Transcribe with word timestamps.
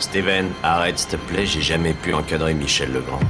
Steven, 0.00 0.46
arrête 0.62 0.98
s'il 0.98 1.10
te 1.10 1.16
plaît, 1.16 1.46
j'ai 1.46 1.62
jamais 1.62 1.92
pu 1.92 2.14
encadrer 2.14 2.54
Michel 2.54 2.92
Legrand. 2.92 3.20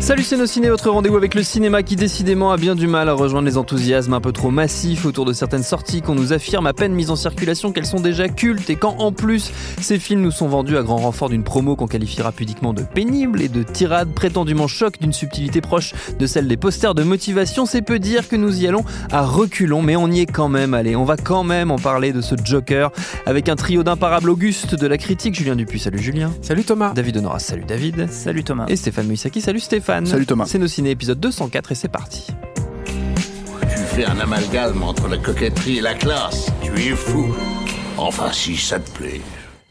Salut 0.00 0.22
c'est 0.22 0.36
nos 0.36 0.46
ciné, 0.46 0.70
votre 0.70 0.88
rendez-vous 0.90 1.16
avec 1.16 1.34
le 1.34 1.42
cinéma 1.42 1.82
qui 1.82 1.96
décidément 1.96 2.52
a 2.52 2.56
bien 2.56 2.76
du 2.76 2.86
mal 2.86 3.08
à 3.08 3.14
rejoindre 3.14 3.46
les 3.46 3.58
enthousiasmes 3.58 4.14
un 4.14 4.20
peu 4.20 4.30
trop 4.30 4.50
massifs 4.50 5.04
autour 5.04 5.24
de 5.24 5.32
certaines 5.32 5.64
sorties 5.64 6.02
qu'on 6.02 6.14
nous 6.14 6.32
affirme 6.32 6.66
à 6.68 6.72
peine 6.72 6.92
mises 6.92 7.10
en 7.10 7.16
circulation 7.16 7.72
qu'elles 7.72 7.84
sont 7.84 8.00
déjà 8.00 8.28
cultes 8.28 8.70
et 8.70 8.76
quand 8.76 8.94
en 8.98 9.10
plus 9.10 9.50
ces 9.80 9.98
films 9.98 10.22
nous 10.22 10.30
sont 10.30 10.46
vendus 10.46 10.76
à 10.76 10.82
grand 10.82 10.98
renfort 10.98 11.28
d'une 11.28 11.42
promo 11.42 11.74
qu'on 11.74 11.88
qualifiera 11.88 12.30
pudiquement 12.30 12.72
de 12.72 12.82
pénible 12.82 13.42
et 13.42 13.48
de 13.48 13.64
tirade 13.64 14.14
prétendument 14.14 14.68
choc 14.68 15.00
d'une 15.00 15.12
subtilité 15.12 15.60
proche 15.60 15.92
de 16.16 16.26
celle 16.26 16.46
des 16.46 16.56
posters 16.56 16.94
de 16.94 17.02
motivation, 17.02 17.66
c'est 17.66 17.82
peu 17.82 17.98
dire 17.98 18.28
que 18.28 18.36
nous 18.36 18.62
y 18.62 18.68
allons 18.68 18.84
à 19.10 19.22
reculons 19.22 19.82
mais 19.82 19.96
on 19.96 20.10
y 20.10 20.20
est 20.20 20.26
quand 20.26 20.48
même 20.48 20.74
allez, 20.74 20.94
on 20.94 21.04
va 21.04 21.16
quand 21.16 21.42
même 21.42 21.72
en 21.72 21.78
parler 21.78 22.12
de 22.12 22.20
ce 22.20 22.36
Joker 22.42 22.92
avec 23.26 23.48
un 23.48 23.56
trio 23.56 23.82
d'imparables 23.82 24.30
Auguste 24.30 24.74
de 24.74 24.86
la 24.86 24.98
critique, 24.98 25.34
Julien 25.34 25.56
Dupuis, 25.56 25.78
salut 25.78 25.98
Julien. 25.98 26.32
Salut 26.42 26.64
Thomas. 26.64 26.92
David 26.94 27.18
Honora, 27.18 27.38
salut 27.38 27.64
David. 27.66 28.10
Salut 28.10 28.44
Thomas. 28.44 28.66
Et 28.68 28.76
Stéphane 28.76 29.06
Moïsaki, 29.06 29.40
salut 29.40 29.60
Stéphane. 29.60 30.06
Salut 30.06 30.26
Thomas. 30.26 30.46
C'est 30.46 30.58
nos 30.58 30.68
ciné 30.68 30.90
épisode 30.90 31.20
204 31.20 31.72
et 31.72 31.74
c'est 31.74 31.88
parti. 31.88 32.26
Tu 32.86 33.78
fais 33.94 34.04
un 34.04 34.18
amalgame 34.18 34.82
entre 34.82 35.08
la 35.08 35.18
coquetterie 35.18 35.78
et 35.78 35.82
la 35.82 35.94
classe. 35.94 36.50
Tu 36.62 36.72
es 36.72 36.96
fou. 36.96 37.34
Enfin, 37.96 38.32
si 38.32 38.56
ça 38.56 38.78
te 38.78 38.90
plaît. 38.90 39.20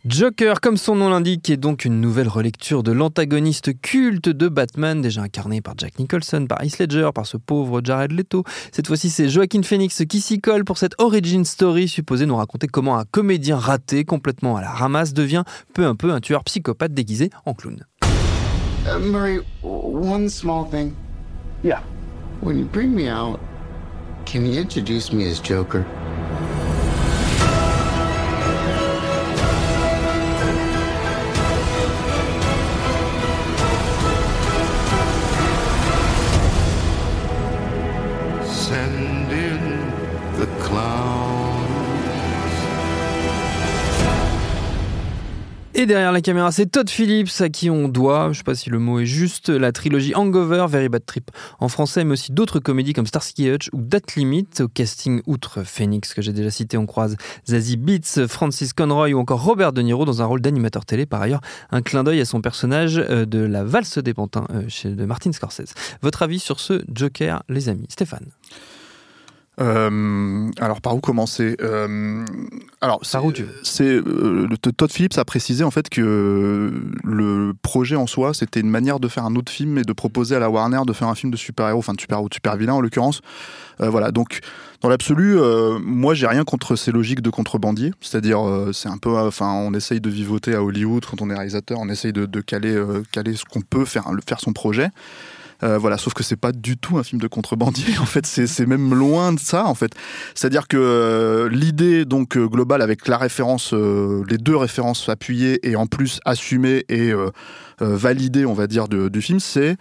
Joker, 0.07 0.61
comme 0.61 0.77
son 0.77 0.95
nom 0.95 1.09
l'indique, 1.09 1.49
est 1.49 1.57
donc 1.57 1.83
une 1.83 1.99
nouvelle 1.99 2.29
relecture 2.29 2.81
de 2.81 2.93
l'antagoniste 2.93 3.81
culte 3.81 4.29
de 4.29 4.47
Batman, 4.47 5.01
déjà 5.01 5.21
incarné 5.21 5.59
par 5.59 5.73
Jack 5.77 5.99
Nicholson, 5.99 6.45
par 6.47 6.63
Heath 6.63 6.79
Ledger, 6.79 7.09
par 7.13 7.25
ce 7.25 7.35
pauvre 7.35 7.81
Jared 7.83 8.13
Leto. 8.13 8.45
Cette 8.71 8.87
fois-ci, 8.87 9.09
c'est 9.09 9.27
Joaquin 9.27 9.63
Phoenix 9.63 10.03
qui 10.07 10.21
s'y 10.21 10.39
colle 10.39 10.63
pour 10.63 10.77
cette 10.77 10.93
origin 10.97 11.43
story 11.43 11.89
supposée 11.89 12.25
nous 12.25 12.37
raconter 12.37 12.67
comment 12.67 12.97
un 12.97 13.03
comédien 13.03 13.57
raté, 13.57 14.05
complètement 14.05 14.55
à 14.55 14.61
la 14.61 14.69
ramasse, 14.69 15.13
devient 15.13 15.43
peu 15.73 15.85
à 15.85 15.93
peu 15.93 16.13
un 16.13 16.21
tueur 16.21 16.45
psychopathe 16.45 16.93
déguisé 16.93 17.29
en 17.45 17.53
clown. 17.53 17.83
Uh, 18.85 18.99
Murray, 18.99 19.41
one 19.61 20.29
small 20.29 20.69
thing. 20.71 20.93
Yeah. 21.65 21.81
When 22.41 22.57
you 22.57 22.63
bring 22.63 22.95
me 22.95 23.09
out, 23.09 23.41
can 24.25 24.45
you 24.45 24.57
introduce 24.57 25.11
me 25.11 25.29
as 25.29 25.41
Joker? 25.41 25.85
Et 45.79 45.85
derrière 45.85 46.11
la 46.11 46.21
caméra, 46.21 46.51
c'est 46.51 46.65
Todd 46.65 46.89
Phillips 46.89 47.39
à 47.39 47.49
qui 47.49 47.69
on 47.69 47.87
doit, 47.87 48.31
je 48.31 48.39
sais 48.39 48.43
pas 48.43 48.55
si 48.55 48.71
le 48.71 48.79
mot 48.79 48.99
est 48.99 49.05
juste, 49.05 49.49
la 49.49 49.71
trilogie 49.71 50.15
Hangover, 50.15 50.65
Very 50.67 50.89
Bad 50.89 51.05
Trip 51.05 51.29
en 51.59 51.69
français, 51.69 52.03
mais 52.03 52.13
aussi 52.13 52.31
d'autres 52.31 52.59
comédies 52.59 52.93
comme 52.93 53.05
Starsky 53.05 53.47
Hutch 53.47 53.69
ou 53.73 53.81
Date 53.83 54.15
Limit. 54.15 54.47
Au 54.59 54.67
casting, 54.67 55.21
outre 55.27 55.61
Phoenix 55.61 56.15
que 56.15 56.23
j'ai 56.23 56.33
déjà 56.33 56.49
cité, 56.49 56.79
on 56.79 56.87
croise 56.87 57.15
Zazie 57.47 57.77
Beats, 57.77 58.27
Francis 58.27 58.73
Conroy 58.73 59.13
ou 59.13 59.19
encore 59.19 59.43
Robert 59.43 59.71
De 59.71 59.83
Niro 59.83 60.03
dans 60.03 60.19
un 60.23 60.25
rôle 60.25 60.41
d'animateur 60.41 60.83
télé. 60.83 61.05
Par 61.05 61.21
ailleurs, 61.21 61.41
un 61.69 61.83
clin 61.83 62.03
d'œil 62.03 62.21
à 62.21 62.25
son 62.25 62.41
personnage 62.41 62.97
euh, 62.97 63.27
de 63.27 63.37
la 63.37 63.63
valse 63.63 63.99
des 63.99 64.15
pantins 64.15 64.47
euh, 64.55 64.89
de 64.89 65.05
Martin 65.05 65.31
Scorsese. 65.31 65.75
Votre 66.01 66.23
avis 66.23 66.39
sur 66.39 66.59
ce 66.59 66.83
Joker, 66.91 67.43
les 67.49 67.69
amis? 67.69 67.85
Stéphane 67.89 68.25
Euh, 69.59 70.49
alors 70.59 70.81
par 70.81 70.95
où 70.95 70.99
commencer? 70.99 71.55
Euh, 71.61 72.23
Alors 72.79 73.01
Par 73.11 73.25
où 73.25 73.31
tu 73.31 73.43
veux? 73.43 73.55
c'est 73.63 73.87
euh, 73.87 74.47
Todd 74.77 74.91
Phillips 74.91 75.17
a 75.17 75.25
précisé 75.25 75.63
en 75.63 75.71
fait 75.71 75.89
que 75.89 76.71
le 77.03 77.53
projet 77.63 77.95
en 77.95 78.05
soi 78.05 78.35
c'était 78.35 78.59
une 78.59 78.69
manière 78.69 78.99
de 78.99 79.07
faire 79.07 79.25
un 79.25 79.35
autre 79.35 79.51
film 79.51 79.79
et 79.79 79.81
de 79.81 79.93
proposer 79.93 80.35
à 80.35 80.39
la 80.39 80.51
Warner 80.51 80.81
de 80.85 80.93
faire 80.93 81.07
un 81.07 81.15
film 81.15 81.31
de 81.31 81.37
super-héros, 81.37 81.79
enfin 81.79 81.93
de 81.93 81.99
super-héros, 82.01 82.29
de 82.29 82.35
super-vilain 82.35 82.73
en 82.73 82.81
l'occurrence. 82.81 83.21
Euh, 83.81 83.89
voilà 83.89 84.11
donc 84.11 84.41
dans 84.81 84.89
l'absolu, 84.89 85.39
euh, 85.39 85.79
moi 85.81 86.13
j'ai 86.13 86.27
rien 86.27 86.43
contre 86.43 86.75
ces 86.75 86.91
logiques 86.91 87.21
de 87.21 87.31
contrebandier, 87.31 87.93
c'est-à-dire 87.99 88.47
euh, 88.47 88.71
c'est 88.73 88.89
un 88.89 88.97
peu, 88.99 89.17
euh, 89.17 89.27
enfin 89.27 89.51
on 89.53 89.73
essaye 89.73 89.99
de 89.99 90.09
vivoter 90.09 90.53
à 90.53 90.61
Hollywood 90.61 91.03
quand 91.03 91.19
on 91.23 91.31
est 91.31 91.35
réalisateur, 91.35 91.79
on 91.79 91.89
essaye 91.89 92.13
de, 92.13 92.27
de 92.27 92.41
caler, 92.41 92.75
euh, 92.75 93.01
caler 93.11 93.35
ce 93.35 93.43
qu'on 93.43 93.61
peut 93.61 93.85
faire, 93.85 94.05
faire 94.27 94.39
son 94.39 94.53
projet. 94.53 94.89
Euh, 95.63 95.77
voilà, 95.77 95.97
sauf 95.97 96.13
que 96.13 96.23
c'est 96.23 96.35
pas 96.35 96.51
du 96.51 96.77
tout 96.77 96.97
un 96.97 97.03
film 97.03 97.21
de 97.21 97.27
contrebandier. 97.27 97.85
En 97.99 98.05
fait, 98.05 98.25
c'est 98.25 98.65
même 98.65 98.93
loin 98.93 99.33
de 99.33 99.39
ça. 99.39 99.65
En 99.65 99.73
fait, 99.75 99.91
c'est-à-dire 100.35 100.67
que 100.67 100.77
euh, 100.77 101.49
l'idée 101.49 102.05
donc 102.05 102.37
euh, 102.37 102.47
globale 102.47 102.81
avec 102.81 103.07
la 103.07 103.17
référence, 103.17 103.73
euh, 103.73 104.23
les 104.29 104.37
deux 104.37 104.55
références 104.55 105.09
appuyées 105.09 105.59
et 105.67 105.75
en 105.75 105.87
plus 105.87 106.19
assumées 106.25 106.85
et 106.89 107.11
euh, 107.11 107.29
euh, 107.81 107.95
validées, 107.95 108.45
on 108.45 108.53
va 108.53 108.67
dire, 108.67 108.87
de- 108.87 109.09
du 109.09 109.21
film, 109.21 109.39
c'est 109.39 109.77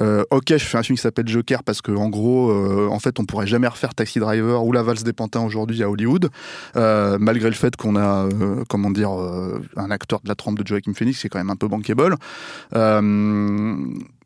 euh, 0.00 0.24
ok, 0.32 0.46
je 0.48 0.58
fais 0.58 0.76
un 0.76 0.82
film 0.82 0.96
qui 0.96 1.02
s'appelle 1.02 1.28
Joker 1.28 1.62
parce 1.62 1.80
que 1.80 1.92
en 1.92 2.08
gros, 2.08 2.50
euh, 2.50 2.88
en 2.90 2.98
fait, 2.98 3.20
on 3.20 3.24
pourrait 3.24 3.46
jamais 3.46 3.68
refaire 3.68 3.94
Taxi 3.94 4.18
Driver 4.18 4.64
ou 4.64 4.72
La 4.72 4.82
Valse 4.82 5.04
des 5.04 5.12
Pantins 5.12 5.42
aujourd'hui 5.44 5.84
à 5.84 5.88
Hollywood, 5.88 6.30
euh, 6.74 7.16
malgré 7.20 7.48
le 7.48 7.54
fait 7.54 7.76
qu'on 7.76 7.94
a, 7.94 8.28
comment 8.68 8.90
dire, 8.90 9.10
un 9.76 9.90
acteur 9.92 10.18
de 10.24 10.28
la 10.28 10.34
trempe 10.34 10.58
de 10.58 10.66
Joaquin 10.66 10.92
Phoenix 10.94 11.20
qui 11.20 11.28
est 11.28 11.30
quand 11.30 11.38
même 11.38 11.50
un 11.50 11.54
peu 11.54 11.68
bankable. 11.68 12.16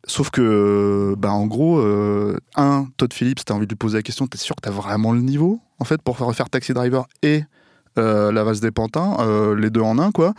Sauf 0.09 0.31
que, 0.31 1.15
bah, 1.19 1.31
en 1.33 1.47
gros, 1.47 1.79
euh, 1.79 2.39
un, 2.57 2.87
Todd 2.97 3.13
Phillips, 3.13 3.45
t'as 3.45 3.53
envie 3.53 3.67
de 3.67 3.73
lui 3.73 3.77
poser 3.77 3.99
la 3.99 4.03
question, 4.03 4.27
t'es 4.27 4.39
sûr 4.39 4.57
que 4.57 4.63
t'as 4.63 4.71
vraiment 4.71 5.13
le 5.13 5.21
niveau, 5.21 5.61
en 5.79 5.85
fait, 5.85 6.01
pour 6.01 6.17
refaire 6.17 6.49
Taxi 6.49 6.73
Driver 6.73 7.07
et 7.23 7.45
euh, 7.99 8.33
La 8.33 8.43
Valse 8.43 8.61
des 8.61 8.71
Pantins, 8.71 9.19
euh, 9.21 9.55
les 9.55 9.69
deux 9.69 9.83
en 9.83 9.99
un, 9.99 10.11
quoi. 10.11 10.33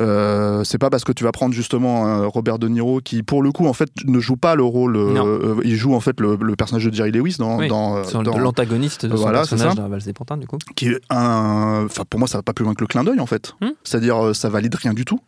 Euh, 0.00 0.64
c'est 0.64 0.78
pas 0.78 0.90
parce 0.90 1.04
que 1.04 1.12
tu 1.12 1.22
vas 1.24 1.30
prendre 1.32 1.54
justement 1.54 2.28
Robert 2.28 2.58
De 2.58 2.68
Niro 2.68 3.00
qui, 3.00 3.22
pour 3.22 3.42
le 3.42 3.52
coup, 3.52 3.66
en 3.66 3.72
fait, 3.72 3.88
ne 4.06 4.18
joue 4.18 4.36
pas 4.36 4.54
le 4.56 4.64
rôle. 4.64 4.96
euh, 4.96 5.14
euh, 5.18 5.54
il 5.64 5.76
joue 5.76 5.94
en 5.94 6.00
fait 6.00 6.18
le, 6.20 6.36
le 6.40 6.56
personnage 6.56 6.84
de 6.84 6.92
Jerry 6.94 7.12
Lewis 7.12 7.36
dans, 7.38 7.58
Oui, 7.58 7.68
dans, 7.68 7.96
euh, 7.98 8.02
C'est 8.04 8.20
dans- 8.22 8.36
l'antagoniste 8.38 9.06
de 9.06 9.16
son 9.16 9.22
Voilà, 9.22 9.38
personnage 9.40 9.74
dans 9.76 9.82
la 9.82 9.88
valse 9.88 10.04
des 10.04 10.12
pantins, 10.12 10.36
du 10.36 10.46
coup. 10.46 10.58
qui 10.74 10.88
est 10.88 11.00
un. 11.10 11.82
Enfin, 11.86 12.02
pour 12.08 12.18
moi, 12.18 12.28
ça 12.28 12.38
va 12.38 12.42
pas 12.42 12.52
plus 12.52 12.64
loin 12.64 12.74
que 12.74 12.80
le 12.80 12.86
clin 12.86 13.04
d'œil, 13.04 13.20
en 13.20 13.26
fait. 13.26 13.54
Hmm. 13.60 13.68
C'est-à-dire, 13.84 14.34
ça 14.34 14.48
valide 14.48 14.74
rien 14.74 14.94
du 14.94 15.04
tout. 15.04 15.20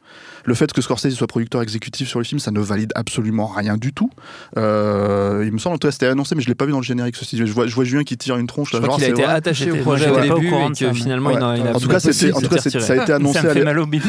Le 0.44 0.54
fait 0.54 0.72
que 0.72 0.80
Scorsese 0.80 1.10
soit 1.14 1.26
producteur 1.26 1.60
exécutif 1.62 2.08
sur 2.08 2.20
le 2.20 2.24
film, 2.24 2.38
ça 2.38 2.52
ne 2.52 2.60
valide 2.60 2.92
absolument 2.94 3.46
rien 3.48 3.76
du 3.76 3.92
tout. 3.92 4.10
Euh, 4.58 5.42
il 5.44 5.52
me 5.52 5.58
semble, 5.58 5.74
en 5.74 5.78
tout 5.78 5.88
cas, 5.88 5.92
c'était 5.92 6.06
annoncé, 6.06 6.34
mais 6.36 6.42
je 6.42 6.48
l'ai 6.48 6.54
pas 6.54 6.66
vu 6.66 6.70
dans 6.72 6.78
le 6.78 6.84
générique. 6.84 7.16
Ceci, 7.16 7.36
je 7.36 7.44
vois, 7.52 7.66
je 7.66 7.74
vois 7.74 7.84
Julien 7.84 8.04
qui 8.04 8.16
tire 8.16 8.36
une 8.36 8.46
tronche. 8.46 8.70
Je 8.70 8.76
là, 8.76 8.82
crois 8.82 8.90
genre, 8.92 8.98
qu'il 8.98 9.06
a 9.06 9.10
été 9.10 9.22
vrai. 9.24 9.32
attaché 9.34 9.70
au 9.72 9.76
projet 9.76 10.08
au 10.08 10.20
début 10.20 10.46
et 10.48 10.72
que 10.78 10.92
finalement, 10.92 11.30
Ouais. 11.30 11.36
il, 11.38 11.42
en- 11.44 11.54
il 11.54 11.66
a 11.66 11.76
En 11.76 11.80
tout 11.80 11.88
cas, 11.88 11.98
ça 12.00 12.08
a 12.08 12.12
été 12.12 13.12
annoncé. 13.12 13.38
Ça 13.38 13.42
me 13.42 13.48
à 13.50 13.52
fait 13.52 13.58
l'é- 13.58 13.64
mal 13.64 13.78
au 13.80 13.86
bide. 13.86 14.02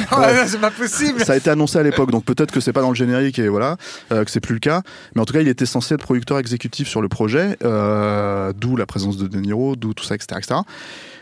c'est 0.51 0.59
pas 0.59 0.71
possible. 0.71 1.23
ça 1.23 1.33
a 1.33 1.35
été 1.35 1.49
annoncé 1.49 1.77
à 1.77 1.83
l'époque, 1.83 2.11
donc 2.11 2.25
peut-être 2.25 2.51
que 2.51 2.59
c'est 2.59 2.73
pas 2.73 2.81
dans 2.81 2.89
le 2.89 2.95
générique 2.95 3.39
et 3.39 3.47
voilà, 3.47 3.77
euh, 4.11 4.23
que 4.23 4.31
c'est 4.31 4.39
plus 4.39 4.53
le 4.53 4.59
cas. 4.59 4.81
Mais 5.15 5.21
en 5.21 5.25
tout 5.25 5.33
cas, 5.33 5.41
il 5.41 5.47
était 5.47 5.65
censé 5.65 5.95
être 5.95 6.01
producteur 6.01 6.39
exécutif 6.39 6.87
sur 6.87 7.01
le 7.01 7.09
projet, 7.09 7.57
euh, 7.63 8.53
d'où 8.55 8.75
la 8.75 8.85
présence 8.85 9.17
de 9.17 9.27
De 9.27 9.39
Niro, 9.39 9.75
d'où 9.75 9.93
tout 9.93 10.03
ça, 10.03 10.15
etc., 10.15 10.39
etc. 10.39 10.59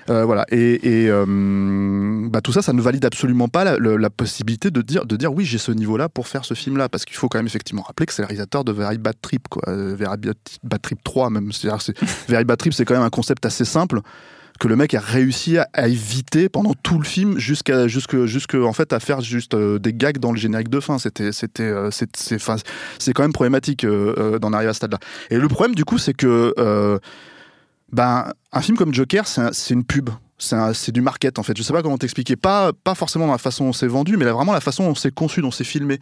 Euh, 0.09 0.24
voilà. 0.24 0.46
Et, 0.52 0.80
euh, 1.09 2.28
bah, 2.30 2.41
tout 2.41 2.52
ça, 2.52 2.62
ça 2.62 2.74
ne 2.74 2.81
valide 2.81 3.06
absolument 3.06 3.47
pas 3.47 3.64
la, 3.64 4.09
possibilité 4.09 4.69
de 4.72 4.81
dire, 4.81 5.06
de 5.06 5.16
dire 5.16 5.34
oui, 5.34 5.46
j'ai 5.46 5.58
ce 5.58 5.72
niveau-là 5.72 6.09
pour 6.09 6.28
faire 6.28 6.46
ce 6.46 6.53
film-là, 6.53 6.90
parce 6.90 7.06
qu'il 7.06 7.16
faut 7.18 7.28
quand 7.28 7.40
même 7.40 7.47
effectivement 7.47 7.81
rappeler 7.81 8.06
que 8.06 8.14
c'est 8.14 8.22
le 8.22 8.28
réalisateur 8.28 8.64
de 8.64 8.72
Very 8.72 8.97
Bad 8.97 9.16
Trip, 9.22 9.47
quoi, 9.47 9.64
Very 9.68 10.18
Bad, 10.64 10.81
Trip 10.81 11.03
3 11.03 11.30
même. 11.30 11.52
C'est- 11.52 11.69
Very 12.30 12.44
Bad 12.44 12.58
Trip, 12.58 12.74
c'est 12.74 12.85
quand 12.85 12.94
même 12.94 13.03
un 13.03 13.09
concept 13.09 13.46
assez 13.46 13.66
simple 13.66 14.02
que 14.57 14.67
le 14.67 14.75
mec 14.75 14.93
a 14.93 14.99
réussi 14.99 15.57
à, 15.57 15.88
éviter 15.88 16.49
pendant 16.49 16.73
tout 16.81 16.97
le 16.97 17.03
film 17.03 17.38
jusqu'à 17.38 17.88
jusque 17.88 18.25
jusque 18.25 18.55
en 18.55 18.73
fait 18.73 18.93
à 18.93 18.99
faire 18.99 19.21
juste 19.21 19.53
euh, 19.53 19.79
des 19.79 19.93
gags 19.93 20.17
dans 20.17 20.31
le 20.31 20.38
générique 20.38 20.69
de 20.69 20.79
fin. 20.79 20.97
C'était 20.97 21.31
c'était 21.31 21.63
euh, 21.63 21.89
c'est 21.91 22.09
c'est 22.16 23.13
quand 23.13 23.23
même 23.23 23.33
problématique 23.33 23.83
euh, 23.83 24.39
d'en 24.39 24.53
arriver 24.53 24.69
à 24.69 24.73
ce 24.73 24.77
stade 24.77 24.93
là 24.93 24.99
et 25.29 25.38
le 25.38 25.47
problème 25.47 25.75
du 25.75 25.83
coup 25.85 25.97
c'est 25.97 26.13
que 26.13 26.99
ben 27.91 28.31
un 28.52 28.61
film 28.61 28.78
comme 28.78 28.93
Joker 28.93 29.28
c'est 29.28 29.41
un- 29.41 29.53
c'est 29.53 29.73
une 29.73 29.84
pub. 29.84 30.09
C'est 30.37 30.91
du 30.91 30.99
market 30.99 31.40
en 31.40 31.43
fait. 31.43 31.58
Je 31.58 31.63
sais 31.63 31.72
pas 31.72 31.81
comment 31.81 31.97
t'expliquer. 31.97 32.35
Pas 32.35 32.73
pas 32.73 32.93
forcément 32.93 33.28
la 33.28 33.37
façon 33.37 33.66
dont 33.67 33.73
c'est 33.73 33.87
vendu 33.87 34.17
mais 34.17 34.25
vraiment 34.25 34.51
la 34.53 34.59
façon 34.59 34.85
dont 34.87 34.96
c'est 34.96 35.13
conçu 35.13 35.41
dont 35.41 35.51
c'est 35.51 35.63
filmé 35.63 35.99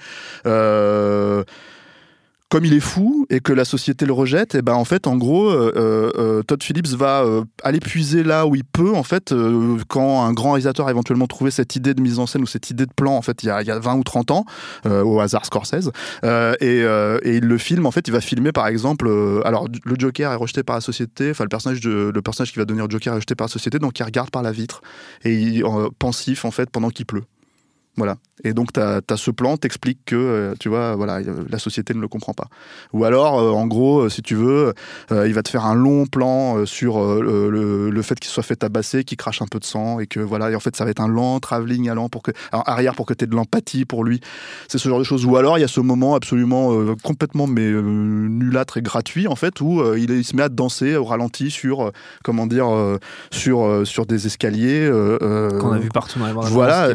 comme 2.53 2.65
il 2.65 2.73
est 2.75 2.79
fou 2.79 3.25
et 3.31 3.39
que 3.39 3.51
la 3.51 3.65
société 3.65 4.05
le 4.05 4.13
rejette, 4.13 4.53
et 4.53 4.61
ben 4.61 4.75
en 4.75 4.85
fait, 4.85 5.07
en 5.07 5.17
gros, 5.17 5.50
euh, 5.50 6.11
euh, 6.15 6.44
Todd 6.44 6.61
Phillips 6.61 6.89
va 6.89 7.23
euh, 7.23 7.44
aller 7.63 7.79
puiser 7.79 8.21
là 8.21 8.45
où 8.45 8.53
il 8.53 8.63
peut, 8.63 8.94
en 8.94 9.01
fait, 9.01 9.31
euh, 9.31 9.79
quand 9.88 10.23
un 10.23 10.33
grand 10.33 10.51
réalisateur 10.51 10.85
a 10.85 10.91
éventuellement 10.91 11.25
trouvé 11.25 11.50
cette 11.50 11.75
idée 11.75 11.95
de 11.95 12.01
mise 12.01 12.19
en 12.19 12.27
scène 12.27 12.44
ou 12.44 12.45
cette 12.45 12.69
idée 12.69 12.85
de 12.85 12.94
plan, 12.95 13.17
en 13.17 13.23
fait, 13.23 13.41
il 13.41 13.47
y 13.47 13.50
a, 13.50 13.63
il 13.63 13.67
y 13.67 13.71
a 13.71 13.79
20 13.79 13.95
ou 13.95 14.03
30 14.03 14.29
ans, 14.29 14.45
euh, 14.85 15.03
au 15.03 15.19
hasard 15.19 15.47
Scorsese, 15.47 15.89
euh, 16.25 16.53
et, 16.61 16.83
euh, 16.83 17.17
et 17.23 17.38
il 17.38 17.45
le 17.45 17.57
filme, 17.57 17.88
en 17.88 17.91
fait, 17.91 18.07
il 18.07 18.11
va 18.11 18.21
filmer 18.21 18.51
par 18.51 18.67
exemple, 18.67 19.07
euh, 19.07 19.41
alors 19.45 19.67
le 19.83 19.95
Joker 19.97 20.31
est 20.31 20.35
rejeté 20.35 20.61
par 20.61 20.75
la 20.75 20.81
société, 20.81 21.31
enfin 21.31 21.45
le 21.45 21.49
personnage, 21.49 21.81
de, 21.81 22.11
le 22.13 22.21
personnage 22.21 22.51
qui 22.51 22.59
va 22.59 22.65
devenir 22.65 22.88
Joker 22.88 23.13
est 23.13 23.15
rejeté 23.15 23.33
par 23.33 23.45
la 23.45 23.51
société, 23.51 23.79
donc 23.79 23.97
il 23.97 24.03
regarde 24.03 24.29
par 24.29 24.44
la 24.44 24.51
vitre, 24.51 24.83
et 25.23 25.33
il, 25.33 25.63
euh, 25.63 25.89
pensif, 25.97 26.45
en 26.45 26.51
fait, 26.51 26.69
pendant 26.69 26.91
qu'il 26.91 27.07
pleut. 27.07 27.23
Voilà. 27.95 28.18
Et 28.44 28.54
donc, 28.54 28.74
tu 28.74 28.80
as, 28.80 29.01
ce 29.16 29.31
plan, 29.31 29.56
t'expliques 29.57 30.00
que, 30.06 30.16
euh, 30.16 30.54
tu 30.60 30.68
vois, 30.68 30.95
voilà, 30.95 31.18
euh, 31.18 31.45
la 31.50 31.60
société 31.60 31.94
ne 31.94 32.01
le 32.01 32.07
comprend 32.07 32.34
pas. 32.34 32.48
Ou 32.92 33.06
alors, 33.06 33.40
euh, 33.40 33.51
en 33.51 33.68
gros, 33.68 34.10
si 34.10 34.22
tu 34.22 34.36
veux, 34.36 34.74
il 35.12 35.34
va 35.34 35.44
te 35.44 35.50
faire 35.50 35.66
un 35.66 35.75
long 35.75 36.06
plan 36.07 36.66
sur 36.66 37.00
le, 37.00 37.90
le, 37.90 38.01
fait 38.01 38.19
qu'il 38.19 38.31
soit 38.31 38.44
fait 38.44 38.56
tabasser, 38.56 39.04
qu'il 39.04 39.18
crache 39.18 39.42
un 39.42 39.45
peu 39.45 39.60
de 39.60 39.66
sang, 39.66 40.00
et 40.00 40.07
que 40.07 40.19
voilà, 40.19 40.51
et 40.51 40.56
en 40.56 40.60
fait, 40.60 40.75
ça 40.75 40.84
va 40.84 40.92
être 40.92 41.01
un 41.01 41.07
lent 41.07 41.40
travelling 41.40 41.90
allant 41.90 42.10
pour 42.10 42.24
que, 42.24 42.31
arrière 42.51 42.95
pour 42.95 43.06
que 43.06 43.13
tu 43.13 43.24
aies 43.24 43.28
de 43.28 43.36
l'empathie 43.36 43.86
pour 43.86 44.04
lui. 44.04 44.19
C'est 44.68 44.78
ce 44.78 44.90
genre 44.90 45.00
de 45.00 45.04
choses. 45.04 45.25
Ou 45.25 45.38
alors, 45.38 45.57
il 45.57 45.62
y 45.62 45.63
a 45.63 45.69
ce 45.69 45.80
moment 45.80 46.16
absolument 46.16 46.72
complètement 47.04 47.48
mais 47.48 47.72
nulâtre 47.72 48.78
et 48.78 48.81
gratuit, 48.81 49.28
en 49.28 49.36
fait, 49.36 49.62
où 49.62 49.84
il, 49.95 50.10
il, 50.10 50.24
se 50.24 50.36
met 50.36 50.44
à 50.44 50.50
danser 50.50 50.95
au 50.95 51.06
ralenti 51.06 51.51
sur, 51.51 51.92
comment 52.24 52.48
dire, 52.48 52.68
sur, 53.31 53.86
sur 53.86 54.06
des 54.06 54.25
escaliers. 54.25 54.90
Qu'on 55.19 55.72
a 55.72 55.78
vu 55.78 55.90
partout 55.90 56.19
dans 56.19 56.28
les 56.28 56.34
Voilà, 56.34 56.90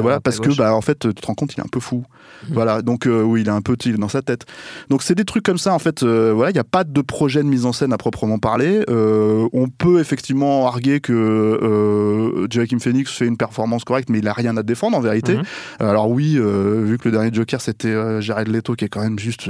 voilà 0.00 0.20
parce 0.26 0.40
que, 0.40 0.56
bah, 0.56 0.74
en 0.74 0.80
fait, 0.80 0.98
tu 0.98 1.14
te 1.14 1.26
rends 1.26 1.34
compte, 1.34 1.54
il 1.54 1.60
est 1.60 1.64
un 1.64 1.68
peu 1.70 1.80
fou. 1.80 2.04
Mmh. 2.48 2.52
Voilà, 2.52 2.82
donc 2.82 3.06
euh, 3.06 3.22
oui, 3.22 3.42
il 3.42 3.46
est 3.46 3.50
un 3.50 3.62
peu 3.62 3.76
dans 3.98 4.08
sa 4.08 4.22
tête. 4.22 4.44
Donc 4.90 5.02
c'est 5.02 5.14
des 5.14 5.24
trucs 5.24 5.44
comme 5.44 5.58
ça, 5.58 5.72
en 5.72 5.78
fait. 5.78 6.02
Euh, 6.02 6.32
voilà, 6.34 6.50
il 6.50 6.54
n'y 6.54 6.60
a 6.60 6.64
pas 6.64 6.82
de 6.84 7.00
projet 7.00 7.42
de 7.42 7.48
mise 7.48 7.66
en 7.66 7.72
scène 7.72 7.92
à 7.92 7.98
proprement 7.98 8.38
parler. 8.38 8.82
Euh, 8.90 9.48
on 9.52 9.68
peut 9.68 10.00
effectivement 10.00 10.66
arguer 10.66 11.00
que 11.00 12.46
Joaquin 12.50 12.78
Phoenix 12.78 13.12
fait 13.12 13.26
une 13.26 13.36
performance 13.36 13.84
correcte, 13.84 14.10
mais 14.10 14.18
il 14.18 14.28
a 14.28 14.32
rien 14.32 14.56
à 14.56 14.62
défendre 14.62 14.96
en 14.96 15.00
vérité. 15.00 15.36
Mmh. 15.36 15.42
Alors 15.80 16.10
oui, 16.10 16.34
vu 16.36 16.98
que 16.98 17.08
le 17.08 17.12
dernier 17.12 17.30
Joker 17.32 17.60
c'était 17.60 18.20
Jared 18.20 18.48
Leto, 18.48 18.74
qui 18.74 18.84
est 18.84 18.88
quand 18.88 19.02
même 19.02 19.18
juste 19.18 19.48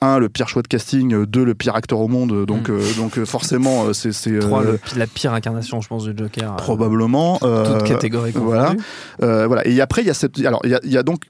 un, 0.00 0.18
le 0.18 0.28
pire 0.28 0.48
choix 0.48 0.62
de 0.62 0.68
casting, 0.68 1.24
deux, 1.24 1.44
le 1.44 1.54
pire 1.54 1.74
acteur 1.74 2.00
au 2.00 2.08
monde. 2.08 2.46
Donc, 2.46 2.68
mm. 2.68 2.72
euh, 2.72 2.94
donc 2.96 3.18
euh, 3.18 3.24
forcément, 3.24 3.86
euh, 3.86 3.92
c'est. 3.92 4.38
Trois, 4.40 4.64
la 4.96 5.06
pire 5.06 5.32
incarnation, 5.32 5.80
je 5.80 5.88
pense, 5.88 6.04
du 6.04 6.14
Joker. 6.16 6.56
Probablement. 6.56 7.38
toute 7.38 7.84
catégorie 7.84 8.32
Voilà. 8.34 8.74
voilà. 9.18 9.66
Et 9.66 9.80
après, 9.80 10.02
il 10.02 10.06
y 10.06 10.10
a 10.10 10.14
cette. 10.14 10.38
Alors, 10.44 10.60
il 10.64 10.92
y, 10.92 10.96
a 10.96 11.02
donc 11.02 11.24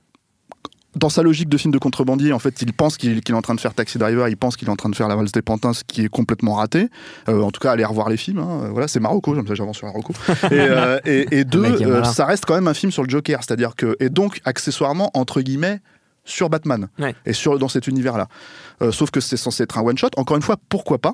dans 0.97 1.09
sa 1.09 1.23
logique 1.23 1.49
de 1.49 1.57
film 1.57 1.73
de 1.73 1.79
contrebandier, 1.79 2.33
en 2.33 2.39
fait, 2.39 2.63
il 2.63 2.73
pense 2.73 2.97
qu'il 2.97 3.19
est 3.19 3.33
en 3.33 3.43
train 3.43 3.55
de 3.55 3.61
faire 3.61 3.75
Taxi 3.75 3.99
Driver, 3.99 4.29
il 4.29 4.37
pense 4.37 4.57
qu'il 4.57 4.69
est 4.69 4.71
en 4.71 4.77
train 4.77 4.89
de 4.89 4.95
faire 4.95 5.09
La 5.09 5.17
valse 5.17 5.33
des 5.33 5.43
pantins, 5.43 5.73
ce 5.73 5.83
qui 5.85 6.05
est 6.05 6.09
complètement 6.09 6.55
raté. 6.55 6.89
en 7.27 7.51
tout 7.51 7.61
cas, 7.61 7.73
allez 7.73 7.85
revoir 7.85 8.09
les 8.09 8.17
films. 8.17 8.39
Hein. 8.39 8.69
Voilà, 8.71 8.89
c'est 8.89 9.01
Marocco, 9.01 9.33
comme 9.35 9.47
ça 9.47 9.55
j'avance 9.55 9.77
sur 9.77 9.87
Marocco. 9.87 10.13
et, 11.05 11.39
et, 11.39 11.45
deux, 11.45 12.05
ça 12.05 12.27
reste 12.27 12.45
quand 12.47 12.55
même 12.55 12.69
un 12.69 12.75
film 12.75 12.93
sur 12.93 13.03
le 13.03 13.11
Joker, 13.11 13.41
c'est-à-dire 13.43 13.75
que 13.77 13.97
et 14.01 14.09
donc 14.09 14.41
accessoirement 14.45 15.11
entre 15.15 15.41
guillemets 15.41 15.81
sur 16.25 16.49
Batman 16.49 16.89
et 17.27 17.33
sur 17.33 17.59
dans 17.59 17.69
cet 17.69 17.87
univers-là. 17.87 18.29
Euh, 18.83 18.93
sauf 18.93 19.11
que 19.11 19.21
c'est 19.21 19.37
censé 19.37 19.63
être 19.63 19.79
un 19.79 19.83
one 19.83 19.99
shot. 19.99 20.09
Encore 20.17 20.37
une 20.37 20.43
fois, 20.43 20.57
pourquoi 20.69 20.99
pas? 20.99 21.13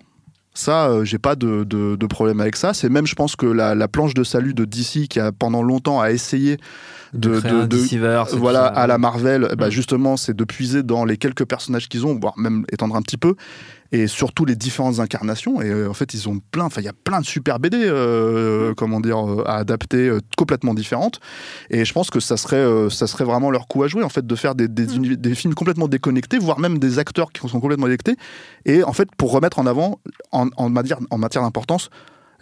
Ça, 0.52 0.88
euh, 0.88 1.04
j'ai 1.04 1.18
pas 1.18 1.36
de, 1.36 1.62
de, 1.64 2.06
problème 2.06 2.40
avec 2.40 2.56
ça. 2.56 2.74
C'est 2.74 2.88
même, 2.88 3.06
je 3.06 3.14
pense 3.14 3.36
que 3.36 3.46
la, 3.46 3.88
planche 3.88 4.14
de 4.14 4.24
salut 4.24 4.52
de 4.52 4.64
DC 4.64 5.06
qui 5.08 5.20
a 5.20 5.30
pendant 5.30 5.62
longtemps 5.62 6.00
a 6.00 6.10
essayé 6.10 6.58
de, 7.12 7.40
de, 7.66 8.36
voilà 8.36 8.66
à 8.66 8.86
la 8.86 8.98
Marvel, 8.98 9.54
bah, 9.56 9.70
justement, 9.70 10.16
c'est 10.16 10.34
de 10.34 10.44
puiser 10.44 10.82
dans 10.82 11.04
les 11.04 11.16
quelques 11.16 11.44
personnages 11.44 11.88
qu'ils 11.88 12.04
ont, 12.04 12.18
voire 12.18 12.36
même 12.36 12.64
étendre 12.72 12.96
un 12.96 13.02
petit 13.02 13.16
peu 13.16 13.36
et 13.92 14.06
surtout 14.06 14.44
les 14.44 14.56
différentes 14.56 15.00
incarnations. 15.00 15.60
Et 15.60 15.68
euh, 15.68 15.90
en 15.90 15.94
fait, 15.94 16.14
ils 16.14 16.28
ont 16.28 16.40
plein, 16.50 16.64
enfin, 16.64 16.80
il 16.80 16.84
y 16.84 16.88
a 16.88 16.92
plein 16.92 17.20
de 17.20 17.26
super 17.26 17.58
BD, 17.58 17.78
euh, 17.82 18.72
comment 18.76 19.00
dire, 19.00 19.18
euh, 19.18 19.42
à 19.46 19.56
adapter, 19.56 20.10
complètement 20.36 20.74
différentes. 20.74 21.20
Et 21.70 21.84
je 21.84 21.92
pense 21.92 22.10
que 22.10 22.20
ça 22.20 22.36
serait, 22.36 22.90
ça 22.90 23.06
serait 23.06 23.24
vraiment 23.24 23.50
leur 23.50 23.66
coup 23.66 23.82
à 23.82 23.88
jouer, 23.88 24.04
en 24.04 24.08
fait, 24.08 24.26
de 24.26 24.34
faire 24.34 24.54
des, 24.54 24.68
des, 24.68 24.86
mm. 24.86 25.16
des, 25.16 25.34
films 25.34 25.54
complètement 25.54 25.88
déconnectés, 25.88 26.38
voire 26.38 26.60
même 26.60 26.78
des 26.78 26.98
acteurs 26.98 27.32
qui 27.32 27.46
sont 27.48 27.60
complètement 27.60 27.86
déconnectés. 27.86 28.16
Et 28.64 28.84
en 28.84 28.92
fait, 28.92 29.08
pour 29.16 29.32
remettre 29.32 29.58
en 29.58 29.66
avant, 29.66 30.00
en, 30.30 30.48
en 30.56 30.70
matière, 30.70 30.98
en 31.10 31.18
matière 31.18 31.42
d'importance, 31.42 31.90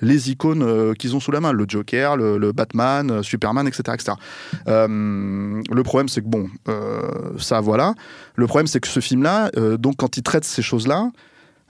les 0.01 0.31
icônes 0.31 0.94
qu'ils 0.94 1.17
ont 1.17 1.21
sous 1.21 1.33
la 1.33 1.41
main, 1.41 1.51
le 1.51 1.65
Joker, 1.67 2.17
le, 2.17 2.53
Batman, 2.53 3.21
Superman, 3.25 3.67
etc. 3.67 3.83
etc. 3.94 4.12
le 4.69 5.83
problème, 5.83 6.09
c'est 6.09 6.21
que 6.21 6.29
bon, 6.29 6.49
ça 7.37 7.61
voilà. 7.61 7.94
Le 8.37 8.47
problème, 8.47 8.69
c'est 8.69 8.79
que 8.79 8.87
ce 8.87 9.01
film-là, 9.01 9.51
donc 9.77 9.97
quand 9.97 10.17
il 10.17 10.23
traite 10.23 10.44
ces 10.44 10.62
choses-là, 10.62 11.11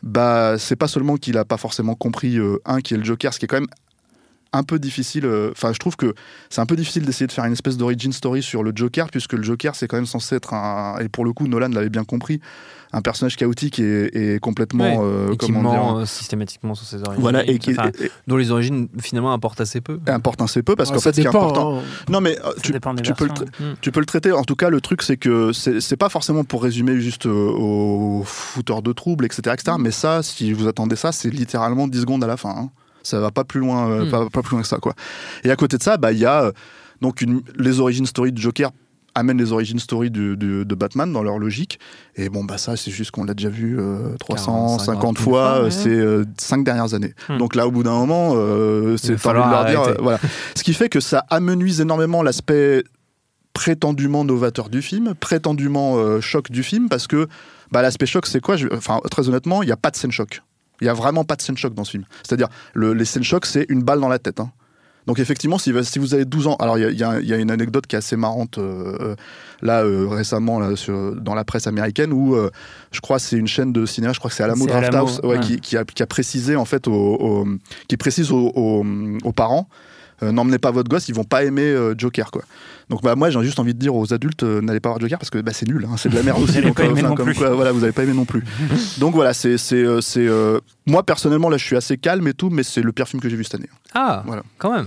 bah 0.02 0.56
c'est 0.58 0.76
pas 0.76 0.88
seulement 0.88 1.16
qu'il 1.16 1.36
a 1.38 1.44
pas 1.44 1.56
forcément 1.56 1.94
compris 1.94 2.38
euh, 2.38 2.58
un 2.64 2.80
qui 2.80 2.94
est 2.94 2.96
le 2.96 3.04
Joker, 3.04 3.34
ce 3.34 3.38
qui 3.38 3.46
est 3.46 3.48
quand 3.48 3.60
même 3.60 3.68
un 4.52 4.62
peu 4.62 4.78
difficile. 4.78 5.26
Euh, 5.26 5.50
enfin, 5.52 5.72
je 5.72 5.78
trouve 5.78 5.96
que 5.96 6.14
c'est 6.50 6.60
un 6.60 6.66
peu 6.66 6.76
difficile 6.76 7.04
d'essayer 7.04 7.26
de 7.26 7.32
faire 7.32 7.44
une 7.44 7.52
espèce 7.52 7.76
d'origin 7.76 8.12
story 8.12 8.42
sur 8.42 8.62
le 8.62 8.72
Joker, 8.74 9.10
puisque 9.10 9.34
le 9.34 9.42
Joker, 9.42 9.74
c'est 9.74 9.88
quand 9.88 9.96
même 9.96 10.06
censé 10.06 10.36
être 10.36 10.54
un. 10.54 10.98
Et 11.00 11.08
pour 11.08 11.24
le 11.24 11.32
coup, 11.32 11.46
Nolan 11.46 11.68
l'avait 11.68 11.90
bien 11.90 12.04
compris, 12.04 12.40
un 12.92 13.02
personnage 13.02 13.36
chaotique 13.36 13.78
et, 13.78 14.38
complètement. 14.40 15.00
Euh, 15.02 15.34
qui 15.36 15.52
ment 15.52 15.98
euh, 15.98 16.06
systématiquement 16.06 16.74
sur 16.74 16.86
ses 16.86 17.02
origines. 17.02 17.20
Voilà, 17.20 17.46
et, 17.46 17.58
qui, 17.58 17.74
dont 18.26 18.36
les 18.36 18.50
origines 18.50 18.88
finalement 19.00 19.32
importent 19.32 19.60
assez 19.60 19.80
peu. 19.80 19.98
Importent 20.06 20.42
assez 20.42 20.62
peu, 20.62 20.76
parce 20.76 20.90
qu'en 20.90 21.00
fait, 21.00 21.14
ce 21.14 21.20
qui 21.20 21.26
est 21.26 21.28
important. 21.28 21.78
Hein. 21.78 21.82
Non, 22.08 22.20
mais 22.20 22.38
tu, 22.62 22.72
peux 22.72 23.26
le 23.26 23.32
hmm. 23.32 23.74
tu 23.80 23.92
peux 23.92 24.00
le 24.00 24.06
traiter. 24.06 24.32
En 24.32 24.44
tout 24.44 24.56
cas, 24.56 24.70
le 24.70 24.80
truc, 24.80 25.02
c'est 25.02 25.16
que 25.16 25.52
c'est 25.52 25.96
pas 25.96 26.08
forcément 26.08 26.44
pour 26.44 26.62
résumer 26.62 27.00
juste 27.00 27.26
aux 27.26 28.22
fouteurs 28.24 28.82
de 28.82 28.92
troubles, 28.92 29.24
etc., 29.24 29.54
etc. 29.54 29.76
Mais 29.78 29.90
ça, 29.90 30.22
si 30.22 30.52
vous 30.52 30.68
attendez 30.68 30.96
ça, 30.96 31.12
c'est 31.12 31.30
littéralement 31.30 31.88
10 31.88 32.00
secondes 32.00 32.24
à 32.24 32.26
la 32.26 32.36
fin. 32.36 32.50
Hein 32.50 32.70
ça 33.08 33.20
va 33.20 33.30
pas 33.30 33.44
plus 33.44 33.60
loin, 33.60 33.90
euh, 33.90 34.04
hmm. 34.04 34.30
pas, 34.30 34.42
plus 34.42 34.52
loin 34.52 34.62
que 34.62 34.68
ça 34.68 34.78
quoi. 34.78 34.94
Et 35.44 35.50
à 35.50 35.56
côté 35.56 35.78
de 35.78 35.82
ça, 35.82 35.96
bah 35.96 36.12
il 36.12 36.18
y 36.18 36.26
a 36.26 36.44
euh, 36.44 36.52
donc 37.00 37.20
une, 37.20 37.42
les 37.56 37.80
origines 37.80 38.06
story 38.06 38.32
de 38.32 38.38
Joker 38.38 38.70
amènent 39.18 39.38
les 39.38 39.52
origines 39.52 39.78
story 39.78 40.10
de, 40.10 40.34
de, 40.34 40.74
Batman 40.74 41.12
dans 41.12 41.22
leur 41.22 41.38
logique. 41.38 41.78
Et 42.16 42.28
bon, 42.28 42.44
bah 42.44 42.58
ça, 42.58 42.76
c'est 42.76 42.90
juste 42.90 43.10
qu'on 43.10 43.24
l'a 43.24 43.34
déjà 43.34 43.48
vu 43.48 43.78
350 44.20 45.18
euh, 45.18 45.20
fois 45.20 45.70
ces 45.70 46.22
cinq 46.38 46.64
dernières 46.64 46.94
années. 46.94 47.14
Hmm. 47.28 47.38
Donc 47.38 47.54
là, 47.54 47.66
au 47.66 47.70
bout 47.70 47.82
d'un 47.82 47.98
moment, 47.98 48.34
c'est 48.96 49.18
falloir 49.18 49.50
leur 49.50 49.64
dire. 49.66 49.96
voilà. 50.00 50.18
Ce 50.54 50.62
qui 50.62 50.74
fait 50.74 50.88
que 50.88 51.00
ça 51.00 51.24
amenuise 51.30 51.80
énormément 51.80 52.22
l'aspect 52.22 52.84
prétendument 53.52 54.24
novateur 54.24 54.68
du 54.68 54.82
film, 54.82 55.14
prétendument 55.14 56.20
choc 56.20 56.50
du 56.50 56.62
film, 56.62 56.88
parce 56.88 57.06
que 57.06 57.28
bah, 57.70 57.82
l'aspect 57.82 58.06
choc, 58.06 58.26
c'est 58.26 58.40
quoi? 58.40 58.56
Enfin, 58.72 59.00
très 59.10 59.28
honnêtement, 59.28 59.62
il 59.62 59.66
n'y 59.66 59.72
a 59.72 59.76
pas 59.76 59.90
de 59.90 59.96
scène 59.96 60.12
choc. 60.12 60.42
Il 60.80 60.84
n'y 60.84 60.90
a 60.90 60.94
vraiment 60.94 61.24
pas 61.24 61.36
de 61.36 61.42
scène 61.42 61.56
choc 61.56 61.74
dans 61.74 61.84
ce 61.84 61.92
film. 61.92 62.04
C'est-à-dire, 62.22 62.48
le, 62.74 62.92
les 62.94 63.04
scènes 63.04 63.24
choc, 63.24 63.46
c'est 63.46 63.66
une 63.68 63.82
balle 63.82 64.00
dans 64.00 64.08
la 64.08 64.18
tête. 64.18 64.40
Hein. 64.40 64.52
Donc 65.08 65.18
effectivement, 65.20 65.56
si, 65.56 65.72
si, 65.84 65.98
vous 65.98 66.12
avez 66.12 66.26
12 66.26 66.48
ans, 66.48 66.56
alors 66.56 66.76
il 66.76 66.94
y, 66.94 67.02
a 67.02 67.36
une 67.38 67.50
anecdote 67.50 67.86
qui 67.86 67.96
est 67.96 67.98
assez 67.98 68.14
marrante 68.14 68.58
euh, 68.58 68.94
euh, 69.00 69.16
là 69.62 69.82
euh, 69.82 70.06
récemment 70.06 70.60
là, 70.60 70.76
sur, 70.76 71.16
dans 71.16 71.34
la 71.34 71.44
presse 71.44 71.66
américaine 71.66 72.12
où 72.12 72.36
je 72.90 73.00
crois 73.00 73.18
c'est 73.18 73.38
une 73.38 73.46
chaîne 73.46 73.72
de 73.72 73.86
cinéma, 73.86 74.12
je 74.12 74.18
crois 74.18 74.28
que 74.28 74.36
c'est 74.36 74.42
Alamo 74.42 74.66
Draft 74.66 74.94
House, 74.94 75.20
Qui, 75.40 75.60
qui, 75.60 75.78
a, 75.78 75.84
qui, 75.84 76.02
a, 76.02 76.06
précisé 76.06 76.56
en 76.56 76.66
fait, 76.66 76.86
au, 76.88 77.48
qui 77.88 77.96
précise 77.96 78.30
aux 78.32 79.32
parents 79.34 79.66
n'emmenez 80.22 80.58
pas 80.58 80.70
votre 80.70 80.88
gosse, 80.88 81.08
ils 81.08 81.14
vont 81.14 81.24
pas 81.24 81.44
aimer 81.44 81.62
euh, 81.62 81.94
Joker 81.96 82.30
quoi. 82.30 82.42
Donc 82.88 83.02
bah 83.02 83.14
moi 83.14 83.30
j'ai 83.30 83.42
juste 83.42 83.58
envie 83.58 83.74
de 83.74 83.78
dire 83.78 83.94
aux 83.94 84.12
adultes 84.12 84.42
euh, 84.42 84.60
n'allez 84.60 84.80
pas 84.80 84.88
voir 84.90 85.00
Joker 85.00 85.18
parce 85.18 85.30
que 85.30 85.38
bah, 85.38 85.52
c'est 85.54 85.68
nul, 85.68 85.86
hein, 85.88 85.96
c'est 85.96 86.08
de 86.08 86.14
la 86.14 86.22
merde 86.22 86.42
aussi. 86.42 86.60
donc, 86.60 86.76
comme 87.16 87.32
voilà, 87.32 87.72
vous 87.72 87.80
n'avez 87.80 87.92
pas 87.92 88.02
aimé 88.04 88.14
non 88.14 88.24
plus. 88.24 88.44
donc 88.98 89.14
voilà, 89.14 89.34
c'est 89.34 89.56
c'est 89.58 89.84
moi 90.86 91.02
personnellement 91.02 91.48
là 91.48 91.56
je 91.56 91.64
suis 91.64 91.76
assez 91.76 91.96
calme 91.96 92.26
et 92.28 92.34
tout, 92.34 92.50
mais 92.50 92.62
c'est 92.62 92.82
le 92.82 92.92
pire 92.92 93.08
film 93.08 93.20
que 93.22 93.28
j'ai 93.28 93.36
vu 93.36 93.44
cette 93.44 93.56
année. 93.56 93.68
Ah, 93.94 94.22
voilà. 94.26 94.42
quand 94.58 94.72
même. 94.72 94.86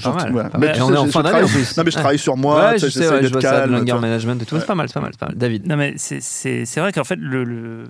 Pas 0.00 0.30
mal. 0.30 0.50
Mais 0.58 0.80
on 0.80 0.92
est 0.92 0.96
en 0.96 1.06
fin 1.06 1.22
d'année 1.22 1.42
en 1.42 1.48
plus. 1.48 1.76
Non, 1.76 1.84
mais 1.84 1.90
je 1.90 1.96
travaille 1.96 2.18
sur 2.18 2.36
moi. 2.36 2.70
Ouais, 2.70 2.78
je 2.78 2.88
sais, 2.88 3.08
ouais, 3.08 3.22
je 3.22 3.28
vois 3.28 3.40
calme, 3.40 3.78
ça, 3.78 3.84
de 3.84 4.00
management 4.00 4.42
et 4.42 4.46
tout. 4.46 4.58
C'est 4.58 4.66
pas 4.66 4.74
mal, 4.74 4.88
c'est 4.88 4.94
pas 4.94 5.00
mal, 5.00 5.12
pas 5.18 5.26
mal. 5.26 5.36
David. 5.36 5.66
Non, 5.66 5.76
mais 5.76 5.94
c'est 5.98 6.76
vrai 6.76 6.92
qu'en 6.92 7.04
fait, 7.04 7.16
le, 7.16 7.44
le, 7.44 7.84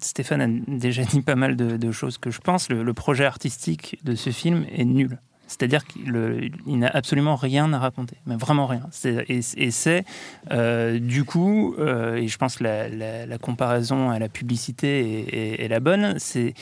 Stéphane 0.00 0.40
a 0.40 0.48
déjà 0.68 1.02
dit 1.04 1.22
pas 1.22 1.36
mal 1.36 1.56
de, 1.56 1.76
de 1.76 1.92
choses 1.92 2.18
que 2.18 2.30
je 2.30 2.40
pense. 2.40 2.68
Le, 2.68 2.82
le, 2.82 2.94
projet 2.94 3.24
artistique 3.24 3.98
de 4.04 4.14
ce 4.14 4.30
film 4.30 4.64
est 4.76 4.84
nul. 4.84 5.18
C'est-à-dire 5.50 5.84
qu'il 5.84 6.78
n'a 6.78 6.86
absolument 6.86 7.34
rien 7.34 7.72
à 7.72 7.78
raconter, 7.80 8.16
mais 8.24 8.36
vraiment 8.36 8.66
rien. 8.66 8.88
Et, 9.28 9.42
c'est 9.42 10.04
euh, 10.52 11.00
du 11.00 11.24
coup, 11.24 11.74
euh, 11.80 12.14
et 12.14 12.28
je 12.28 12.38
pense 12.38 12.58
que 12.58 12.64
la, 12.64 13.38
comparaison 13.38 14.10
à 14.10 14.20
la 14.20 14.28
publicité 14.28 15.64
est 15.64 15.66
la 15.66 15.80
bonne, 15.80 16.14
c'est 16.18 16.54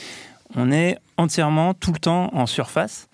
on 0.55 0.71
est 0.71 0.97
entièrement 1.17 1.75
tout 1.75 1.91
le 1.91 1.99
temps 1.99 2.33
en 2.33 2.47
surface 2.47 3.09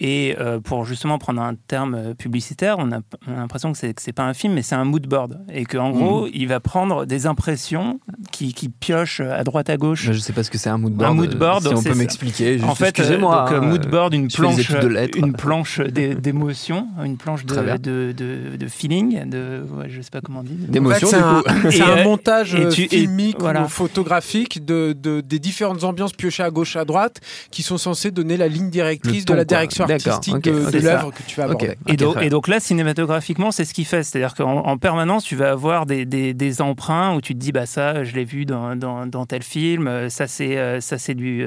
et 0.00 0.34
euh, 0.40 0.60
pour 0.60 0.84
justement 0.84 1.18
prendre 1.18 1.40
un 1.40 1.54
terme 1.54 1.94
euh, 1.94 2.14
publicitaire, 2.14 2.76
on 2.78 2.90
a, 2.90 2.98
l'impression 3.28 3.70
que 3.70 3.78
c'est, 3.78 3.98
c'est 4.00 4.12
pas 4.12 4.24
un 4.24 4.34
film, 4.34 4.54
mais 4.54 4.62
c'est 4.62 4.74
un 4.74 4.84
mood 4.84 5.06
board. 5.06 5.40
Et 5.52 5.64
qu'en 5.64 5.90
mhm. 5.90 5.94
gros, 5.94 6.26
il 6.32 6.46
va 6.46 6.58
prendre 6.58 7.06
des 7.06 7.26
impressions 7.26 8.00
qui, 8.32 8.54
qui 8.54 8.68
piochent 8.68 9.20
à 9.20 9.44
droite 9.44 9.70
à 9.70 9.76
gauche. 9.76 10.10
Je 10.10 10.12
sais 10.18 10.32
pas 10.32 10.42
ce 10.42 10.50
que 10.50 10.58
c'est 10.58 10.70
un 10.70 10.78
mood 10.78 10.92
board. 10.92 11.12
Un 11.12 11.14
mood 11.14 11.38
board, 11.38 11.68
si 11.68 11.74
on 11.74 11.82
peut 11.82 11.94
m'expliquer. 11.94 12.60
en 12.64 12.74
fait, 12.74 12.88
excusez-moi. 12.88 13.48
Donc, 13.50 13.62
mood 13.62 13.88
board, 13.88 14.14
une 14.14 14.28
planche, 14.28 14.70
de 14.70 15.16
une 15.16 15.32
planche 15.32 15.80
d'émotion, 15.80 16.88
une 17.04 17.16
planche 17.16 17.44
de, 17.44 17.76
de, 17.76 18.56
de, 18.56 18.66
feeling, 18.66 19.28
de, 19.28 19.62
ouais, 19.78 19.86
je 19.88 20.00
sais 20.00 20.10
pas 20.10 20.20
comment 20.20 20.40
on 20.40 20.44
dit. 20.44 20.54
D'émotion, 20.54 21.08
c'est, 21.08 21.16
un, 21.16 21.42
c'est 21.70 21.82
un, 21.82 22.02
montage 22.02 22.54
et 22.54 22.68
tu, 22.68 22.88
filmique 22.88 23.38
ou 23.40 23.68
photographique 23.68 24.64
de, 24.64 24.92
des 24.92 25.38
différentes 25.38 25.84
ambiances 25.84 26.12
piochées 26.12 26.42
à 26.42 26.50
gauche 26.50 26.74
à 26.74 26.84
droite 26.84 27.20
qui 27.50 27.62
sont 27.62 27.78
censées 27.78 28.10
donner 28.10 28.36
la 28.36 28.48
ligne 28.48 28.70
directrice 28.70 29.24
de 29.24 29.34
la 29.34 29.44
direction 29.44 29.83
artistique 29.90 30.40
de, 30.40 30.78
l'œuvre 30.78 31.10
que 31.12 31.22
tu 31.26 31.36
vas 31.36 31.44
aborder. 31.44 31.76
Et, 31.86 31.96
donc, 31.96 32.16
et, 32.20 32.28
donc, 32.28 32.48
là, 32.48 32.60
cinématographiquement, 32.60 33.50
c'est 33.50 33.64
ce 33.64 33.74
qu'il 33.74 33.84
fait. 33.84 34.02
C'est-à-dire 34.02 34.34
qu'en 34.34 34.76
permanence, 34.78 35.24
tu 35.24 35.36
vas 35.36 35.50
avoir 35.50 35.86
des, 35.86 36.04
des, 36.04 36.60
emprunts 36.60 37.14
où 37.14 37.20
tu 37.20 37.34
te 37.34 37.38
dis, 37.38 37.52
bah 37.52 37.66
ça, 37.66 38.04
je 38.04 38.14
l'ai 38.14 38.24
vu 38.24 38.44
dans, 38.44 38.76
dans, 38.76 39.06
dans, 39.06 39.26
tel 39.26 39.42
film, 39.42 40.08
ça 40.08 40.26
c'est 40.26 40.80
ça 40.80 40.98
c'est 40.98 41.14
du, 41.14 41.44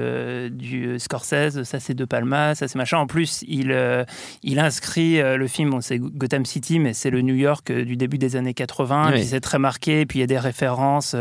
du 0.52 1.00
Scorsese, 1.00 1.64
ça 1.64 1.80
c'est 1.80 1.94
De 1.94 2.06
Palma, 2.06 2.56
ça 2.56 2.68
c'est 2.68 2.78
machin. 2.78 2.98
En 2.98 3.08
plus, 3.08 3.44
il, 3.48 3.76
il 4.44 4.60
inscrit 4.60 5.22
le 5.22 5.48
film, 5.48 5.70
bon, 5.70 5.82
c'est 5.82 6.00
Gotham 6.00 6.46
City, 6.46 6.80
mais 6.80 6.94
c'est 6.94 7.10
le 7.10 7.22
New 7.22 7.36
York 7.36 7.72
du 7.72 7.96
début 7.96 8.18
des 8.18 8.36
années 8.36 8.54
80, 8.54 9.12
puis 9.12 9.24
c'est 9.24 9.40
très 9.40 9.60
marqué, 9.60 10.06
puis 10.06 10.20
il 10.20 10.22
y 10.22 10.24
a 10.24 10.28
des 10.28 10.40
références, 10.40 11.16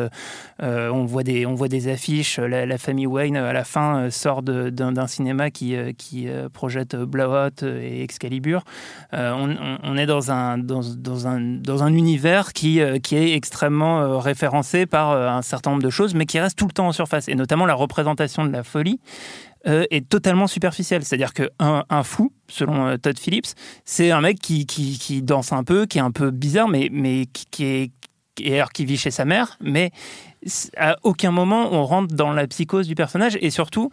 on, 0.60 1.04
voit 1.04 1.22
des, 1.22 1.46
on 1.46 1.54
voit 1.54 1.68
des 1.68 1.88
affiches, 1.88 2.38
la, 2.38 2.78
famille 2.78 3.06
Wayne 3.06 3.36
à 3.36 3.52
la 3.52 3.64
fin 3.64 4.10
sort 4.10 4.42
d'un 4.42 5.06
cinéma 5.06 5.50
qui, 5.50 5.76
qui 5.96 6.28
projette 6.52 6.96
Blowout 7.06 7.62
et 7.62 8.02
Excalibur. 8.02 8.62
On, 9.12 9.96
est 9.96 10.06
dans 10.06 10.30
un, 10.30 10.58
dans, 10.58 11.26
un, 11.26 11.40
dans 11.40 11.82
un 11.82 11.92
univers 11.92 12.52
qui, 12.52 12.80
qui 13.02 13.16
est 13.16 13.34
extrêmement 13.34 14.18
référencé 14.18 14.86
par 14.86 15.12
un 15.12 15.42
certain 15.42 15.70
nombre 15.70 15.82
de 15.82 15.90
choses, 15.90 16.14
mais 16.14 16.26
qui 16.26 16.38
reste 16.38 16.58
tout 16.58 16.66
le 16.66 16.72
temps 16.72 16.88
en 16.88 16.92
surface, 16.92 17.28
et 17.28 17.34
notamment 17.34 17.66
la 17.66 17.74
représentation 17.74 18.44
de 18.44 18.52
la 18.52 18.62
folie 18.62 19.00
est 19.64 20.08
totalement 20.08 20.46
superficielle. 20.46 21.04
C'est-à-dire 21.04 21.32
qu'un 21.32 21.84
un 21.88 22.02
fou, 22.02 22.32
selon 22.48 22.96
Todd 22.98 23.18
Phillips, 23.18 23.54
c'est 23.84 24.10
un 24.10 24.20
mec 24.20 24.38
qui, 24.38 24.66
qui, 24.66 25.22
danse 25.22 25.52
un 25.52 25.64
peu, 25.64 25.86
qui 25.86 25.98
est 25.98 26.02
un 26.02 26.12
peu 26.12 26.30
bizarre, 26.30 26.68
mais, 26.68 26.88
mais 26.92 27.26
qui, 27.26 27.64
est, 27.64 27.90
qui 28.36 28.84
vit 28.84 28.96
chez 28.96 29.10
sa 29.10 29.24
mère, 29.24 29.56
mais 29.60 29.90
à 30.76 30.96
aucun 31.02 31.30
moment 31.30 31.72
on 31.72 31.84
rentre 31.84 32.14
dans 32.14 32.32
la 32.32 32.46
psychose 32.46 32.86
du 32.86 32.94
personnage. 32.94 33.38
Et 33.40 33.50
surtout 33.50 33.90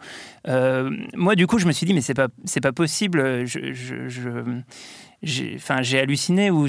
euh, 0.48 0.90
moi 1.14 1.34
du 1.34 1.46
coup 1.46 1.58
je 1.58 1.66
me 1.66 1.72
suis 1.72 1.86
dit 1.86 1.94
mais 1.94 2.00
c'est 2.00 2.14
pas 2.14 2.28
c'est 2.44 2.60
pas 2.60 2.72
possible. 2.72 3.46
Je, 3.46 4.38
j'ai 5.22 5.54
enfin 5.56 5.82
j'ai 5.82 5.98
halluciné 5.98 6.50
ou 6.50 6.66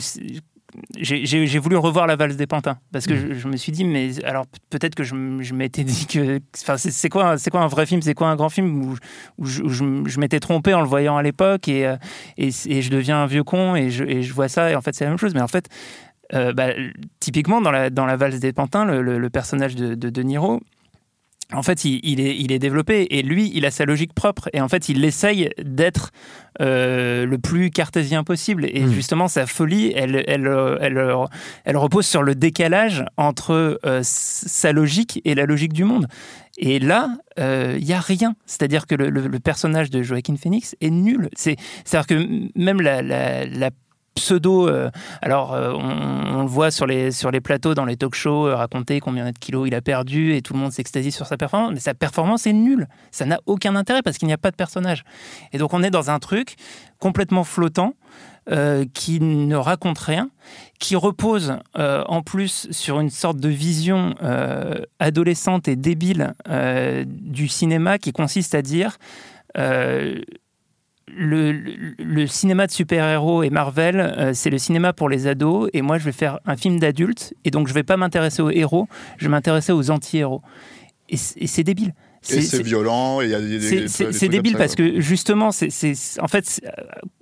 j'ai 0.97 1.59
voulu 1.59 1.77
revoir 1.77 2.07
la 2.07 2.15
valse 2.15 2.35
des 2.35 2.47
pantins. 2.47 2.77
Parce 2.91 3.05
que 3.05 3.13
mmh. 3.13 3.33
je, 3.33 3.47
me 3.47 3.57
suis 3.57 3.71
dit 3.71 3.85
mais 3.85 4.23
alors 4.23 4.45
peut-être 4.69 4.95
que 4.95 5.03
je, 5.03 5.15
m'étais 5.53 5.83
dit 5.83 6.05
que 6.05 6.39
enfin 6.61 6.77
c'est 6.77 7.09
quoi 7.09 7.37
c'est 7.37 7.49
quoi 7.49 7.61
un 7.61 7.67
vrai 7.67 7.85
film 7.85 8.01
c'est 8.01 8.13
quoi 8.13 8.27
un 8.27 8.35
grand 8.35 8.49
film 8.49 8.95
où, 9.37 9.45
je, 9.45 10.19
m'étais 10.19 10.39
trompé 10.39 10.73
en 10.73 10.81
le 10.81 10.87
voyant 10.87 11.17
à 11.17 11.23
l'époque 11.23 11.67
et, 11.67 11.85
euh, 11.85 11.95
et, 12.37 12.49
et, 12.65 12.81
je 12.81 12.89
deviens 12.89 13.23
un 13.23 13.25
vieux 13.25 13.43
con 13.43 13.75
et 13.75 13.89
je 13.89 14.33
vois 14.33 14.47
ça 14.47 14.71
et 14.71 14.75
en 14.75 14.81
fait 14.81 14.95
c'est 14.95 15.05
la 15.05 15.11
même 15.11 15.19
chose. 15.19 15.33
Mais 15.33 15.41
en 15.41 15.47
fait 15.47 15.69
euh, 16.33 16.53
bah, 16.53 16.69
typiquement, 17.19 17.61
dans 17.61 17.71
la, 17.71 17.89
dans 17.89 18.05
la 18.05 18.15
valse 18.15 18.39
des 18.39 18.53
pantins, 18.53 18.85
le, 18.85 19.29
personnage 19.29 19.75
de, 19.75 19.95
de, 19.95 20.21
Niro, 20.23 20.61
en 21.53 21.61
fait, 21.61 21.85
il, 21.85 22.19
est, 22.19 22.35
il 22.37 22.51
est 22.51 22.59
développé 22.59 23.07
et 23.11 23.21
lui, 23.21 23.51
il 23.53 23.65
a 23.65 23.71
sa 23.71 23.85
logique 23.85 24.13
propre. 24.13 24.49
Et 24.53 24.61
en 24.61 24.67
fait, 24.67 24.89
il 24.89 25.03
essaye 25.05 25.49
d'être 25.63 26.11
euh, 26.61 27.25
le 27.25 27.37
plus 27.37 27.69
cartésien 27.69 28.23
possible. 28.23 28.65
Et 28.65 28.81
hmm. 28.81 28.91
justement, 28.91 29.27
sa 29.27 29.45
folie, 29.45 29.93
elle, 29.95 30.23
elle, 30.27 30.51
elle, 30.81 31.15
elle, 31.65 31.77
repose 31.77 32.07
sur 32.07 32.23
le 32.23 32.33
décalage 32.33 33.05
entre 33.17 33.79
euh, 33.85 33.99
sa 34.03 34.71
logique 34.71 35.21
et 35.23 35.35
la 35.35 35.45
logique 35.45 35.73
du 35.73 35.83
monde. 35.83 36.07
Et 36.57 36.79
là, 36.79 37.09
il 37.37 37.83
n'y 37.83 37.93
a 37.93 37.99
rien. 37.99 38.35
C'est-à-dire 38.45 38.87
que 38.87 38.95
le, 38.95 39.39
personnage 39.39 39.89
de 39.89 40.01
Joaquin 40.01 40.37
Phoenix 40.37 40.75
est 40.81 40.89
nul. 40.89 41.29
C'est-à-dire 41.35 42.07
que 42.07 42.49
même 42.57 42.81
la, 42.81 43.01
la, 43.01 43.45
la 43.45 43.69
pseudo. 44.15 44.67
Euh, 44.67 44.89
alors, 45.21 45.53
euh, 45.53 45.73
on, 45.73 46.41
le 46.41 46.47
voit 46.47 46.71
sur 46.71 46.87
les, 46.87 47.11
sur 47.11 47.29
les 47.29 47.41
plateaux, 47.41 47.75
dans 47.75 47.85
les 47.85 47.97
talk 47.97 48.15
shows, 48.15 48.47
euh, 48.47 48.55
raconter 48.55 48.99
combien 48.99 49.29
de 49.31 49.37
kilos 49.37 49.67
il 49.67 49.75
a 49.75 49.81
perdu 49.81 50.33
et 50.33 50.41
tout 50.41 50.53
le 50.53 50.59
monde 50.59 50.71
s'extasie 50.71 51.11
sur 51.11 51.27
sa 51.27 51.37
performance. 51.37 51.71
Mais 51.73 51.79
sa 51.79 51.93
performance 51.93 52.47
est 52.47 52.53
nulle. 52.53 52.87
Ça 53.11 53.25
n'a 53.25 53.39
aucun 53.45 53.75
intérêt 53.75 54.01
parce 54.01 54.17
qu'il 54.17 54.27
n'y 54.27 54.33
a 54.33 54.39
pas 54.39 54.51
de 54.51 54.55
personnage. 54.55 55.03
Et 55.53 55.57
donc, 55.57 55.73
on 55.73 55.83
est 55.83 55.91
dans 55.91 56.09
un 56.09 56.19
truc 56.19 56.55
complètement 56.99 57.43
flottant. 57.43 57.93
qui 58.93 59.19
ne 59.19 59.55
raconte 59.55 59.97
rien, 59.97 60.29
qui 60.79 60.95
repose 60.95 61.57
en 61.73 62.21
plus 62.21 62.67
sur 62.69 62.99
une 62.99 63.09
sorte 63.09 63.39
de 63.39 63.49
vision 63.49 64.13
adolescente 64.99 65.67
et 65.67 65.75
débile 65.75 66.35
du 67.07 67.47
cinéma 67.47 67.97
qui 67.97 68.11
consiste 68.11 68.53
à 68.53 68.61
dire 68.61 68.99
le, 71.15 72.27
cinéma 72.27 72.67
de 72.67 72.71
super-héros 72.71 73.43
et 73.43 73.49
Marvel, 73.49 73.99
euh, 73.99 74.31
c'est 74.33 74.49
le 74.49 74.57
cinéma 74.57 74.93
pour 74.93 75.09
les 75.09 75.27
ados, 75.27 75.69
et 75.73 75.81
moi 75.81 75.97
je 75.97 76.05
vais 76.05 76.11
faire 76.11 76.39
un 76.45 76.55
film 76.55 76.79
d'adulte, 76.79 77.33
et 77.43 77.51
donc 77.51 77.67
je 77.67 77.73
vais 77.73 77.83
pas 77.83 77.97
m'intéresser 77.97 78.41
aux 78.41 78.51
héros, 78.51 78.87
je 79.17 79.25
vais 79.25 79.31
m'intéresser 79.31 79.71
aux 79.71 79.91
anti-héros. 79.91 80.41
Et, 81.09 81.17
c'est 81.17 81.63
débile. 81.63 81.93
C'est 82.21 82.63
violent, 82.63 83.21
et 83.21 83.25
il 83.25 83.31
y 83.31 83.35
a 83.35 83.39
des. 83.39 83.87
C'est 83.87 84.29
débile 84.29 84.57
parce 84.57 84.75
que 84.75 84.99
justement, 84.99 85.51
c'est 85.51 85.93
en 86.19 86.27
fait 86.27 86.61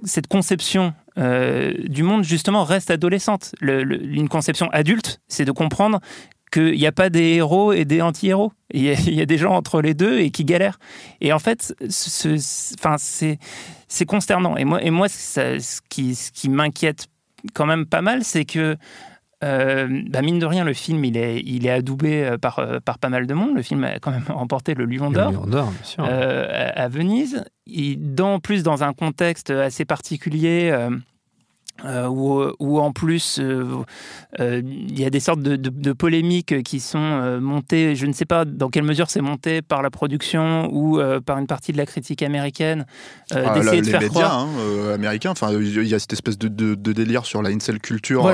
cette 0.06 0.28
conception 0.28 0.94
euh, 1.18 1.74
du 1.84 2.02
monde 2.04 2.24
justement 2.24 2.64
reste 2.64 2.90
adolescente. 2.90 3.54
une 3.62 4.30
conception 4.30 4.70
adulte, 4.72 5.20
c'est 5.28 5.46
de 5.46 5.52
comprendre 5.52 6.00
qu'il 6.54 6.78
n'y 6.78 6.86
a 6.86 6.92
pas 6.92 7.10
des 7.10 7.34
héros 7.34 7.74
et 7.74 7.86
des 7.86 8.02
anti-héros. 8.02 8.52
Il, 8.74 8.84
y, 8.84 9.22
a 9.22 9.26
des 9.26 9.38
gens 9.38 9.54
entre 9.54 9.82
les 9.82 9.94
deux 9.94 10.20
et 10.20 10.32
qui 10.32 10.46
galèrent. 10.46 10.80
Et 11.22 11.34
en 11.34 11.40
fait, 11.40 11.76
c'est 11.90 13.38
consternant. 14.06 14.58
Et 14.58 14.66
moi, 14.66 14.84
et 14.84 14.90
moi 14.90 15.10
ce 15.10 15.80
qui, 15.90 16.16
ce 16.16 16.32
qui 16.32 16.50
m'inquiète 16.50 17.08
quand 17.54 17.66
même 17.66 17.86
pas 17.86 18.02
mal, 18.02 18.24
c'est 18.24 18.46
que 18.46 18.78
euh, 19.44 20.02
bah 20.10 20.22
mine 20.22 20.40
de 20.40 20.46
rien, 20.46 20.64
le 20.64 20.74
film, 20.74 21.04
il 21.04 21.18
est, 21.18 21.42
il 21.42 21.68
est 21.68 21.72
adoubé 21.72 22.24
euh, 22.24 22.38
par, 22.38 22.60
euh, 22.60 22.80
par 22.80 22.98
pas 22.98 23.10
mal 23.10 23.28
de 23.28 23.34
monde. 23.34 23.56
Le 23.56 23.62
film 23.62 23.84
a 23.84 24.00
quand 24.00 24.12
même 24.12 24.24
remporté 24.30 24.74
le 24.74 24.86
Lion 24.86 25.12
d'Or 25.12 25.46
à, 25.98 26.88
Venise. 26.88 27.44
dans, 27.98 28.40
plus 28.40 28.64
dans 28.64 28.84
un 28.84 28.94
contexte 28.94 29.50
assez 29.50 29.86
particulier. 29.86 30.70
Euh, 30.72 30.90
où, 31.86 32.80
en 32.80 32.92
plus 32.92 33.40
euh, 33.40 33.66
euh, 34.40 34.62
il 34.66 35.00
y 35.00 35.06
a 35.06 35.10
des 35.10 35.20
sortes 35.20 35.42
de, 35.42 35.94
polémiques 35.94 36.64
qui 36.64 36.80
sont 36.80 37.40
montées, 37.42 37.96
je 37.96 38.06
ne 38.06 38.14
sais 38.14 38.26
pas 38.26 38.46
dans 38.46 38.70
quelle 38.70 38.84
mesure 38.84 39.10
c'est 39.10 39.22
monté 39.22 39.62
par 39.62 39.82
la 39.82 39.90
production 39.90 40.70
ou 40.72 41.00
par 41.26 41.38
une 41.38 41.48
partie 41.48 41.72
de 41.72 41.78
la 41.78 41.86
critique 41.86 42.24
américaine, 42.24 42.86
ah, 43.32 43.54
d'essayer 43.54 43.82
de 43.82 43.88
faire 43.88 44.02
médias, 44.02 44.28
croire... 44.28 44.48
hein, 44.48 44.94
américains, 44.94 45.32
enfin 45.32 45.52
il 45.54 45.88
y 45.88 45.94
a 45.94 46.00
cette 46.00 46.14
espèce 46.14 46.38
de, 46.38 46.76
délire 46.76 47.26
sur 47.26 47.42
la 47.42 47.50
incel 47.50 47.80
culture 47.80 48.32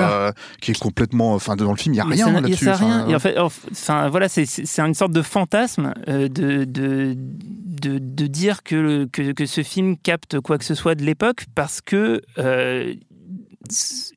qui 0.60 0.70
est 0.70 0.78
complètement, 0.78 1.34
enfin 1.34 1.56
dans 1.56 1.70
le 1.70 1.76
film 1.76 1.94
il 1.94 1.96
n'y 1.96 2.00
a 2.00 2.24
rien 2.24 2.40
là-dessus. 2.40 2.68
En 2.68 3.18
fait, 3.18 3.38
enfin 3.38 4.08
voilà, 4.08 4.28
c'est 4.28 4.78
une 4.78 4.94
sorte 4.94 5.12
de 5.12 5.22
fantasme 5.22 5.92
de, 6.06 6.64
de, 6.64 7.16
de, 7.88 8.26
dire 8.26 8.62
que, 8.62 9.06
que, 9.06 9.32
que, 9.32 9.46
ce 9.46 9.62
film 9.62 9.96
capte 9.96 10.40
quoi 10.40 10.58
que 10.58 10.64
ce 10.64 10.74
soit 10.74 10.94
de 10.94 11.02
l'époque 11.02 11.46
parce 11.54 11.80
que 11.80 12.22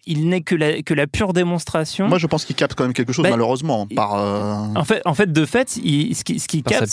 il 0.06 0.30
n'est 0.30 0.42
que 0.42 0.56
la, 0.56 0.82
que 0.82 0.94
la 0.94 1.06
pure 1.08 1.34
démonstration. 1.34 2.08
Moi, 2.08 2.18
je 2.18 2.28
pense 2.28 2.46
qu'il 2.46 2.56
capte 2.56 2.76
quand 2.76 2.84
même 2.84 2.94
quelque 2.94 3.12
chose, 3.12 3.24
bah, 3.24 3.32
malheureusement. 3.32 3.88
Par, 3.88 4.16
euh, 4.16 4.68
en, 4.76 4.84
fait, 4.86 5.02
en 5.06 5.14
fait, 5.14 5.32
de 5.32 5.46
fait, 5.46 5.70
ce 5.70 5.80
qu'il 5.80 6.40
ce 6.40 6.62
capte, 6.62 6.88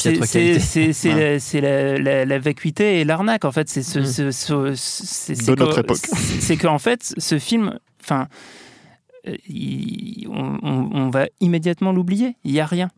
c'est 1.40 1.60
la, 1.60 2.24
la, 2.24 2.38
vacuité 2.38 3.00
et 3.00 3.04
l'arnaque. 3.04 3.44
En 3.44 3.52
fait, 3.52 3.68
c'est 3.68 3.82
ce, 3.82 4.00
mmh. 4.00 4.32
ce, 4.32 4.74
ce 4.74 5.32
de 5.32 5.54
notre 5.54 5.78
époque. 5.78 5.98
C'est 6.40 6.56
qu'en 6.56 6.78
fait, 6.78 7.14
ce 7.16 7.38
film, 7.38 7.78
enfin, 8.02 8.26
euh, 9.28 9.36
on, 10.28 10.90
on, 10.92 11.10
va 11.10 11.26
immédiatement 11.40 11.92
l'oublier. 11.92 12.36
Il 12.44 12.52
n'y 12.52 12.60
a 12.60 12.66
rien. 12.66 12.90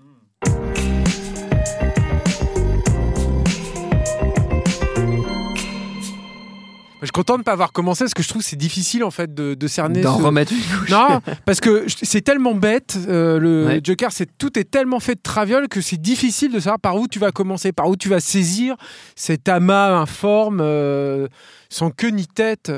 Je 7.02 7.06
suis 7.06 7.12
content 7.12 7.34
de 7.34 7.38
ne 7.40 7.44
pas 7.44 7.52
avoir 7.52 7.72
commencé 7.72 8.04
parce 8.04 8.14
que 8.14 8.22
je 8.22 8.28
trouve 8.28 8.42
que 8.42 8.48
c'est 8.48 8.56
difficile 8.56 9.02
en 9.02 9.10
fait 9.10 9.34
de, 9.34 9.66
cerner. 9.66 10.02
D'en 10.02 10.18
remettre 10.18 10.52
une 10.52 10.78
couche. 10.78 10.90
Non, 10.90 11.20
parce 11.44 11.60
que 11.60 11.84
c'est 11.88 12.20
tellement 12.20 12.54
bête. 12.54 12.96
Euh, 13.08 13.38
le 13.40 13.80
Joker, 13.82 14.12
c'est 14.12 14.38
tout 14.38 14.56
est 14.56 14.70
tellement 14.70 15.00
fait 15.00 15.16
de 15.16 15.20
traviole 15.20 15.68
que 15.68 15.80
c'est 15.80 16.00
difficile 16.00 16.52
de 16.52 16.60
savoir 16.60 16.78
par 16.78 16.96
où 16.96 17.08
tu 17.08 17.18
vas 17.18 17.32
commencer, 17.32 17.72
par 17.72 17.88
où 17.88 17.96
tu 17.96 18.08
vas 18.08 18.20
saisir 18.20 18.76
cet 19.16 19.48
amas 19.48 19.98
informe. 19.98 20.60
Euh, 20.60 21.26
sans 21.72 21.90
queue 21.90 22.10
ni 22.10 22.26
tête. 22.26 22.70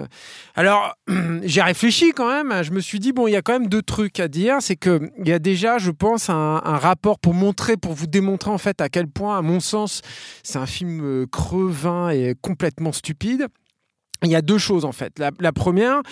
Alors, 0.54 0.96
j'ai 1.42 1.62
réfléchi 1.62 2.12
quand 2.12 2.28
même. 2.28 2.62
Je 2.62 2.70
me 2.70 2.80
suis 2.80 3.00
dit, 3.00 3.12
bon, 3.12 3.26
il 3.26 3.32
y 3.32 3.36
a 3.36 3.42
quand 3.42 3.52
même 3.52 3.68
deux 3.68 3.82
trucs 3.82 4.20
à 4.20 4.28
dire. 4.28 4.58
C'est 4.60 4.76
qu'il 4.76 5.10
y 5.24 5.32
a 5.32 5.38
déjà, 5.38 5.78
je 5.78 5.90
pense, 5.90 6.30
un, 6.30 6.62
un, 6.64 6.76
rapport 6.76 7.18
pour 7.18 7.34
montrer, 7.34 7.76
pour 7.76 7.92
vous 7.92 8.06
démontrer 8.06 8.50
en 8.50 8.58
fait 8.58 8.80
à 8.80 8.88
quel 8.88 9.08
point, 9.08 9.36
à 9.36 9.42
mon 9.42 9.60
sens, 9.60 10.00
c'est 10.42 10.58
un 10.58 10.66
film 10.66 11.00
euh, 11.02 11.26
crevin 11.26 12.10
et 12.10 12.34
complètement 12.40 12.92
stupide 12.92 13.48
il 14.24 14.32
y 14.32 14.36
a 14.36 14.42
deux 14.42 14.58
choses 14.58 14.84
en 14.84 14.92
fait. 14.92 15.18
La, 15.18 15.52
première, 15.52 16.02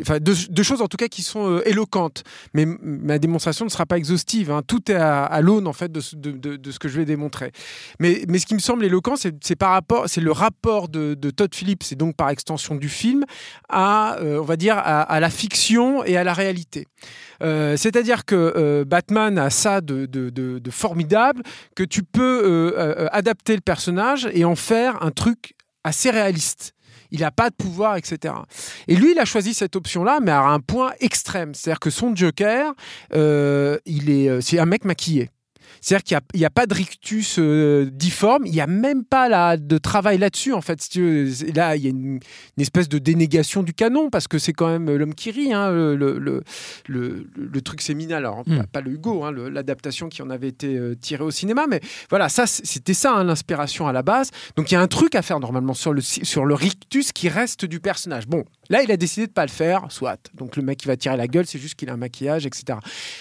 enfin 0.00 0.18
deux, 0.20 0.62
choses 0.62 0.82
en 0.82 0.88
tout 0.88 0.96
cas 0.96 1.08
qui 1.08 1.22
sont 1.22 1.50
euh, 1.50 1.68
éloquentes, 1.68 2.24
mais 2.54 2.66
ma 2.80 3.18
démonstration 3.18 3.64
ne 3.64 3.70
sera 3.70 3.86
pas 3.86 3.98
exhaustive. 3.98 4.50
Hein. 4.50 4.62
Tout 4.66 4.90
est 4.90 4.96
à, 4.96 5.40
l'aune 5.40 5.66
en 5.66 5.72
fait 5.72 5.90
de, 5.90 6.00
ce 6.00 6.78
que 6.78 6.88
je 6.88 6.96
vais 6.96 7.04
démontrer. 7.04 7.52
Mais, 7.98 8.22
ce 8.38 8.46
qui 8.46 8.54
me 8.54 8.60
semble 8.60 8.84
éloquent, 8.84 9.14
c'est 9.16 9.56
par 9.56 9.70
rapport, 9.70 10.08
c'est 10.08 10.20
le 10.20 10.32
rapport 10.32 10.88
de, 10.88 11.14
Todd 11.30 11.54
Phillips 11.54 11.84
et 11.92 11.94
donc 11.94 12.16
par 12.16 12.30
extension 12.30 12.74
du 12.74 12.88
film 12.88 13.24
à, 13.68 14.16
euh, 14.20 14.38
on 14.38 14.44
va 14.44 14.56
dire, 14.56 14.76
à, 14.76 15.20
la 15.20 15.30
fiction 15.30 16.04
et 16.04 16.16
à 16.16 16.24
la 16.24 16.34
réalité. 16.34 16.86
Euh, 17.42 17.76
c'est-à-dire 17.76 18.24
que 18.24 18.84
Batman 18.86 19.38
a 19.38 19.50
ça 19.50 19.80
de, 19.80 20.70
formidable, 20.70 21.42
que 21.74 21.82
tu 21.82 22.02
peux 22.02 22.74
adapter 23.12 23.54
le 23.54 23.60
personnage 23.60 24.28
et 24.32 24.44
en 24.44 24.56
faire 24.56 25.02
un 25.02 25.10
truc 25.10 25.54
assez 25.84 26.10
réaliste 26.10 26.74
il 27.12 27.20
n'a 27.20 27.30
pas 27.30 27.50
de 27.50 27.54
pouvoir, 27.54 27.96
etc. 27.96 28.34
Et 28.88 28.96
lui, 28.96 29.12
il 29.12 29.18
a 29.18 29.24
choisi 29.24 29.54
cette 29.54 29.76
option-là, 29.76 30.18
mais 30.20 30.32
à 30.32 30.42
un 30.42 30.60
point 30.60 30.92
extrême. 30.98 31.54
C'est-à-dire 31.54 31.78
que 31.78 31.90
son 31.90 32.16
Joker, 32.16 32.72
euh, 33.14 33.78
il 33.84 34.10
est, 34.10 34.28
euh, 34.28 34.40
c'est 34.40 34.58
un 34.58 34.66
mec 34.66 34.84
maquillé. 34.84 35.30
C'est-à-dire 35.82 36.04
qu'il 36.04 36.38
n'y 36.38 36.44
a, 36.44 36.50
pas 36.50 36.66
de 36.66 36.74
rictus 36.74 37.36
euh, 37.38 37.90
difforme, 37.92 38.46
il 38.46 38.52
n'y 38.52 38.60
a 38.60 38.68
même 38.68 39.04
pas 39.04 39.28
là, 39.28 39.56
de 39.56 39.78
travail 39.78 40.16
là-dessus, 40.16 40.52
en 40.52 40.60
fait. 40.60 40.78
Là, 41.54 41.76
il 41.76 41.82
y 41.82 41.86
a 41.86 41.90
une, 41.90 42.20
espèce 42.56 42.88
de 42.88 42.98
dénégation 42.98 43.64
du 43.64 43.74
canon, 43.74 44.08
parce 44.08 44.28
que 44.28 44.38
c'est 44.38 44.52
quand 44.52 44.68
même 44.68 44.88
l'homme 44.96 45.14
qui 45.14 45.32
rit, 45.32 45.52
hein, 45.52 45.72
le, 45.72 45.96
le, 45.96 46.42
le, 46.86 47.60
truc 47.62 47.82
séminal. 47.82 48.24
Alors, 48.24 48.42
hmm. 48.46 48.64
pas, 48.72 48.80
le 48.80 48.92
Hugo, 48.92 49.24
hein, 49.24 49.32
l'adaptation 49.32 50.08
qui 50.08 50.22
en 50.22 50.30
avait 50.30 50.48
été 50.48 50.76
euh, 50.76 50.94
tirée 50.94 51.24
au 51.24 51.32
cinéma, 51.32 51.66
mais 51.68 51.80
voilà, 52.10 52.28
ça, 52.28 52.46
c'était 52.46 52.94
ça, 52.94 53.14
hein, 53.14 53.24
l'inspiration 53.24 53.88
à 53.88 53.92
la 53.92 54.02
base. 54.02 54.30
Donc, 54.56 54.70
il 54.70 54.74
y 54.74 54.76
a 54.76 54.80
un 54.80 54.88
truc 54.88 55.16
à 55.16 55.22
faire 55.22 55.40
normalement 55.40 55.74
sur 55.74 55.92
le, 55.92 56.00
sur 56.00 56.44
le 56.44 56.54
rictus 56.54 57.10
qui 57.10 57.28
reste 57.28 57.64
du 57.64 57.80
personnage. 57.80 58.28
Bon, 58.28 58.44
là, 58.72 58.82
il 58.82 58.90
a 58.90 58.96
décidé 58.96 59.26
de 59.26 59.32
pas 59.32 59.46
le 59.46 59.50
faire, 59.50 59.86
soit. 59.90 60.18
Donc, 60.34 60.56
le 60.56 60.62
mec 60.62 60.78
qui 60.78 60.88
va 60.88 60.96
tirer 60.96 61.16
la 61.16 61.28
gueule, 61.28 61.46
c'est 61.46 61.58
juste 61.58 61.76
qu'il 61.76 61.88
a 61.90 61.92
un 61.92 61.96
maquillage, 61.96 62.46
etc. 62.46 62.78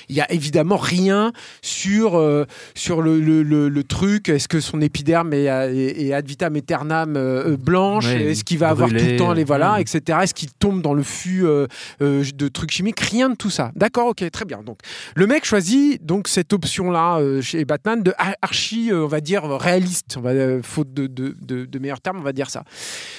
Il 0.09 0.15
y 0.15 0.21
a 0.21 0.31
évidemment 0.31 0.77
rien 0.77 1.31
sur. 1.61 2.15
Euh, 2.15 2.45
sur 2.75 3.01
le, 3.01 3.19
le, 3.19 3.83
truc. 3.83 4.29
Est-ce 4.29 4.47
que 4.47 4.59
son 4.59 4.81
épiderme 4.81 5.33
est, 5.33 5.45
est, 5.45 6.13
ad 6.13 6.27
vitam 6.27 6.55
aeternam 6.55 7.15
euh, 7.15 7.57
blanche 7.57 8.07
Est-ce 8.07 8.43
qu'il 8.43 8.57
va 8.57 8.69
avoir 8.69 8.89
tout 8.89 8.95
le 8.95 9.17
temps 9.17 9.33
les 9.33 9.43
voilà, 9.43 9.79
etc. 9.79 10.19
Est-ce 10.23 10.33
qu'il 10.33 10.51
tombe 10.51 10.81
dans 10.81 10.93
le 10.93 11.03
fût 11.03 11.45
euh, 11.45 11.67
euh, 12.01 12.23
de 12.35 12.47
trucs 12.47 12.71
chimiques? 12.71 12.99
Rien 12.99 13.29
de 13.29 13.35
tout 13.35 13.49
ça. 13.49 13.71
D'accord, 13.75 14.07
ok, 14.07 14.29
très 14.31 14.45
bien. 14.45 14.61
Donc 14.63 14.79
le 15.15 15.27
mec 15.27 15.45
choisit 15.45 16.03
donc 16.05 16.27
cette 16.27 16.53
option-là 16.53 17.19
chez 17.41 17.65
Batman 17.65 18.01
de 18.03 18.13
archi, 18.41 18.89
on 18.93 19.07
va 19.07 19.21
dire 19.21 19.43
réaliste, 19.43 20.15
on 20.17 20.21
va, 20.21 20.61
faute 20.61 20.93
de, 20.93 21.07
de, 21.07 21.35
de, 21.41 21.65
de 21.65 21.79
meilleurs 21.79 22.01
termes, 22.01 22.19
on 22.19 22.23
va 22.23 22.33
dire 22.33 22.49
ça. 22.49 22.63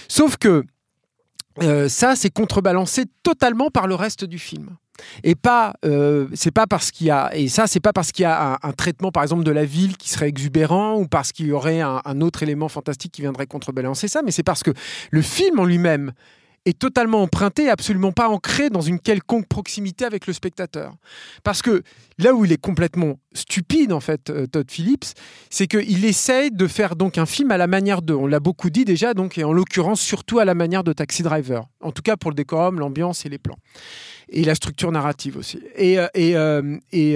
Sauf 0.08 0.36
que 0.36 0.64
ça, 1.88 2.16
c'est 2.16 2.30
contrebalancé 2.30 3.04
totalement 3.22 3.70
par 3.70 3.86
le 3.86 3.94
reste 3.94 4.24
du 4.24 4.38
film. 4.38 4.70
Et 5.24 5.34
pas 5.34 5.74
euh, 5.84 6.28
c'est 6.34 6.50
pas 6.50 6.66
parce 6.66 6.90
qu'il 6.90 7.06
y 7.06 7.10
a 7.10 7.34
et 7.34 7.48
ça 7.48 7.66
c'est 7.66 7.80
pas 7.80 7.92
parce 7.92 8.12
qu'il 8.12 8.24
y 8.24 8.26
a 8.26 8.58
un, 8.62 8.72
traitement 8.72 9.10
par 9.10 9.22
exemple 9.22 9.44
de 9.44 9.50
la 9.50 9.64
ville 9.64 9.96
qui 9.96 10.08
serait 10.08 10.28
exubérant 10.28 10.98
ou 10.98 11.06
parce 11.06 11.32
qu'il 11.32 11.46
y 11.46 11.52
aurait 11.52 11.80
un, 11.80 12.20
autre 12.20 12.42
élément 12.42 12.68
fantastique 12.68 13.12
qui 13.12 13.22
viendrait 13.22 13.46
contrebalancer 13.46 14.06
ça 14.08 14.22
mais 14.22 14.30
c'est 14.30 14.42
parce 14.42 14.62
que 14.62 14.70
le 15.10 15.22
film 15.22 15.58
en 15.60 15.64
lui-même 15.64 16.12
est 16.64 16.78
totalement 16.78 17.22
emprunté, 17.22 17.68
absolument 17.68 18.12
pas 18.12 18.28
ancré 18.28 18.70
dans 18.70 18.80
une 18.80 19.00
quelconque 19.00 19.48
proximité 19.48 20.04
avec 20.04 20.26
le 20.26 20.32
spectateur. 20.32 20.94
Parce 21.42 21.62
que 21.62 21.82
là 22.18 22.34
où 22.34 22.44
il 22.44 22.52
est 22.52 22.60
complètement 22.60 23.18
stupide, 23.32 23.92
en 23.92 24.00
fait, 24.00 24.30
euh, 24.30 24.46
Todd 24.46 24.70
Phillips, 24.70 25.06
c'est 25.50 25.66
qu'il 25.66 26.04
essaye 26.04 26.50
de 26.50 26.66
faire 26.66 26.94
donc 26.94 27.18
un 27.18 27.26
film 27.26 27.50
à 27.50 27.56
la 27.56 27.66
manière 27.66 28.02
de, 28.02 28.14
on 28.14 28.26
l'a 28.26 28.40
beaucoup 28.40 28.70
dit 28.70 28.84
déjà, 28.84 29.14
donc, 29.14 29.38
et 29.38 29.44
en 29.44 29.52
l'occurrence 29.52 30.00
surtout 30.00 30.38
à 30.38 30.44
la 30.44 30.54
manière 30.54 30.84
de 30.84 30.92
Taxi 30.92 31.22
Driver. 31.22 31.64
En 31.80 31.90
tout 31.90 32.02
cas 32.02 32.16
pour 32.16 32.30
le 32.30 32.36
décorum, 32.36 32.78
l'ambiance 32.78 33.26
et 33.26 33.28
les 33.28 33.38
plans 33.38 33.58
et 34.34 34.44
la 34.44 34.54
structure 34.54 34.90
narrative 34.90 35.36
aussi. 35.36 35.60
Et, 35.76 35.98
euh, 35.98 36.06
et, 36.14 36.36
euh, 36.36 36.78
et, 36.90 37.12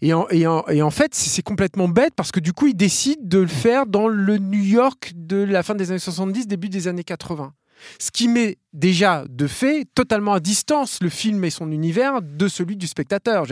et, 0.00 0.12
en, 0.12 0.28
et, 0.30 0.46
en, 0.46 0.64
et, 0.68 0.80
en, 0.80 0.90
fait, 0.90 1.12
c'est 1.12 1.42
complètement 1.42 1.88
bête 1.88 2.12
parce 2.14 2.30
que 2.30 2.38
du 2.38 2.52
coup, 2.52 2.68
il 2.68 2.76
décide 2.76 3.26
de 3.26 3.38
le 3.38 3.48
faire 3.48 3.86
dans 3.86 4.06
le 4.06 4.38
New 4.38 4.62
York 4.62 5.12
de 5.16 5.42
la 5.42 5.64
fin 5.64 5.74
des 5.74 5.90
années 5.90 5.98
70, 5.98 6.46
début 6.46 6.68
des 6.68 6.86
années 6.86 7.02
80. 7.02 7.52
Ce 7.98 8.10
qui 8.10 8.28
met 8.28 8.58
déjà 8.76 9.24
de 9.28 9.46
fait 9.46 9.86
totalement 9.94 10.34
à 10.34 10.40
distance 10.40 10.98
le 11.00 11.08
film 11.08 11.44
et 11.44 11.50
son 11.50 11.72
univers 11.72 12.20
de 12.22 12.46
celui 12.46 12.76
du 12.76 12.86
spectateur. 12.86 13.44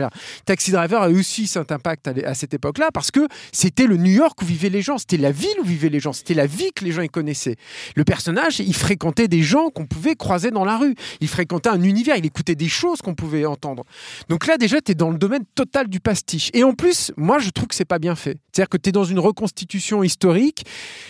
Taxi 0.45 0.71
Driver 0.71 1.01
a 1.01 1.09
aussi 1.09 1.47
cet 1.47 1.71
impact 1.71 2.07
à, 2.07 2.33
cette 2.35 2.53
époque-là 2.53 2.89
parce 2.93 3.11
que 3.11 3.27
c'était 3.51 3.87
le 3.87 3.97
New 3.97 4.11
York 4.11 4.39
où 4.41 4.45
vivaient 4.45 4.69
les 4.69 4.81
gens, 4.81 4.97
c'était 4.97 5.17
la 5.17 5.31
ville 5.31 5.55
où 5.59 5.65
vivaient 5.65 5.89
les 5.89 5.99
gens, 5.99 6.13
c'était 6.13 6.35
la 6.35 6.45
vie 6.45 6.71
que 6.75 6.85
les 6.85 6.91
gens 6.91 7.01
y 7.01 7.09
connaissaient. 7.09 7.55
Le 7.95 8.03
personnage, 8.03 8.59
il 8.59 8.75
fréquentait 8.75 9.27
des 9.27 9.41
gens 9.41 9.69
qu'on 9.69 9.85
pouvait 9.85 10.15
croiser 10.15 10.51
dans 10.51 10.63
la 10.63 10.77
rue, 10.77 10.95
il 11.21 11.27
fréquentait 11.27 11.69
un 11.69 11.81
univers, 11.81 12.17
il 12.17 12.25
écoutait 12.25 12.55
des 12.55 12.69
choses 12.69 13.01
qu'on 13.01 13.15
pouvait 13.15 13.45
entendre. 13.45 13.83
Donc 14.29 14.45
là 14.45 14.57
déjà, 14.57 14.79
tu 14.79 14.91
es 14.91 14.95
dans 14.95 15.09
le 15.09 15.17
domaine 15.17 15.43
total 15.55 15.87
du 15.87 15.99
pastiche. 15.99 16.51
Et 16.53 16.63
en 16.63 16.73
plus, 16.73 17.11
moi 17.17 17.39
je 17.39 17.49
trouve 17.49 17.67
que 17.67 17.75
c'est 17.75 17.85
pas 17.85 17.99
bien 17.99 18.15
fait. 18.15 18.37
C'est-à-dire 18.51 18.69
que 18.69 18.77
tu 18.77 18.89
es 18.89 18.91
dans 18.91 19.03
une 19.03 19.19
reconstitution 19.19 20.03
historique 20.03 20.65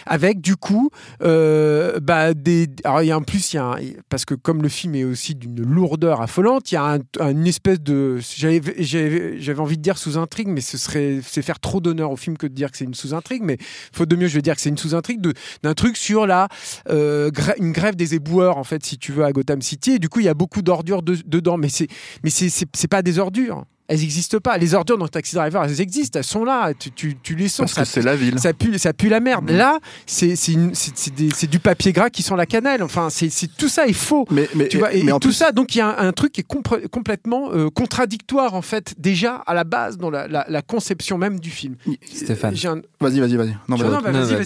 avec 0.06 0.40
du 0.40 0.56
coup 0.56 0.90
euh, 1.22 2.00
bah, 2.00 2.34
des... 2.34 2.68
a 3.12 3.18
en 3.18 3.22
plus, 3.22 3.54
il 3.54 3.58
y 3.58 3.60
a 3.60 3.78
parce 4.10 4.26
que 4.26 4.36
comme 4.36 4.62
le 4.62 4.70
film 4.70 4.96
est 4.96 5.04
aussi 5.04 5.36
d'une 5.36 5.62
lourdeur 5.62 6.22
affolante, 6.22 6.72
il 6.72 6.76
y 6.76 6.78
a 6.78 7.00
une 7.20 7.48
espèce 7.48 7.80
de. 7.82 8.20
J'avais 8.20 9.60
envie 9.60 9.78
de 9.78 9.82
dire 9.82 9.98
sous-intrigue, 9.98 10.48
mais 10.48 10.62
ce 10.62 10.78
serait 10.78 11.20
c'est 11.24 11.42
faire 11.42 11.60
trop 11.60 11.82
d'honneur 11.82 12.12
au 12.12 12.16
film 12.16 12.38
que 12.38 12.48
de 12.48 12.54
dire 12.54 12.72
que 12.72 12.78
c'est 12.78 12.86
une 12.86 12.94
sous-intrigue. 12.94 13.44
Mais 13.44 13.58
faute 13.94 14.10
de 14.10 14.16
mieux, 14.16 14.28
je 14.28 14.36
vais 14.36 14.42
dire 14.42 14.56
que 14.56 14.62
c'est 14.62 14.70
une 14.70 14.78
sous-intrigue 14.78 15.22
d'un 15.64 15.74
truc 15.74 15.98
sur 15.98 16.26
la 16.26 16.48
euh, 16.90 17.32
une 17.60 17.72
grève 17.72 17.96
des 17.96 18.16
éboueurs 18.16 18.58
en 18.58 18.64
fait, 18.64 18.86
si 18.86 18.98
tu 18.98 19.12
veux, 19.12 19.24
à 19.24 19.32
Gotham 19.32 19.62
City. 19.62 19.92
Et 19.92 20.00
du 20.00 20.10
coup, 20.10 20.20
il 20.20 20.26
y 20.26 20.30
a 20.30 20.34
beaucoup 20.34 20.62
d'ordures 20.62 21.02
dedans, 21.02 21.58
mais 21.58 21.70
c'est 21.70 21.88
mais 22.24 22.30
c'est 22.30 22.88
pas 22.88 23.02
des 23.02 23.20
ordures 23.20 23.66
elles 23.88 24.00
n'existent 24.00 24.40
pas. 24.40 24.58
Les 24.58 24.74
ordures 24.74 24.98
dans 24.98 25.08
Taxi 25.08 25.36
Driver, 25.36 25.64
elles 25.64 25.82
existent, 25.82 26.20
elles 26.20 26.26
sont 26.26 26.44
là. 26.44 26.74
Tu, 26.74 27.16
tu, 27.16 27.36
les 27.36 27.48
sens. 27.48 27.74
Parce 27.74 27.88
que 27.88 27.94
c'est 27.94 28.02
la 28.02 28.16
ville. 28.16 28.40
Ça 28.40 28.54
pue, 28.54 28.78
ça 28.80 28.94
pue 28.94 29.10
la 29.10 29.20
merde. 29.20 29.52
Mm. 29.52 29.58
Là, 29.58 29.80
c'est 30.06 31.48
du 31.48 31.60
papier 31.60 31.92
gras 31.92 32.10
qui 32.10 32.24
sent 32.24 32.36
la 32.36 32.46
cannelle. 32.46 32.84
Enfin, 32.84 33.10
c'est 33.10 33.30
tout 33.58 33.70
ça 33.70 33.88
est 33.88 33.94
faux. 33.94 34.26
Mais, 34.32 34.50
mais, 34.56 34.68
tu 34.68 34.78
vois, 34.78 34.94
et, 34.94 35.06
tout 35.22 35.32
ça, 35.32 35.52
donc 35.52 35.76
il 35.76 35.80
y 35.80 35.82
a 35.82 36.00
un, 36.00 36.12
truc 36.12 36.34
qui 36.34 36.42
est 36.42 36.88
complètement 36.90 37.52
euh, 37.52 37.70
contradictoire 37.70 38.54
en 38.54 38.62
fait 38.62 38.96
déjà 38.98 39.36
à 39.46 39.54
la 39.54 39.64
base 39.64 39.98
dans 39.98 40.10
la, 40.10 40.28
la, 40.28 40.62
conception 40.62 41.18
même 41.18 41.40
du 41.40 41.50
film. 41.50 41.76
Stéphane, 42.14 42.56
vas-y, 43.00 43.20
vas-y, 43.20 43.36
vas-y. 43.36 43.58
Non, 43.68 43.76
vas-y, 43.76 44.44
vas-y. 44.44 44.46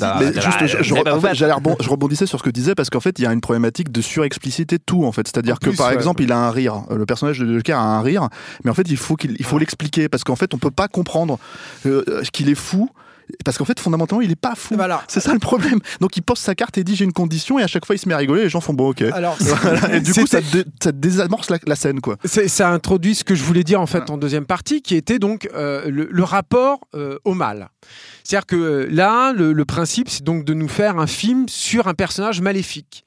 Je 0.83 1.89
rebondissais 1.89 2.25
sur 2.25 2.39
ce 2.39 2.43
que 2.43 2.49
tu 2.49 2.59
disais 2.59 2.75
parce 2.75 2.89
qu'en 2.89 2.99
fait, 2.99 3.19
il 3.19 3.23
y 3.23 3.25
a 3.25 3.31
une 3.31 3.41
problématique 3.41 3.91
de 3.91 4.01
surexplicité 4.01 4.77
de 4.77 4.83
tout 4.83 5.05
en 5.05 5.11
fait. 5.11 5.27
C'est-à-dire 5.27 5.59
que 5.59 5.69
par 5.69 5.91
exemple, 5.91 6.23
il 6.23 6.31
a 6.31 6.37
un 6.37 6.51
rire. 6.51 6.83
Le 6.89 7.05
personnage 7.05 7.39
de 7.39 7.53
Joker 7.53 7.77
a 7.77 7.97
un 7.97 8.01
rire, 8.01 8.27
mais 8.63 8.71
en 8.71 8.73
fait, 8.73 8.89
il 8.89 8.97
faut 8.97 9.15
qu'il 9.15 9.28
il 9.37 9.45
faut 9.45 9.57
l'expliquer 9.57 10.09
parce 10.09 10.23
qu'en 10.23 10.35
fait, 10.35 10.53
on 10.53 10.57
peut 10.57 10.71
pas 10.71 10.87
comprendre 10.87 11.39
euh, 11.85 12.23
qu'il 12.31 12.49
est 12.49 12.55
fou 12.55 12.89
parce 13.45 13.57
qu'en 13.57 13.65
fait 13.65 13.79
fondamentalement 13.79 14.21
il 14.21 14.31
est 14.31 14.35
pas 14.35 14.55
fou. 14.55 14.75
Voilà. 14.75 15.03
c'est 15.07 15.19
ça 15.19 15.33
le 15.33 15.39
problème. 15.39 15.79
Donc 16.01 16.17
il 16.17 16.21
pose 16.21 16.39
sa 16.39 16.55
carte 16.55 16.77
et 16.77 16.83
dit 16.83 16.95
j'ai 16.95 17.05
une 17.05 17.13
condition 17.13 17.59
et 17.59 17.63
à 17.63 17.67
chaque 17.67 17.85
fois 17.85 17.95
il 17.95 17.99
se 17.99 18.07
met 18.07 18.13
à 18.13 18.17
rigoler 18.17 18.43
les 18.43 18.49
gens 18.49 18.61
font 18.61 18.73
bon 18.73 18.89
ok. 18.89 19.01
Alors, 19.01 19.37
et 19.91 19.99
du 19.99 20.13
coup 20.13 20.25
ça, 20.27 20.41
désamorce 20.91 21.49
la, 21.65 21.75
scène 21.75 22.01
quoi. 22.01 22.17
Ça 22.25 22.69
introduit 22.69 23.15
ce 23.15 23.23
que 23.23 23.35
je 23.35 23.43
voulais 23.43 23.63
dire 23.63 23.81
en 23.81 23.85
fait 23.85 24.09
en 24.09 24.17
deuxième 24.17 24.45
partie 24.45 24.81
qui 24.81 24.95
était 24.95 25.19
donc 25.19 25.49
euh, 25.53 25.89
le, 25.89 26.23
rapport 26.23 26.79
euh, 26.95 27.17
au 27.25 27.33
mal. 27.33 27.69
C'est 28.23 28.35
à 28.35 28.39
dire 28.39 28.45
que 28.45 28.87
là 28.89 29.33
le 29.33 29.65
principe 29.65 30.09
c'est 30.09 30.23
donc 30.23 30.45
de 30.45 30.53
nous 30.53 30.67
faire 30.67 30.97
un 30.97 31.07
film 31.07 31.47
sur 31.47 31.87
un 31.87 31.93
personnage 31.93 32.41
maléfique 32.41 33.05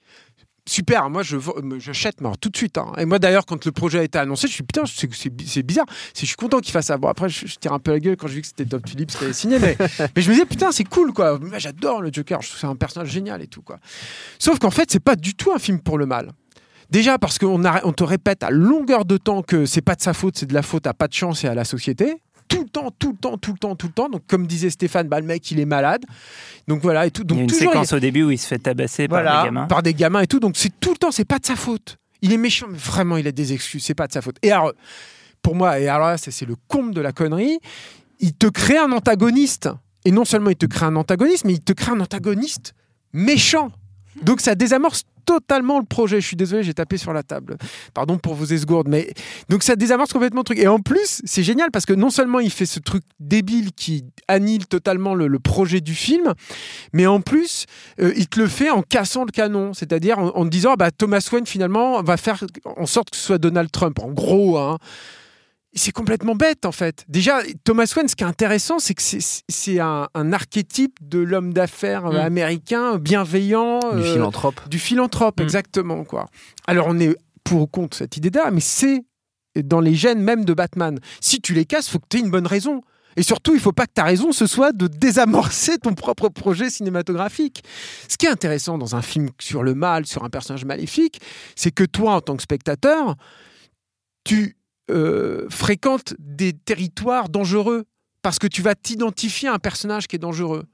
super, 0.66 1.11
moi 1.11 1.22
je 1.22 1.37
j'achète 1.79 2.16
tout 2.40 2.48
de 2.48 2.57
suite. 2.57 2.79
Hein. 2.79 2.92
Et 2.98 3.05
moi 3.05 3.18
d'ailleurs, 3.18 3.46
quand 3.46 3.64
le 3.64 3.72
projet 3.72 4.01
a 4.01 4.03
été 4.03 4.18
annoncé, 4.18 4.48
je 4.48 4.53
suis 4.53 4.62
putain, 4.62 4.83
c'est 4.87 5.62
bizarre. 5.62 5.87
Je 6.16 6.27
suis 6.27 6.37
content 6.37 6.61
qu'il 6.61 6.72
fasse 6.72 6.87
ça. 6.87 6.96
Bon, 6.96 7.09
après, 7.09 7.29
je, 7.29 7.46
tire 7.59 7.72
un 7.72 7.79
peu 7.79 7.92
la 7.92 8.01
gueule 8.01 8.16
quand 8.16 8.29
je 8.29 8.35
vu 8.35 8.40
que 8.42 8.46
c'était 8.46 8.64
Top 8.64 8.88
Phillips 8.88 9.11
qui 9.11 9.25
avait 9.25 9.33
signé, 9.33 9.59
mais, 9.59 9.77
mais 10.16 10.22
je 10.22 10.29
me 10.29 10.35
disais 10.35 10.46
putain, 10.46 10.72
c'est 10.72 10.85
cool 10.85 11.12
quoi. 11.12 11.38
J'adore 11.59 12.03
le 12.03 12.11
Joker, 12.12 12.42
je 12.42 12.48
trouve 12.48 12.61
c'est 12.61 12.66
un 12.66 12.77
personnage 12.77 13.11
génial 13.11 13.42
et 13.42 13.48
tout 13.48 13.62
quoi. 13.62 13.79
Sauf 14.38 14.59
qu'en 14.59 14.70
fait, 14.70 14.90
c'est 14.90 15.01
pas 15.01 15.16
du 15.16 15.35
tout 15.35 15.53
un 15.53 15.59
film 15.59 15.81
pour 15.81 15.98
le 15.98 16.07
mal. 16.07 16.33
Déjà 16.90 17.18
parce 17.18 17.38
qu'on 17.38 17.64
on 17.64 17.92
te 17.92 18.05
répète 18.05 18.42
à 18.42 18.51
longueur 18.51 19.05
de 19.05 19.16
temps 19.16 19.42
que 19.42 19.64
c'est 19.64 19.81
pas 19.81 19.94
de 19.94 20.03
sa 20.03 20.12
faute, 20.12 20.37
c'est 20.37 20.46
de 20.46 20.55
la 20.55 20.62
faute 20.62 20.87
à 20.87 20.92
pas 20.92 21.09
de 21.09 21.14
chance 21.14 21.42
et 21.44 21.48
à 21.48 21.55
la 21.55 21.64
société 21.64 22.16
tout 22.52 22.62
le 22.62 22.68
temps, 22.68 22.90
tout 22.98 23.12
le 23.12 23.16
temps, 23.16 23.38
tout 23.38 23.52
le 23.52 23.58
temps, 23.58 23.76
tout 23.76 23.86
le 23.86 23.92
temps. 23.92 24.08
Donc, 24.08 24.22
comme 24.26 24.46
disait 24.46 24.70
Stéphane, 24.70 25.08
bah, 25.08 25.20
le 25.20 25.26
mec, 25.26 25.50
il 25.50 25.60
est 25.60 25.64
malade. 25.64 26.04
Donc 26.68 26.82
voilà, 26.82 27.06
et 27.06 27.10
tout. 27.10 27.24
Donc, 27.24 27.38
il 27.38 27.40
y 27.40 27.42
a 27.42 27.44
une 27.44 27.50
séquence 27.50 27.92
au 27.92 28.00
début 28.00 28.24
où 28.24 28.30
il 28.30 28.38
se 28.38 28.46
fait 28.46 28.58
tabasser 28.58 29.08
par 29.08 29.22
des 29.22 29.48
gamins. 29.48 29.66
Par 29.66 29.82
des 29.82 29.94
gamins 29.94 30.20
et 30.20 30.26
tout. 30.26 30.40
Donc, 30.40 30.56
c'est 30.56 30.72
tout 30.80 30.90
le 30.90 30.96
temps, 30.96 31.10
c'est 31.10 31.24
pas 31.24 31.38
de 31.38 31.46
sa 31.46 31.56
faute. 31.56 31.96
Il 32.20 32.32
est 32.32 32.38
méchant, 32.38 32.66
mais 32.70 32.78
vraiment, 32.78 33.16
il 33.16 33.26
a 33.26 33.32
des 33.32 33.52
excuses, 33.52 33.84
c'est 33.84 33.94
pas 33.94 34.06
de 34.06 34.12
sa 34.12 34.22
faute. 34.22 34.36
Et 34.42 34.52
alors, 34.52 34.72
pour 35.42 35.56
moi, 35.56 35.80
et 35.80 35.88
alors 35.88 36.08
là, 36.08 36.18
c'est 36.18 36.46
le 36.46 36.54
comble 36.68 36.94
de 36.94 37.00
la 37.00 37.12
connerie, 37.12 37.58
il 38.20 38.32
te 38.32 38.46
crée 38.46 38.78
un 38.78 38.92
antagoniste. 38.92 39.68
Et 40.04 40.10
non 40.10 40.24
seulement 40.24 40.50
il 40.50 40.56
te 40.56 40.66
crée 40.66 40.86
un 40.86 40.96
antagoniste, 40.96 41.44
mais 41.44 41.52
il 41.54 41.60
te 41.60 41.72
crée 41.72 41.92
un 41.92 42.00
antagoniste 42.00 42.74
méchant. 43.12 43.70
Donc 44.22 44.40
ça 44.40 44.54
désamorce 44.54 45.04
totalement 45.24 45.78
le 45.78 45.85
projet. 45.85 46.20
Je 46.20 46.26
suis 46.26 46.37
désolé, 46.37 46.62
j'ai 46.62 46.74
tapé 46.74 46.96
sur 46.96 47.12
la 47.12 47.22
table. 47.22 47.56
Pardon 47.94 48.18
pour 48.18 48.35
vos 48.35 48.44
esgourdes, 48.44 48.88
mais 48.88 49.12
donc 49.48 49.62
ça 49.62 49.76
désamorce 49.76 50.12
complètement 50.12 50.40
le 50.40 50.44
truc. 50.44 50.58
Et 50.58 50.68
en 50.68 50.78
plus, 50.78 51.22
c'est 51.24 51.42
génial 51.42 51.70
parce 51.70 51.87
que 51.87 51.92
non 51.92 52.11
seulement 52.11 52.40
il 52.40 52.50
fait 52.50 52.66
ce 52.66 52.80
truc 52.80 53.02
débile 53.20 53.72
qui 53.72 54.04
annule 54.28 54.66
totalement 54.66 55.14
le, 55.14 55.38
projet 55.42 55.80
du 55.80 55.94
film, 55.94 56.35
mais 56.92 57.06
en 57.06 57.20
plus, 57.20 57.66
euh, 58.00 58.12
il 58.16 58.28
te 58.28 58.38
le 58.38 58.46
fait 58.46 58.70
en 58.70 58.82
cassant 58.82 59.24
le 59.24 59.32
canon, 59.32 59.74
c'est-à-dire 59.74 60.18
en, 60.18 60.28
en, 60.28 60.44
disant 60.44 60.74
bah, 60.74 60.90
Thomas 60.90 61.26
Wayne 61.32 61.46
finalement 61.46 62.00
va 62.02 62.16
faire 62.16 62.44
en 62.64 62.87
sorte 62.87 63.11
que 63.11 63.16
ce 63.16 63.24
soit 63.24 63.38
Donald 63.38 63.70
Trump. 63.72 63.98
En 63.98 64.12
gros, 64.12 64.58
hein, 64.58 64.78
c'est 65.74 65.92
complètement 65.92 66.35
bête 66.35 66.66
en 66.66 66.72
fait. 66.72 67.04
Déjà, 67.08 67.40
Thomas 67.64 67.90
Wayne, 67.96 68.08
ce 68.08 68.16
qui 68.16 68.24
est 68.24 68.26
intéressant, 68.26 68.78
c'est 68.78 68.94
que 68.94 69.02
c'est 69.02 69.80
un, 69.80 70.08
archétype 70.32 70.98
de 71.00 71.18
l'homme 71.18 71.52
d'affaires 71.52 72.06
mm. 72.06 72.16
américain 72.16 72.98
bienveillant. 72.98 73.78
Du 73.78 74.02
euh, 74.02 74.12
philanthrope. 74.12 74.68
Du 74.68 74.78
philanthrope, 74.78 75.40
mm. 75.40 75.44
exactement. 75.44 76.04
quoi. 76.04 76.28
Alors 76.66 76.87
on 76.88 76.98
est 76.98 77.16
pour 77.44 77.62
ou 77.62 77.66
contre 77.66 77.96
cette 77.96 78.16
idée-là, 78.16 78.50
mais 78.50 78.61
c'est 78.61 79.04
dans 79.56 79.80
les 79.80 79.94
gènes 79.94 80.22
même 80.22 80.44
de 80.44 80.54
Batman. 80.54 80.98
Si 81.20 81.40
tu 81.40 81.54
les 81.54 81.64
casses, 81.64 81.88
faut 81.88 81.98
que 81.98 82.06
tu 82.08 82.18
aies 82.18 82.20
une 82.20 82.30
bonne 82.30 82.46
raison. 82.46 82.82
Et 83.16 83.22
surtout, 83.22 83.54
il 83.54 83.61
faut 83.61 83.72
pas 83.72 83.87
que 83.87 83.92
ta 83.92 84.04
raison 84.04 84.32
ce 84.32 84.46
soit 84.46 84.72
de 84.72 84.87
désamorcer 84.87 85.78
ton 85.78 85.94
propre 85.94 86.28
projet 86.28 86.70
cinématographique. 86.70 87.62
Ce 88.08 88.16
qui 88.16 88.26
est 88.26 88.30
intéressant 88.30 88.78
dans 88.78 88.96
un 88.96 89.02
film 89.02 89.28
sur 89.38 89.62
le 89.62 89.74
mal, 89.74 90.06
sur 90.06 90.24
un 90.24 90.30
personnage 90.30 90.64
maléfique, 90.64 91.20
c'est 91.56 91.70
que 91.70 91.85
toi, 91.85 92.14
en 92.14 92.20
tant 92.20 92.37
que 92.37 92.42
spectateur, 92.42 93.16
tu 94.24 94.56
euh, 94.90 95.46
fréquentes 95.48 96.14
des 96.18 96.52
territoires 96.52 97.28
dangereux 97.28 97.84
parce 98.22 98.38
que 98.38 98.46
tu 98.46 98.62
vas 98.62 98.74
t'identifier 98.74 99.48
à 99.48 99.54
un 99.54 99.58
personnage 99.58 100.06
qui 100.06 100.16
est 100.16 100.20
dangereux. 100.20 100.64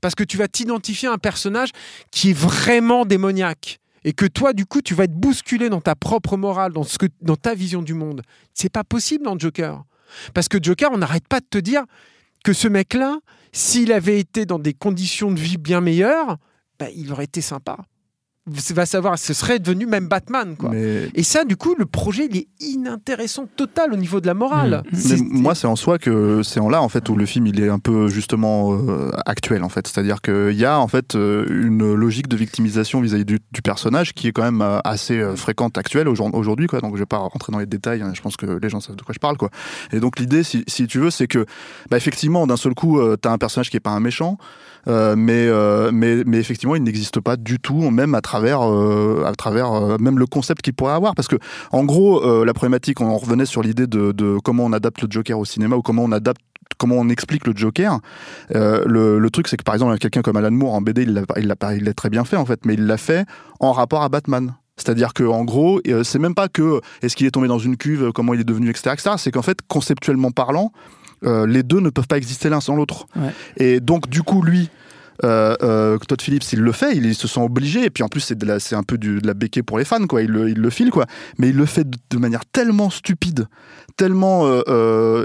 Parce 0.00 0.14
que 0.14 0.24
tu 0.24 0.36
vas 0.36 0.48
t'identifier 0.48 1.08
à 1.08 1.12
un 1.12 1.18
personnage 1.18 1.70
qui 2.10 2.30
est 2.30 2.38
vraiment 2.38 3.04
démoniaque 3.04 3.78
et 4.04 4.12
que 4.12 4.26
toi, 4.26 4.52
du 4.52 4.66
coup, 4.66 4.82
tu 4.82 4.94
vas 4.94 5.04
être 5.04 5.14
bousculé 5.14 5.70
dans 5.70 5.80
ta 5.80 5.94
propre 5.94 6.36
morale, 6.36 6.72
dans 7.22 7.36
ta 7.36 7.54
vision 7.54 7.80
du 7.80 7.94
monde. 7.94 8.22
C'est 8.52 8.68
pas 8.68 8.84
possible 8.84 9.24
dans 9.24 9.38
Joker. 9.38 9.82
Parce 10.34 10.48
que 10.48 10.58
Joker, 10.62 10.90
on 10.92 10.98
n'arrête 10.98 11.26
pas 11.26 11.40
de 11.40 11.46
te 11.48 11.58
dire 11.58 11.84
que 12.44 12.52
ce 12.52 12.68
mec-là, 12.68 13.18
s'il 13.52 13.92
avait 13.92 14.18
été 14.18 14.44
dans 14.44 14.58
des 14.58 14.74
conditions 14.74 15.32
de 15.32 15.40
vie 15.40 15.56
bien 15.56 15.80
meilleures, 15.80 16.36
bah, 16.78 16.90
il 16.94 17.10
aurait 17.12 17.24
été 17.24 17.40
sympa 17.40 17.78
va 18.46 18.84
savoir, 18.84 19.18
ce 19.18 19.32
serait 19.32 19.58
devenu 19.58 19.86
même 19.86 20.06
Batman. 20.06 20.54
Quoi. 20.56 20.72
Et 20.74 21.22
ça, 21.22 21.44
du 21.44 21.56
coup, 21.56 21.74
le 21.78 21.86
projet, 21.86 22.28
il 22.30 22.36
est 22.36 22.48
inintéressant 22.60 23.46
total 23.56 23.92
au 23.92 23.96
niveau 23.96 24.20
de 24.20 24.26
la 24.26 24.34
morale. 24.34 24.82
Mmh. 24.92 25.16
moi, 25.30 25.54
c'est 25.54 25.66
en 25.66 25.76
soi 25.76 25.98
que 25.98 26.42
c'est 26.42 26.60
en 26.60 26.68
là, 26.68 26.82
en 26.82 26.90
fait, 26.90 27.08
où 27.08 27.16
le 27.16 27.24
film, 27.24 27.46
il 27.46 27.62
est 27.62 27.70
un 27.70 27.78
peu 27.78 28.08
justement 28.08 28.74
euh, 28.74 29.10
actuel, 29.24 29.64
en 29.64 29.70
fait. 29.70 29.88
C'est-à-dire 29.88 30.20
qu'il 30.20 30.52
y 30.52 30.66
a, 30.66 30.78
en 30.78 30.88
fait, 30.88 31.14
euh, 31.14 31.46
une 31.48 31.94
logique 31.94 32.28
de 32.28 32.36
victimisation 32.36 33.00
vis-à-vis 33.00 33.24
du, 33.24 33.40
personnage 33.62 34.12
qui 34.12 34.28
est 34.28 34.32
quand 34.32 34.42
même 34.42 34.60
euh, 34.60 34.78
assez 34.84 35.22
fréquente, 35.36 35.78
actuelle 35.78 36.06
aujourd'hui, 36.06 36.66
quoi. 36.66 36.80
Donc, 36.80 36.96
je 36.96 37.00
vais 37.00 37.06
pas 37.06 37.16
rentrer 37.16 37.50
dans 37.50 37.58
les 37.58 37.66
détails, 37.66 38.02
hein. 38.02 38.12
je 38.14 38.20
pense 38.20 38.36
que 38.36 38.44
les 38.44 38.68
gens 38.68 38.80
savent 38.80 38.96
de 38.96 39.02
quoi 39.02 39.14
je 39.14 39.20
parle, 39.20 39.38
quoi. 39.38 39.48
Et 39.90 40.00
donc, 40.00 40.18
l'idée, 40.18 40.42
si, 40.42 40.64
si, 40.66 40.86
tu 40.86 40.98
veux, 40.98 41.10
c'est 41.10 41.28
que, 41.28 41.46
bah, 41.90 41.96
effectivement, 41.96 42.46
d'un 42.46 42.58
seul 42.58 42.74
coup, 42.74 43.00
tu 43.16 43.26
as 43.26 43.32
un 43.32 43.38
personnage 43.38 43.70
qui 43.70 43.78
est 43.78 43.80
pas 43.80 43.90
un 43.90 44.00
méchant, 44.00 44.36
mais, 44.86 45.48
mais, 45.92 46.24
mais 46.26 46.38
effectivement, 46.38 46.76
il 46.76 46.82
n'existe 46.82 47.20
pas 47.20 47.36
du 47.36 47.58
tout, 47.58 47.90
même 47.90 48.14
à 48.14 48.20
travers 48.20 48.33
travers, 48.34 48.62
euh, 48.62 49.24
à 49.26 49.32
travers 49.32 49.72
euh, 49.72 49.96
même 50.00 50.18
le 50.18 50.26
concept 50.26 50.62
qu'il 50.62 50.74
pourrait 50.74 50.94
avoir. 50.94 51.14
Parce 51.14 51.28
que, 51.28 51.36
en 51.70 51.84
gros, 51.84 52.20
euh, 52.24 52.44
la 52.44 52.52
problématique, 52.52 53.00
on 53.00 53.16
revenait 53.16 53.46
sur 53.46 53.62
l'idée 53.62 53.86
de, 53.86 54.38
comment 54.42 54.64
on 54.64 54.72
adapte 54.72 55.02
le 55.02 55.08
Joker 55.08 55.38
au 55.38 55.44
cinéma 55.44 55.76
ou 55.76 55.82
comment 55.82 56.02
on 56.02 56.12
adapte 56.12 56.40
comment 56.78 56.96
on 56.96 57.08
explique 57.08 57.46
le 57.46 57.52
Joker. 57.54 58.00
le, 58.50 59.28
truc, 59.28 59.46
c'est 59.46 59.56
que 59.56 59.62
par 59.62 59.74
exemple, 59.74 59.96
quelqu'un 59.98 60.22
comme 60.22 60.36
Alan 60.36 60.50
Moore 60.50 60.74
en 60.74 60.80
BD, 60.80 61.02
il 61.02 61.14
l'a, 61.14 61.72
il, 61.72 61.94
très 61.94 62.10
bien 62.10 62.24
fait 62.24 62.36
en 62.36 62.44
fait, 62.44 62.66
mais 62.66 62.74
il 62.74 62.86
l'a 62.86 62.96
fait 62.96 63.24
en 63.60 63.70
rapport 63.70 64.02
à 64.02 64.08
Batman. 64.08 64.54
C'est-à-dire 64.76 65.14
que 65.14 65.22
en 65.22 65.44
gros, 65.44 65.80
c'est 66.02 66.18
même 66.18 66.34
pas 66.34 66.48
que 66.48 66.80
est-ce 67.02 67.14
qu'il 67.14 67.26
est 67.28 67.30
tombé 67.30 67.46
dans 67.46 67.60
une 67.60 67.76
cuve, 67.76 68.10
comment 68.12 68.34
il 68.34 68.40
est 68.40 68.44
devenu, 68.44 68.70
etc. 68.70 68.90
etc. 68.94 69.10
c'est 69.18 69.30
qu'en 69.30 69.42
fait, 69.42 69.58
conceptuellement 69.68 70.32
parlant, 70.32 70.72
les 71.22 71.62
deux 71.62 71.78
ne 71.78 71.90
peuvent 71.90 72.08
pas 72.08 72.16
exister 72.16 72.48
l'un 72.48 72.60
sans 72.60 72.74
l'autre. 72.74 73.06
Et 73.58 73.78
donc, 73.78 74.08
du 74.08 74.22
coup, 74.22 74.42
lui, 74.42 74.68
euh, 75.22 75.54
euh, 75.62 75.98
Todd 75.98 76.20
Phillips, 76.20 76.52
il 76.52 76.60
le 76.60 76.72
fait, 76.72 76.96
il, 76.96 77.14
se 77.14 77.28
sent 77.28 77.40
obligé. 77.40 77.84
Et 77.84 77.90
puis 77.90 78.02
en 78.02 78.08
plus, 78.08 78.20
c'est, 78.20 78.74
un 78.74 78.82
peu 78.82 78.98
de 78.98 79.24
la 79.24 79.34
béquée 79.34 79.62
pour 79.62 79.78
les 79.78 79.84
fans, 79.84 80.06
quoi. 80.06 80.22
Il 80.22 80.30
le, 80.30 80.50
il 80.50 80.58
le 80.58 80.70
file, 80.70 80.90
quoi. 80.90 81.06
Mais 81.38 81.50
il 81.50 81.56
le 81.56 81.66
fait 81.66 81.86
de, 82.10 82.18
manière 82.18 82.44
tellement 82.46 82.90
stupide, 82.90 83.46
tellement. 83.96 84.42
Euh, 84.44 85.24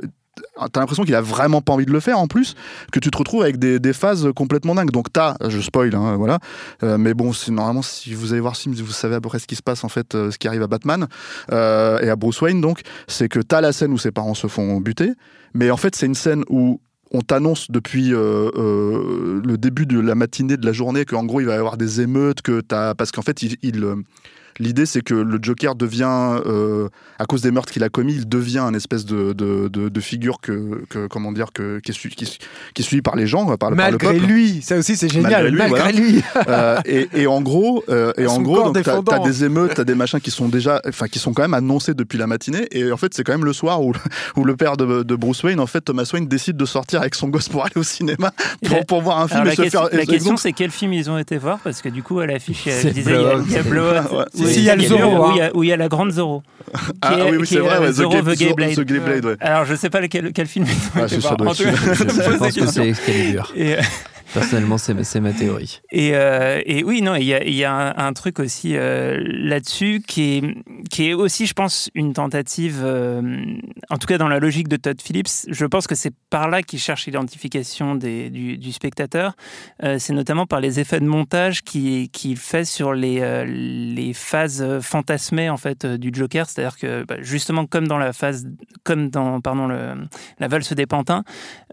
t'as 0.71 0.79
l'impression 0.79 1.03
qu'il 1.03 1.15
a 1.15 1.21
vraiment 1.21 1.61
pas 1.61 1.73
envie 1.73 1.85
de 1.85 1.91
le 1.91 1.99
faire 1.99 2.19
en 2.19 2.27
plus, 2.27 2.55
que 2.91 2.99
tu 2.99 3.11
te 3.11 3.17
retrouves 3.17 3.43
avec 3.43 3.57
des, 3.57 3.93
phases 3.93 4.29
complètement 4.35 4.75
dingues. 4.75 4.91
Donc 4.91 5.11
t'as, 5.11 5.35
je 5.47 5.59
spoil, 5.59 5.93
hein, 5.95 6.15
voilà. 6.17 6.39
mais 6.81 7.13
bon, 7.13 7.31
normalement 7.49 7.81
si 7.81 8.13
vous 8.13 8.31
allez 8.31 8.41
voir 8.41 8.55
Sims, 8.55 8.73
vous 8.75 8.91
savez 8.91 9.15
à 9.15 9.21
peu 9.21 9.29
près 9.29 9.39
ce 9.39 9.47
qui 9.47 9.55
se 9.55 9.61
passe 9.61 9.83
en 9.83 9.89
fait, 9.89 10.13
ce 10.13 10.37
qui 10.37 10.47
arrive 10.47 10.63
à 10.63 10.67
Batman 10.67 11.07
et 11.51 12.09
à 12.09 12.15
Bruce 12.15 12.41
Wayne. 12.41 12.61
Donc 12.61 12.81
c'est 13.07 13.27
que 13.27 13.39
t'as 13.39 13.59
la 13.59 13.73
scène 13.73 13.91
où 13.91 13.97
ses 13.97 14.11
parents 14.11 14.33
se 14.33 14.47
font 14.47 14.79
buter, 14.79 15.11
mais 15.53 15.71
en 15.71 15.77
fait 15.77 15.95
c'est 15.95 16.05
une 16.05 16.15
scène 16.15 16.43
où 16.49 16.79
on 17.11 17.21
t'annonce 17.21 17.71
depuis 17.71 18.13
euh, 18.13 18.49
euh, 18.55 19.41
le 19.43 19.57
début 19.57 19.85
de 19.85 19.99
la 19.99 20.15
matinée 20.15 20.57
de 20.57 20.65
la 20.65 20.73
journée 20.73 21.05
qu'en 21.05 21.23
gros 21.23 21.39
il 21.39 21.47
va 21.47 21.55
y 21.55 21.57
avoir 21.57 21.77
des 21.77 22.01
émeutes, 22.01 22.41
que 22.41 22.61
as, 22.71 22.95
parce 22.95 23.11
qu'en 23.11 23.21
fait 23.21 23.41
il, 23.41 23.83
euh, 23.83 23.95
L'idée, 24.59 24.85
c'est 24.85 25.01
que 25.01 25.13
le 25.13 25.39
Joker 25.41 25.75
devient, 25.75 26.39
euh, 26.45 26.89
à 27.17 27.25
cause 27.25 27.41
des 27.41 27.51
meurtres 27.51 27.71
qu'il 27.71 27.83
a 27.83 27.89
commis, 27.89 28.13
il 28.13 28.27
devient 28.27 28.59
un 28.59 28.73
espèce 28.73 29.05
de, 29.05 29.31
de, 29.31 29.69
de, 29.69 29.99
figure 30.01 30.41
que, 30.41 30.83
que, 30.89 31.07
comment 31.07 31.31
dire, 31.31 31.53
que, 31.53 31.79
qui, 31.79 31.91
est 31.91 31.93
suivi, 31.93 32.15
qui, 32.15 32.25
est 32.25 32.81
suivi 32.81 33.01
par 33.01 33.15
les 33.15 33.25
gens, 33.25 33.55
par, 33.55 33.71
Malgré 33.71 33.97
par 33.97 34.13
le 34.13 34.19
peuple. 34.19 34.31
lui, 34.31 34.61
ça 34.61 34.77
aussi 34.77 34.97
c'est 34.97 35.07
génial. 35.07 35.51
Malgré 35.53 35.93
lui. 35.93 36.21
euh, 36.47 36.77
et, 36.85 37.07
et, 37.13 37.27
en 37.27 37.41
gros, 37.41 37.85
euh, 37.87 38.11
et 38.17 38.27
en 38.27 38.41
gros, 38.41 38.71
t'as 38.71 39.15
as 39.15 39.19
des 39.19 39.45
émeutes, 39.45 39.75
t'as 39.75 39.85
des 39.85 39.95
machins 39.95 40.19
qui 40.19 40.31
sont 40.31 40.49
déjà, 40.49 40.81
enfin, 40.85 41.07
qui 41.07 41.19
sont 41.19 41.33
quand 41.33 41.43
même 41.43 41.53
annoncés 41.53 41.93
depuis 41.93 42.17
la 42.17 42.27
matinée. 42.27 42.67
Et 42.71 42.91
en 42.91 42.97
fait, 42.97 43.13
c'est 43.13 43.23
quand 43.23 43.33
même 43.33 43.45
le 43.45 43.53
soir 43.53 43.81
où, 43.81 43.93
où 44.35 44.43
le 44.43 44.57
père 44.57 44.75
de, 44.75 45.03
de, 45.03 45.15
Bruce 45.15 45.41
Wayne, 45.43 45.61
en 45.61 45.67
fait, 45.67 45.81
Thomas 45.81 46.09
Wayne 46.11 46.27
décide 46.27 46.57
de 46.57 46.65
sortir 46.65 46.99
avec 46.99 47.15
son 47.15 47.29
gosse 47.29 47.47
pour 47.47 47.63
aller 47.63 47.77
au 47.77 47.83
cinéma 47.83 48.31
pour, 48.65 48.85
pour 48.85 49.01
voir 49.01 49.19
un 49.19 49.29
film. 49.29 49.47
et 49.47 49.55
se 49.55 49.61
question, 49.61 49.87
faire, 49.87 49.97
la 49.97 50.05
question, 50.05 50.35
c'est 50.35 50.51
quel 50.51 50.71
film 50.71 50.91
ils 50.91 51.09
ont 51.09 51.17
été 51.17 51.37
voir? 51.37 51.59
Parce 51.59 51.81
que 51.81 51.87
du 51.87 52.03
coup, 52.03 52.19
à 52.19 52.25
l'affiche, 52.25 52.65
il 52.65 52.91
disait 52.91 53.15
il 53.45 53.51
y 53.53 53.57
a 53.57 53.63
Blowout. 53.63 54.25
il 54.55 54.63
y 54.63 54.69
a 54.69 54.75
le 54.75 54.83
Zorro 54.83 55.31
où 55.53 55.63
il 55.63 55.69
y 55.69 55.71
a 55.71 55.77
la 55.77 55.87
grande 55.87 56.11
Zoro. 56.11 56.43
Ah, 57.01 57.11
ah 57.13 57.25
oui, 57.31 57.37
oui 57.39 57.47
c'est 57.47 57.59
vrai, 57.59 57.91
Zoro 57.91 58.21
The, 58.21 58.37
Gay 58.37 58.53
Blade. 58.53 58.75
The 58.75 58.81
Gay 58.81 58.99
Blade 58.99 59.25
ouais. 59.25 59.35
Alors, 59.39 59.65
je 59.65 59.75
sais 59.75 59.89
pas 59.89 60.01
lequel, 60.01 60.31
quel 60.33 60.47
film. 60.47 60.65
Ah, 60.95 61.07
c'est 61.07 61.21
ça, 61.21 61.35
doit 61.35 61.53
Je 61.53 62.37
pense 62.37 62.55
que 62.55 62.65
c'est 62.67 62.89
Excalibur. 62.89 63.53
Personnellement, 64.33 64.77
c'est 64.77 65.19
ma 65.19 65.33
théorie. 65.33 65.81
Et, 65.91 66.11
euh, 66.13 66.61
et 66.65 66.83
oui, 66.83 67.01
non, 67.01 67.15
il 67.15 67.23
y 67.23 67.33
a, 67.33 67.43
y 67.43 67.63
a 67.63 67.93
un, 67.97 68.13
truc 68.13 68.39
aussi 68.39 68.75
euh, 68.75 69.17
là-dessus 69.25 70.01
qui 70.05 70.37
est, 70.37 70.43
qui 70.89 71.09
est 71.09 71.13
aussi, 71.13 71.47
je 71.47 71.53
pense, 71.53 71.89
une 71.95 72.13
tentative, 72.13 72.81
euh, 72.83 73.21
en 73.89 73.97
tout 73.97 74.07
cas 74.07 74.17
dans 74.17 74.27
la 74.27 74.39
logique 74.39 74.67
de 74.67 74.77
Todd 74.77 75.01
Phillips. 75.01 75.47
Je 75.47 75.65
pense 75.65 75.87
que 75.87 75.95
c'est 75.95 76.13
par 76.29 76.49
là 76.49 76.61
qu'il 76.61 76.79
cherche 76.79 77.05
l'identification 77.05 77.95
du, 77.95 78.57
du, 78.57 78.71
spectateur. 78.71 79.33
c'est 79.97 80.13
notamment 80.13 80.45
par 80.45 80.59
les 80.59 80.79
effets 80.79 80.99
de 80.99 81.05
montage 81.05 81.63
qu'il 81.63 82.09
qui 82.09 82.35
fait 82.35 82.65
sur 82.65 82.93
les, 82.93 83.45
les 83.45 84.13
phases 84.13 84.79
fantasmées 84.81 85.49
en 85.49 85.57
fait 85.57 85.85
du 85.85 86.11
Joker. 86.13 86.47
C'est-à-dire 86.47 86.77
que 86.77 87.03
bah, 87.03 87.15
justement, 87.21 87.65
comme 87.65 87.87
dans 87.87 87.97
la 87.97 88.13
phase, 88.13 88.47
comme 88.83 89.09
dans 89.09 89.41
pardon 89.41 89.67
la 89.67 90.47
valse 90.47 90.73
des 90.73 90.85
pantins, 90.85 91.23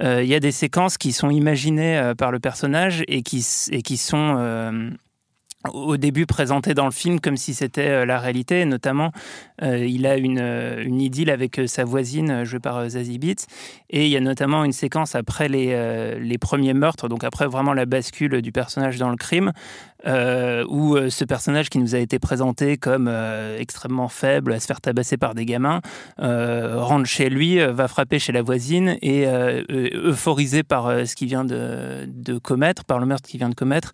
il 0.00 0.26
y 0.26 0.34
a 0.34 0.40
des 0.40 0.52
séquences 0.52 0.96
qui 0.96 1.12
sont 1.12 1.30
imaginées 1.30 2.12
par 2.16 2.30
le 2.30 2.38
personnages 2.46 3.02
et 3.08 3.22
qui, 3.22 3.44
et 3.72 3.82
qui 3.82 3.96
sont 3.96 4.36
euh, 4.38 4.90
au 5.72 5.96
début 5.96 6.26
présentés 6.26 6.74
dans 6.74 6.84
le 6.84 6.92
film 6.92 7.18
comme 7.18 7.36
si 7.36 7.54
c'était 7.54 7.88
euh, 7.88 8.06
la 8.06 8.20
réalité. 8.20 8.64
Notamment, 8.64 9.10
euh, 9.64 9.84
il 9.84 10.06
a 10.06 10.16
une, 10.16 10.38
une, 10.38 11.00
idylle 11.00 11.30
avec 11.30 11.60
sa 11.66 11.82
voisine 11.82 12.44
jouée 12.44 12.60
par 12.60 12.88
Zazie 12.88 13.18
Beetz. 13.18 13.46
Et 13.90 14.06
il 14.06 14.12
y 14.12 14.16
a 14.16 14.20
notamment 14.20 14.62
une 14.62 14.70
séquence 14.70 15.16
après 15.16 15.48
les, 15.48 15.68
les 16.20 16.38
premiers 16.38 16.72
meurtres, 16.74 17.08
donc 17.08 17.24
après 17.24 17.48
vraiment 17.48 17.74
la 17.74 17.84
bascule 17.84 18.40
du 18.40 18.52
personnage 18.52 18.96
dans 18.96 19.10
le 19.10 19.16
crime, 19.16 19.50
euh, 20.04 20.64
où 20.68 20.94
euh, 20.94 21.10
ce 21.10 21.24
personnage 21.24 21.70
qui 21.70 21.78
nous 21.78 21.94
a 21.94 21.98
été 21.98 22.18
présenté 22.18 22.76
comme 22.76 23.08
euh, 23.08 23.58
extrêmement 23.58 24.08
faible, 24.08 24.52
à 24.52 24.60
se 24.60 24.66
faire 24.66 24.80
tabasser 24.80 25.16
par 25.16 25.34
des 25.34 25.46
gamins, 25.46 25.80
rentre 26.18 27.06
chez 27.06 27.28
lui, 27.30 27.58
va 27.58 27.88
frapper 27.88 28.18
chez 28.18 28.32
la 28.32 28.42
voisine 28.42 28.96
et 29.02 29.26
euphorisé 29.26 30.62
par 30.62 31.06
ce 31.06 31.14
qu'il 31.14 31.28
vient 31.28 31.44
de, 31.44 32.38
commettre, 32.42 32.84
par 32.84 32.98
le 32.98 33.06
meurtre 33.06 33.28
qu'il 33.28 33.38
vient 33.38 33.48
de 33.48 33.54
commettre, 33.54 33.92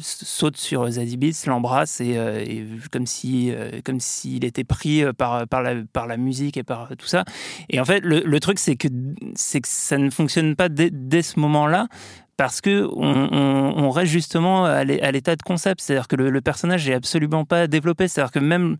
saute 0.00 0.56
sur 0.56 0.88
Zadie 0.90 1.18
l'embrasse 1.46 2.00
et, 2.00 2.66
comme 2.90 3.06
si 3.06 3.52
comme 3.84 4.00
s'il 4.00 4.44
était 4.44 4.64
pris 4.64 5.04
par, 5.16 5.46
par, 5.46 5.62
la, 5.62 5.74
par 5.92 6.06
la 6.06 6.16
musique 6.16 6.56
et 6.56 6.62
par 6.62 6.90
tout 6.98 7.06
ça. 7.06 7.24
Et 7.70 7.80
en 7.80 7.84
fait, 7.84 8.00
le, 8.00 8.20
le 8.20 8.40
truc, 8.40 8.58
c'est 8.58 8.76
que, 8.76 8.88
c'est 9.34 9.60
que 9.60 9.68
ça 9.68 9.98
ne 9.98 10.10
fonctionne 10.10 10.56
pas 10.56 10.68
dès, 10.68 10.90
dès 10.90 11.22
ce 11.22 11.38
moment-là 11.40 11.88
parce 12.36 12.60
que 12.60 12.88
on, 12.94 13.90
reste 13.90 14.10
justement 14.10 14.64
à 14.64 14.84
l'état 14.84 15.36
de 15.36 15.42
concept, 15.42 15.80
c'est-à-dire 15.80 16.08
que 16.08 16.16
le, 16.16 16.40
personnage 16.40 16.88
n'est 16.88 16.94
absolument 16.94 17.44
pas 17.44 17.66
développé, 17.66 18.08
c'est-à-dire 18.08 18.32
que 18.32 18.38
même 18.38 18.76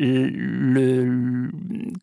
le, 0.00 1.50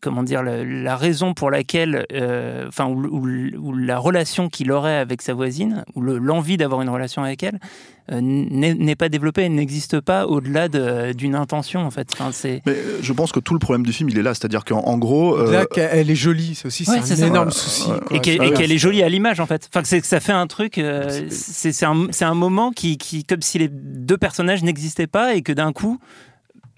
comment 0.00 0.22
dire 0.22 0.42
la, 0.42 0.96
raison 0.96 1.34
pour 1.34 1.50
laquelle, 1.50 2.06
euh, 2.12 2.66
enfin 2.68 2.86
ou, 2.86 3.74
la 3.74 3.98
relation 3.98 4.48
qu'il 4.48 4.70
aurait 4.70 4.96
avec 4.96 5.22
sa 5.22 5.34
voisine 5.34 5.84
ou 5.94 6.02
l'envie 6.02 6.56
d'avoir 6.56 6.80
une 6.82 6.88
relation 6.88 7.24
avec 7.24 7.42
elle 7.42 7.58
euh, 8.10 8.20
n'est 8.22 8.96
pas 8.96 9.08
développée, 9.08 9.42
elle 9.42 9.54
n'existe 9.54 10.00
pas 10.00 10.26
au-delà 10.26 10.68
d'une 11.12 11.34
intention 11.34 11.80
en 11.80 11.90
fait. 11.90 12.08
Enfin, 12.12 12.30
Mais 12.66 12.72
euh, 12.72 12.98
je 13.02 13.12
pense 13.12 13.32
que 13.32 13.40
tout 13.40 13.52
le 13.52 13.58
problème 13.58 13.84
du 13.84 13.92
film 13.92 14.08
il 14.08 14.18
est 14.18 14.22
là, 14.22 14.34
c'est-à-dire 14.34 14.64
qu'en 14.64 14.96
gros, 14.98 15.36
là 15.50 15.66
qu'elle 15.66 16.10
est 16.10 16.14
jolie, 16.14 16.54
c'est 16.54 16.66
aussi 16.66 16.86
un 16.88 17.26
énorme 17.26 17.50
souci, 17.50 17.88
et 18.10 18.20
qu'elle 18.20 18.72
est 18.72 18.78
jolie 18.78 19.02
à 19.02 19.08
l'image 19.08 19.40
en 19.40 19.46
fait. 19.46 19.68
Enfin, 19.74 19.82
que 19.82 20.06
ça 20.06 20.20
fait 20.20 20.32
un 20.32 20.46
truc, 20.46 20.80
c'est 21.30 21.84
un, 21.84 22.06
un 22.20 22.34
moment 22.34 22.70
qui, 22.70 22.96
qui 22.96 23.24
comme 23.24 23.42
si 23.42 23.58
les 23.58 23.68
deux 23.68 24.18
personnages 24.18 24.62
n'existaient 24.62 25.06
pas 25.08 25.34
et 25.34 25.42
que 25.42 25.52
d'un 25.52 25.72
coup 25.72 25.98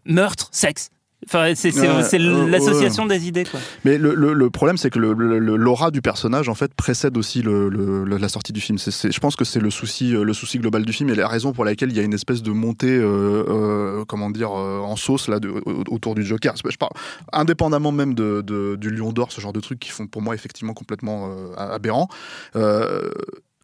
meurtre, 0.07 0.49
sexe 0.51 0.91
Enfin, 1.27 1.53
c'est 1.55 1.71
Ouais, 1.79 2.49
l'association 2.49 3.05
des 3.07 3.29
idées, 3.29 3.45
quoi. 3.45 3.61
Mais 3.85 3.99
le, 3.99 4.15
le- 4.15 4.33
le 4.33 4.51
problème, 4.51 4.77
c'est 4.79 4.89
que 4.91 4.99
l'aura 4.99 5.91
du 5.91 6.01
personnage, 6.01 6.49
en 6.49 6.55
fait, 6.55 6.73
précède 6.75 7.17
aussi 7.19 7.43
le- 7.43 8.05
la 8.05 8.29
sortie 8.29 8.53
du 8.55 8.61
film. 8.61 8.79
Je 8.79 9.19
pense 9.21 9.37
que 9.37 9.45
c'est 9.45 9.61
le 9.61 9.71
souci, 9.71 10.15
euh, 10.15 10.25
le 10.25 10.33
souci 10.33 10.59
global 10.59 10.85
du 10.85 10.93
film 10.95 11.11
et 11.11 11.15
la 11.15 11.29
raison 11.29 11.53
pour 11.53 11.65
laquelle 11.67 11.91
il 11.91 11.97
y 11.97 12.01
a 12.01 12.03
une 12.03 12.15
espèce 12.15 12.43
de 12.43 12.51
montée, 12.53 12.97
euh, 12.97 13.45
euh, 13.49 14.05
comment 14.07 14.31
dire, 14.31 14.51
en 14.53 14.97
sauce 14.97 15.29
là, 15.29 15.41
de- 15.41 15.53
autour 15.91 16.15
du 16.15 16.23
Joker. 16.25 16.55
Je 16.57 16.77
parle, 16.79 16.93
indépendamment 17.33 17.93
même 17.93 18.15
de, 18.15 18.41
de- 18.41 18.77
du 18.77 18.91
Lion 18.91 19.13
d'Or, 19.13 19.31
ce 19.31 19.41
genre 19.43 19.53
de 19.53 19.61
trucs 19.61 19.79
qui 19.79 19.91
font 19.91 20.07
pour 20.07 20.23
moi 20.23 20.35
effectivement 20.35 20.73
complètement 20.73 21.31
euh, 21.31 21.55
aberrants. 21.57 22.09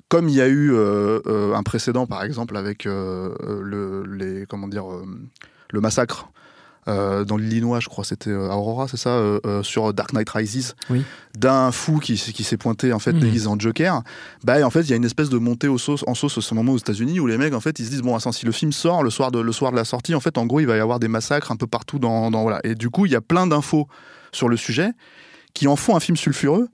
Comme 0.09 0.29
il 0.29 0.35
y 0.37 0.40
a 0.40 0.47
eu 0.47 0.73
euh, 0.73 1.19
euh, 1.27 1.55
un 1.55 1.62
précédent, 1.64 2.07
par 2.07 2.23
exemple, 2.23 2.57
avec 2.57 2.87
euh, 2.87 3.35
le, 3.62 4.05
les, 4.05 4.47
comment 4.47 4.69
dire, 4.69 4.85
le 5.73 5.81
massacre 5.81 6.29
euh, 6.88 7.25
dans 7.25 7.37
l'Illinois, 7.37 7.81
je 7.81 7.88
crois, 7.88 8.05
c'était 8.05 8.31
euh, 8.31 8.49
Aurora, 8.51 8.87
c'est 8.88 8.96
ça, 8.96 9.11
euh, 9.11 9.40
euh, 9.46 9.62
sur 9.62 9.92
Dark 9.92 10.12
Knight 10.12 10.29
Rises, 10.31 10.75
Oui. 10.90 11.05
d'un 11.37 11.72
fou 11.72 11.99
qui, 11.99 12.14
qui 12.14 12.44
s'est 12.44 12.57
pointé 12.57 12.92
en 12.92 12.99
fait 12.99 13.12
Mhm. 13.12 13.20
déguisé 13.20 13.46
en 13.49 13.59
Joker. 13.59 14.03
Bah, 14.44 14.64
en 14.64 14.70
fait, 14.70 14.83
il 14.83 14.90
y 14.90 14.92
a 14.92 14.96
une 14.96 15.05
espèce 15.05 15.29
de 15.29 15.38
montée 15.38 15.68
en 15.68 15.77
sauce 15.79 16.05
à 16.07 16.40
ce 16.40 16.55
moment 16.55 16.72
aux 16.72 16.79
États-Unis 16.79 17.18
où 17.20 17.27
les 17.27 17.38
mecs, 17.38 17.55
en 17.55 17.61
fait, 17.61 17.79
ils 17.79 17.85
se 17.87 17.90
disent 17.90 18.03
bon, 18.03 18.14
attends, 18.16 18.33
si 18.33 18.46
le 18.46 18.53
film 18.53 18.72
sort 18.72 19.03
le 19.03 19.11
soir 19.11 19.31
de 19.31 19.40
le 19.40 19.53
soir 19.53 19.72
de 19.72 19.77
la 19.77 19.85
sortie, 19.85 20.14
en 20.14 20.20
fait, 20.20 20.38
en 20.38 20.46
gros, 20.46 20.61
il 20.61 20.66
va 20.66 20.77
y 20.77 20.81
avoir 20.81 20.99
des 21.01 21.09
massacres 21.09 21.51
un 21.53 21.57
peu 21.57 21.66
partout 21.66 21.99
dans, 21.99 22.31
dans 22.31 22.42
voilà. 22.42 22.61
Et 22.64 22.75
du 22.75 22.88
coup, 22.90 23.07
il 23.07 23.12
y 23.12 23.16
a 23.16 23.20
plein 23.20 23.46
d'infos 23.46 23.88
sur 24.33 24.49
le 24.49 24.57
sujet 24.57 24.90
qui 25.55 25.66
en 25.68 25.77
font 25.77 25.96
un 25.96 26.01
film 26.01 26.16
sulfureux 26.16 26.68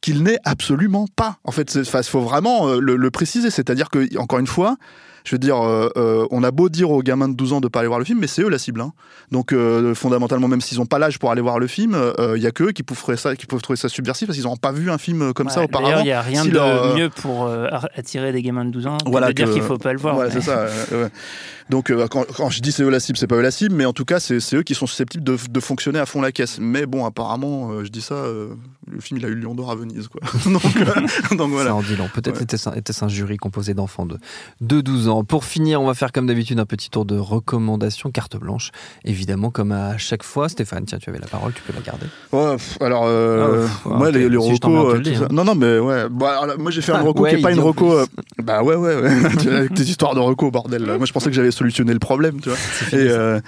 qu'il 0.00 0.22
n'est 0.22 0.38
absolument 0.44 1.06
pas. 1.14 1.36
En 1.44 1.52
fait, 1.52 1.74
il 1.74 1.84
faut 1.84 2.22
vraiment 2.22 2.74
le, 2.76 2.96
le 2.96 3.10
préciser. 3.10 3.50
C'est-à-dire 3.50 3.90
que, 3.90 4.16
encore 4.16 4.38
une 4.38 4.46
fois, 4.46 4.76
je 5.24 5.34
veux 5.34 5.38
dire, 5.38 5.56
euh, 5.64 5.88
euh, 5.96 6.26
on 6.30 6.42
a 6.42 6.50
beau 6.50 6.68
dire 6.68 6.90
aux 6.90 7.02
gamins 7.02 7.28
de 7.28 7.34
12 7.34 7.52
ans 7.52 7.60
de 7.60 7.68
pas 7.68 7.80
aller 7.80 7.88
voir 7.88 7.98
le 7.98 8.04
film, 8.04 8.18
mais 8.20 8.26
c'est 8.26 8.42
eux 8.42 8.48
la 8.48 8.58
cible. 8.58 8.80
hein. 8.80 8.92
Donc, 9.30 9.52
euh, 9.52 9.94
fondamentalement, 9.94 10.48
même 10.48 10.60
s'ils 10.60 10.78
n'ont 10.78 10.86
pas 10.86 10.98
l'âge 10.98 11.18
pour 11.18 11.30
aller 11.30 11.40
voir 11.42 11.58
le 11.58 11.66
film, 11.66 11.96
il 12.36 12.42
y 12.42 12.46
a 12.46 12.50
que 12.50 12.64
eux 12.64 12.72
qui 12.72 12.82
peuvent 12.82 12.98
trouver 12.98 13.16
ça, 13.16 13.36
qui 13.36 13.46
peuvent 13.46 13.62
trouver 13.62 13.76
ça 13.76 13.88
subversif 13.88 14.26
parce 14.26 14.38
qu'ils 14.38 14.46
n'ont 14.48 14.56
pas 14.56 14.72
vu 14.72 14.90
un 14.90 14.98
film 14.98 15.32
comme 15.32 15.48
ça 15.50 15.62
auparavant. 15.62 16.00
Il 16.00 16.04
n'y 16.04 16.12
a 16.12 16.20
rien 16.22 16.42
Si 16.42 16.48
de 16.48 16.54
leur, 16.54 16.96
mieux 16.96 17.08
pour 17.10 17.50
attirer 17.94 18.32
des 18.32 18.42
gamins 18.42 18.64
de 18.64 18.70
12 18.70 18.86
ans 18.86 18.98
que 18.98 19.10
Voilà 19.10 19.28
de 19.28 19.32
dire 19.32 19.46
que- 19.46 19.52
qu'il 19.52 19.62
ne 19.62 19.66
faut 19.66 19.78
pas 19.78 19.92
le 19.92 19.98
voir. 19.98 20.14
Voilà, 20.14 20.30
mais- 20.34 20.40
c'est 20.40 20.46
ça. 20.50 20.66
ouais. 20.92 21.08
Donc, 21.68 21.92
quand, 22.10 22.24
quand 22.36 22.50
je 22.50 22.60
dis 22.60 22.72
c'est 22.72 22.82
eux 22.82 22.88
la 22.90 22.98
cible, 23.00 23.16
c'est 23.16 23.26
pas 23.28 23.36
eux 23.36 23.42
la 23.42 23.50
cible, 23.52 23.74
mais 23.76 23.84
en 23.84 23.92
tout 23.92 24.04
cas, 24.04 24.18
c'est 24.20 24.40
eux 24.54 24.62
qui 24.62 24.74
sont 24.74 24.86
susceptibles 24.86 25.22
de, 25.22 25.36
de 25.48 25.60
fonctionner 25.60 25.98
à 26.00 26.06
fond 26.06 26.20
la 26.20 26.32
caisse. 26.32 26.58
Mais 26.60 26.84
bon, 26.86 27.04
apparemment, 27.04 27.84
je 27.84 27.88
dis 27.90 28.00
ça, 28.02 28.24
le 28.92 29.00
film, 29.00 29.18
il 29.20 29.26
a 29.26 29.28
eu 29.28 29.34
Lion 29.34 29.54
d'Or 29.54 29.70
à 29.70 29.74
Venise, 29.76 30.08
quoi. 30.08 30.20
donc, 30.50 30.62
euh, 30.76 31.36
donc 31.36 31.50
voilà. 31.50 31.70
Ça 31.70 31.74
en 31.76 31.82
dit 31.82 31.96
long. 31.96 32.08
Peut-être 32.12 32.36
Ouais. 32.38 32.42
était-ce 32.78 33.04
un, 33.04 33.08
jury 33.08 33.36
composé 33.36 33.74
d'enfants 33.74 34.06
de, 34.06 34.16
de 34.60 34.80
12 34.80 35.08
ans. 35.08 35.24
Pour 35.24 35.44
finir, 35.44 35.80
on 35.80 35.86
va 35.86 35.94
faire 35.94 36.12
comme 36.12 36.26
d'habitude 36.26 36.58
un 36.58 36.66
petit 36.66 36.90
tour 36.90 37.04
de 37.04 37.16
recommandations, 37.18 38.10
carte 38.10 38.36
blanche. 38.36 38.70
Évidemment, 39.04 39.50
comme 39.50 39.72
à 39.72 39.96
chaque 39.98 40.22
fois. 40.22 40.48
Stéphane, 40.48 40.84
tiens, 40.84 40.98
tu 40.98 41.10
avais 41.10 41.18
la 41.18 41.26
parole, 41.26 41.52
tu 41.52 41.62
peux 41.62 41.72
la 41.72 41.80
garder. 41.80 42.06
Ouais, 42.32 42.56
alors, 42.84 43.04
euh, 43.06 43.66
Ah, 43.84 43.88
moi, 43.88 44.10
les, 44.10 44.28
les 44.28 44.40
Si 44.40 44.52
recos, 44.52 44.92
euh, 44.92 44.94
le 44.96 45.00
dis, 45.00 45.14
hein. 45.16 45.28
Non, 45.30 45.44
non, 45.44 45.54
mais 45.54 45.78
ouais. 45.78 46.08
Bah, 46.10 46.40
alors, 46.42 46.58
moi, 46.58 46.70
j'ai 46.70 46.82
fait 46.82 46.92
Ah, 46.92 46.98
un 46.98 47.02
reco 47.02 47.24
qui 47.24 47.34
est 47.34 47.42
pas 47.42 47.52
une 47.52 47.60
reco. 47.60 47.92
euh, 47.92 48.06
Bah 48.42 48.62
ouais, 48.62 48.76
ouais, 48.76 48.94
Avec 49.52 49.74
tes 49.74 49.82
histoires 49.82 50.14
de 50.14 50.20
reco, 50.20 50.50
bordel. 50.50 50.84
Moi, 50.84 51.06
je 51.06 51.12
pensais 51.12 51.28
que 51.30 51.36
j'avais 51.36 51.50
solutionné 51.50 51.92
le 51.92 51.98
problème, 51.98 52.40
tu 52.40 52.48
vois. 52.48 52.58
Et, 52.92 53.08
euh, 53.08 53.40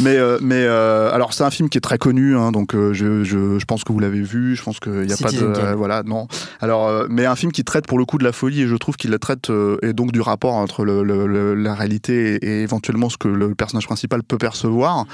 mais 0.00 0.16
mais 0.40 0.66
alors, 0.66 1.32
c'est 1.34 1.44
un 1.44 1.50
film 1.50 1.68
qui 1.68 1.78
est 1.78 1.82
très 1.82 1.98
connu, 1.98 2.36
hein, 2.36 2.52
donc 2.52 2.72
je, 2.74 2.92
je, 3.24 3.58
je 3.58 3.64
pense 3.64 3.84
que 3.84 3.92
vous 3.92 3.98
l'avez 4.00 4.22
vu. 4.22 4.56
Je 4.56 4.62
pense 4.62 4.80
qu'il 4.98 5.06
n'y 5.06 5.12
a 5.12 5.16
pas 5.16 5.30
de. 5.32 5.74
Voilà, 5.74 6.02
non. 6.04 6.26
Alors, 6.60 6.88
euh, 6.88 7.06
mais 7.08 7.26
un 7.26 7.36
film 7.36 7.52
qui 7.52 7.64
traite 7.64 7.86
pour 7.86 7.98
le 7.98 8.04
coup 8.04 8.18
de 8.18 8.24
la 8.24 8.32
folie, 8.32 8.62
et 8.62 8.66
je 8.66 8.76
trouve 8.76 8.96
qu'il 8.96 9.10
la 9.10 9.18
traite, 9.18 9.50
euh, 9.50 9.76
et 9.82 9.92
donc 9.92 10.12
du 10.12 10.20
rapport 10.20 10.54
entre 10.54 10.84
le, 10.84 11.02
le- 11.02 11.26
le- 11.26 11.54
la 11.54 11.74
réalité 11.74 12.36
et, 12.36 12.44
et 12.46 12.62
éventuellement 12.62 13.08
ce 13.08 13.16
que 13.16 13.28
le 13.28 13.54
personnage 13.54 13.86
principal 13.86 14.22
peut 14.22 14.38
percevoir. 14.38 15.04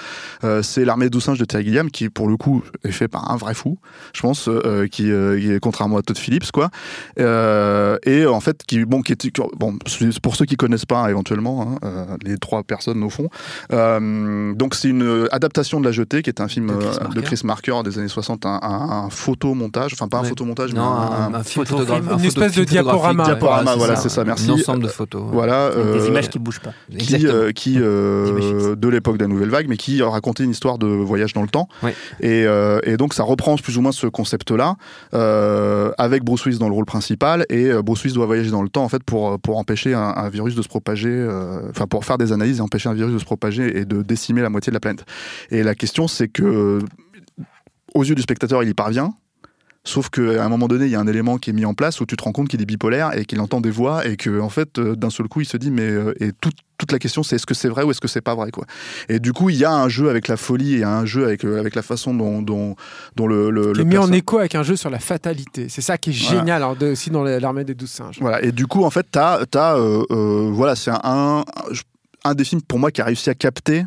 Euh, 0.45 0.63
c'est 0.63 0.85
L'armée 0.85 1.11
des 1.11 1.21
singes 1.21 1.39
de 1.39 1.45
Terry 1.45 1.65
Gilliam, 1.65 1.91
qui 1.91 2.09
pour 2.09 2.29
le 2.29 2.37
coup 2.37 2.63
est 2.85 2.93
fait 2.93 3.09
par 3.09 3.31
un 3.31 3.37
vrai 3.37 3.55
fou, 3.55 3.79
je 4.15 4.21
pense, 4.23 4.49
qui, 4.91 5.11
est 5.11 5.61
contrairement 5.61 5.97
à 5.99 6.03
Todd 6.03 6.19
Phillips, 6.19 6.51
quoi. 6.53 6.71
Et 7.19 8.27
en 8.27 8.41
fait, 8.41 8.63
qui, 8.67 8.85
bon, 8.85 9.03
qui 9.03 9.13
est, 9.13 9.41
bon, 9.57 9.77
pour 10.23 10.37
ceux 10.37 10.45
qui 10.45 10.57
connaissent 10.57 10.85
pas 10.87 11.09
éventuellement, 11.11 11.79
hein, 11.83 12.07
les 12.25 12.39
trois 12.39 12.63
personnes 12.63 13.03
au 13.03 13.11
fond. 13.11 13.29
Euh, 13.73 14.53
donc 14.55 14.75
c'est 14.75 14.89
une 14.89 15.29
adaptation 15.33 15.81
de 15.81 15.85
La 15.85 15.93
Jetée, 15.93 16.23
qui 16.23 16.31
est 16.31 16.41
un 16.41 16.49
film 16.49 16.69
De 16.69 16.73
Chris 16.75 16.87
de 16.99 17.03
Marker. 17.05 17.23
Chris 17.23 17.41
Marker 17.45 17.83
des 17.85 17.99
années 17.99 18.09
60, 18.09 18.47
un, 18.47 18.59
un, 18.63 19.05
un 19.07 19.11
photomontage, 19.67 19.93
enfin 19.95 20.09
pas 20.09 20.19
un 20.19 20.25
photomontage, 20.25 20.73
mais 20.73 20.79
un, 20.81 21.35
un, 21.35 21.43
photographe- 21.43 22.03
une 22.05 22.13
un 22.13 22.19
espèce 22.19 22.53
de 22.55 22.65
diaporama. 22.65 23.25
Voilà, 23.77 23.97
c'est 23.97 24.09
ça, 24.09 24.25
merci. 24.25 24.51
Un 24.51 24.55
ensemble 24.55 24.83
de 24.85 24.89
photos. 24.89 25.23
ouais. 25.23 25.29
voilà. 25.33 25.71
Des 25.71 25.77
euh, 25.79 26.09
images 26.09 26.29
qui 26.29 26.39
ne 26.39 26.45
bougent 26.45 26.61
pas. 26.61 26.73
qui, 26.99 27.27
euh, 27.27 27.53
qui 27.53 27.77
euh, 27.79 28.75
de 28.77 28.89
l'époque 28.89 29.19
de 29.19 29.25
la 29.25 29.29
nouvelle 29.29 29.51
vague, 29.51 29.67
mais 29.69 29.77
qui 29.77 30.03
racontait 30.03 30.45
une 30.45 30.51
histoire 30.51 30.79
de 30.79 30.87
voyage 30.87 31.33
dans 31.33 31.43
le 31.43 31.49
temps. 31.49 31.69
Et, 32.21 32.45
euh, 32.47 32.81
et 32.85 32.97
donc 32.97 33.15
ça 33.15 33.23
reprend 33.23 33.57
plus 33.57 33.77
ou 33.79 33.81
moins 33.81 33.93
ce 33.93 34.07
concept-là, 34.07 34.77
euh, 35.15 35.91
avec 35.99 36.25
Bruce 36.25 36.45
Willis 36.47 36.59
dans 36.59 36.69
le 36.69 36.75
rôle 36.75 36.85
principal. 36.87 37.45
Et 37.49 37.71
Bruce 37.83 38.03
Willis 38.05 38.15
doit 38.15 38.27
voyager 38.27 38.51
dans 38.51 38.63
le 38.63 38.69
temps 38.69 38.85
en 38.85 38.89
fait 38.89 39.03
pour 39.03 39.39
pour 39.41 39.59
empêcher 39.59 39.95
un, 39.95 40.01
un 40.17 40.29
virus 40.29 40.55
de 40.55 40.63
se 40.63 40.69
propager, 40.69 41.09
euh, 41.11 41.71
enfin 41.71 41.87
pour 41.87 42.05
faire 42.05 42.19
des 42.19 42.33
analyses 42.33 42.59
et 42.59 42.61
empêcher 42.61 42.89
un 42.89 42.95
virus 42.95 43.13
de 43.15 43.19
se 43.19 43.25
propager 43.25 43.79
et 43.79 43.85
de 43.85 44.03
décimer 44.03 44.43
la 44.43 44.51
moitié 44.51 44.71
de 44.71 44.75
la 44.77 44.81
planète. 44.81 45.05
Et 45.51 45.63
la 45.63 45.75
question 45.75 46.09
c'est 46.09 46.29
que 46.29 46.79
aux 47.95 48.05
yeux 48.05 48.15
du 48.15 48.23
spectateur, 48.23 48.63
il 48.63 48.69
y 48.69 48.75
parvient. 48.75 49.15
Sauf 49.87 50.11
qu'à 50.11 50.45
un 50.45 50.49
moment 50.49 50.69
donné, 50.69 50.85
il 50.85 50.91
y 50.91 50.97
a 50.97 51.01
un 51.01 51.07
élément 51.07 51.39
qui 51.39 51.51
est 51.51 51.53
mis 51.53 51.65
en 51.65 51.73
place 51.73 52.01
où 52.01 52.07
tu 52.07 52.17
te 52.17 52.25
rends 52.25 52.33
compte 52.33 52.49
qu'il 52.49 52.61
est 52.61 52.67
bipolaire 52.67 53.17
et 53.17 53.25
qu'il 53.25 53.41
entend 53.41 53.61
des 53.61 53.71
voix 53.71 54.07
et 54.07 54.17
que 54.17 54.41
en 54.41 54.51
fait, 54.51 54.79
euh, 54.79 54.97
d'un 54.97 55.11
seul 55.11 55.29
coup, 55.29 55.41
il 55.41 55.47
se 55.47 55.57
dit 55.57 55.71
mais 55.71 55.83
euh, 55.83 56.13
et 56.21 56.33
toute 56.33 56.57
toute 56.79 56.93
la 56.93 56.99
question 56.99 57.23
c'est 57.23 57.37
est-ce 57.37 57.47
que 57.47 57.55
c'est 57.55 57.69
vrai 57.69 57.85
ou 57.85 57.91
est-ce 57.91 58.01
que 58.01 58.09
c'est 58.09 58.21
pas 58.21 58.35
vrai 58.35 58.51
quoi. 58.51 58.67
Et 59.09 59.19
du 59.19 59.33
coup, 59.33 59.51
il 59.51 59.57
y 59.57 59.65
a 59.65 59.73
un 59.73 59.89
jeu 59.89 60.11
avec 60.11 60.29
la 60.29 60.37
folie 60.37 60.77
et 60.77 60.85
un 60.85 61.05
jeu 61.05 61.25
avec 61.25 61.45
euh, 61.45 61.59
avec 61.59 61.75
la 61.75 61.83
façon 61.83 62.15
dont 62.15 62.43
dont, 62.43 62.77
dont 63.17 63.27
le 63.27 63.51
le, 63.51 63.73
Qui 63.73 63.79
le 63.79 63.81
est 63.83 63.85
mis 63.85 63.99
en 63.99 64.13
écho 64.13 64.39
avec 64.39 64.55
un 64.55 64.63
jeu 64.63 64.77
sur 64.77 64.91
la 64.91 64.99
fatalité. 64.99 65.69
C'est 65.69 65.81
ça 65.81 65.99
qui 65.99 66.11
est 66.11 66.13
génial 66.13 66.63
aussi 66.83 67.11
dans 67.11 67.23
l'armée 67.23 67.65
des 67.65 67.75
douze 67.75 67.91
singes. 67.91 68.19
Voilà. 68.21 68.43
Et 68.43 68.53
du 68.53 68.67
coup, 68.67 68.85
en 68.85 68.91
fait, 68.91 69.07
t'as 69.11 69.41
as, 69.55 69.77
euh, 69.77 70.05
euh, 70.11 70.51
voilà, 70.53 70.77
c'est 70.77 70.91
un, 70.91 71.01
un 71.05 71.45
un 72.25 72.35
des 72.35 72.45
films 72.45 72.63
pour 72.63 72.79
moi 72.79 72.91
qui 72.91 73.01
a 73.01 73.05
réussi 73.05 73.31
à 73.31 73.35
capter 73.35 73.85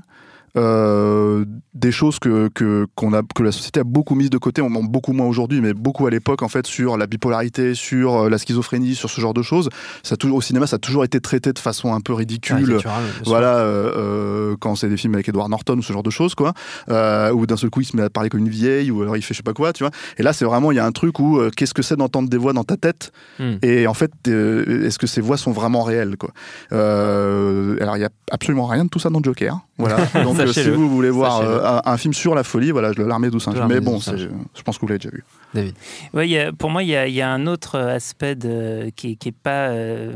euh, 0.57 1.45
des 1.73 1.91
choses 1.91 2.19
que, 2.19 2.49
que, 2.49 2.88
qu'on 2.95 3.13
a, 3.13 3.21
que 3.23 3.43
la 3.43 3.51
société 3.51 3.79
a 3.79 3.83
beaucoup 3.83 4.15
mises 4.15 4.29
de 4.29 4.38
côté, 4.38 4.62
on 4.62 4.69
beaucoup 4.69 5.13
moins 5.13 5.27
aujourd'hui, 5.27 5.62
mais 5.62 5.73
beaucoup 5.73 6.07
à 6.07 6.09
l'époque, 6.09 6.41
en 6.41 6.47
fait, 6.47 6.67
sur 6.67 6.97
la 6.97 7.07
bipolarité, 7.07 7.73
sur 7.75 8.15
euh, 8.15 8.29
la 8.29 8.38
schizophrénie, 8.38 8.95
sur 8.95 9.09
ce 9.09 9.21
genre 9.21 9.33
de 9.33 9.41
choses. 9.41 9.69
Ça 10.03 10.17
toujours, 10.17 10.38
au 10.38 10.41
cinéma, 10.41 10.67
ça 10.67 10.77
a 10.77 10.79
toujours 10.79 11.03
été 11.03 11.19
traité 11.19 11.53
de 11.53 11.59
façon 11.59 11.93
un 11.93 12.01
peu 12.01 12.13
ridicule. 12.13 12.57
Caricatural. 12.57 13.03
Voilà, 13.25 13.57
euh, 13.57 14.55
quand 14.59 14.75
c'est 14.75 14.89
des 14.89 14.97
films 14.97 15.15
avec 15.15 15.29
Edward 15.29 15.49
Norton 15.49 15.77
ou 15.77 15.81
ce 15.81 15.93
genre 15.93 16.03
de 16.03 16.09
choses, 16.09 16.35
quoi, 16.35 16.53
où 16.88 17.45
d'un 17.45 17.57
seul 17.57 17.69
coup 17.69 17.81
il 17.81 17.85
se 17.85 17.95
met 17.95 18.03
à 18.03 18.09
parler 18.09 18.29
comme 18.29 18.41
une 18.41 18.49
vieille, 18.49 18.91
ou 18.91 19.01
alors 19.01 19.17
il 19.17 19.21
fait 19.21 19.33
je 19.33 19.38
sais 19.39 19.43
pas 19.43 19.53
quoi, 19.53 19.73
tu 19.73 19.83
vois. 19.83 19.91
Et 20.17 20.23
là, 20.23 20.33
c'est 20.33 20.45
vraiment, 20.45 20.71
il 20.71 20.75
y 20.75 20.79
a 20.79 20.85
un 20.85 20.91
truc 20.91 21.19
où 21.19 21.39
qu'est-ce 21.55 21.73
que 21.73 21.81
c'est 21.81 21.95
d'entendre 21.95 22.29
des 22.29 22.38
voix 22.38 22.53
dans 22.53 22.63
ta 22.63 22.77
tête 22.77 23.12
Hmm. 23.39 23.55
Et 23.62 23.88
en 23.88 23.93
fait, 23.93 24.12
est-ce 24.27 24.99
que 24.99 25.07
ces 25.07 25.21
voix 25.21 25.38
sont 25.38 25.51
vraiment 25.51 25.83
réelles, 25.83 26.17
quoi 26.17 26.31
Alors, 26.71 27.97
il 27.97 28.01
y 28.01 28.05
a 28.05 28.09
absolument 28.31 28.65
rien 28.65 28.85
de 28.85 28.89
tout 28.89 28.99
ça 28.99 29.09
dans 29.09 29.21
Joker. 29.23 29.59
Voilà. 29.79 29.95
Donc, 30.23 30.37
euh, 30.39 30.53
si 30.53 30.69
vous 30.69 30.89
voulez 30.89 31.09
voir 31.09 31.39
euh, 31.41 31.63
un, 31.85 31.91
un 31.91 31.97
film 31.97 32.13
sur 32.13 32.35
la 32.35 32.43
folie, 32.43 32.69
voilà, 32.71 32.91
je- 32.93 33.01
l'armée 33.01 33.29
douce. 33.31 33.47
L'armée 33.47 33.75
Mais 33.75 33.81
bon, 33.81 33.97
je 33.99 34.61
pense 34.63 34.77
que 34.77 34.81
vous 34.81 34.87
l'avez 34.87 34.99
déjà 34.99 35.09
vu. 35.09 35.23
David. 35.53 35.73
Ouais, 36.13 36.27
il 36.27 36.31
y 36.31 36.37
a- 36.37 36.51
pour 36.51 36.69
moi, 36.69 36.83
il 36.83 36.89
y 36.89 36.95
a, 36.95 37.07
il 37.07 37.13
y 37.13 37.21
a 37.21 37.29
un 37.31 37.47
autre 37.47 37.79
aspect 37.79 38.35
de- 38.35 38.91
qui, 38.95 39.11
est- 39.11 39.15
qui 39.15 39.29
est 39.29 39.31
pas, 39.31 39.69
euh, 39.69 40.13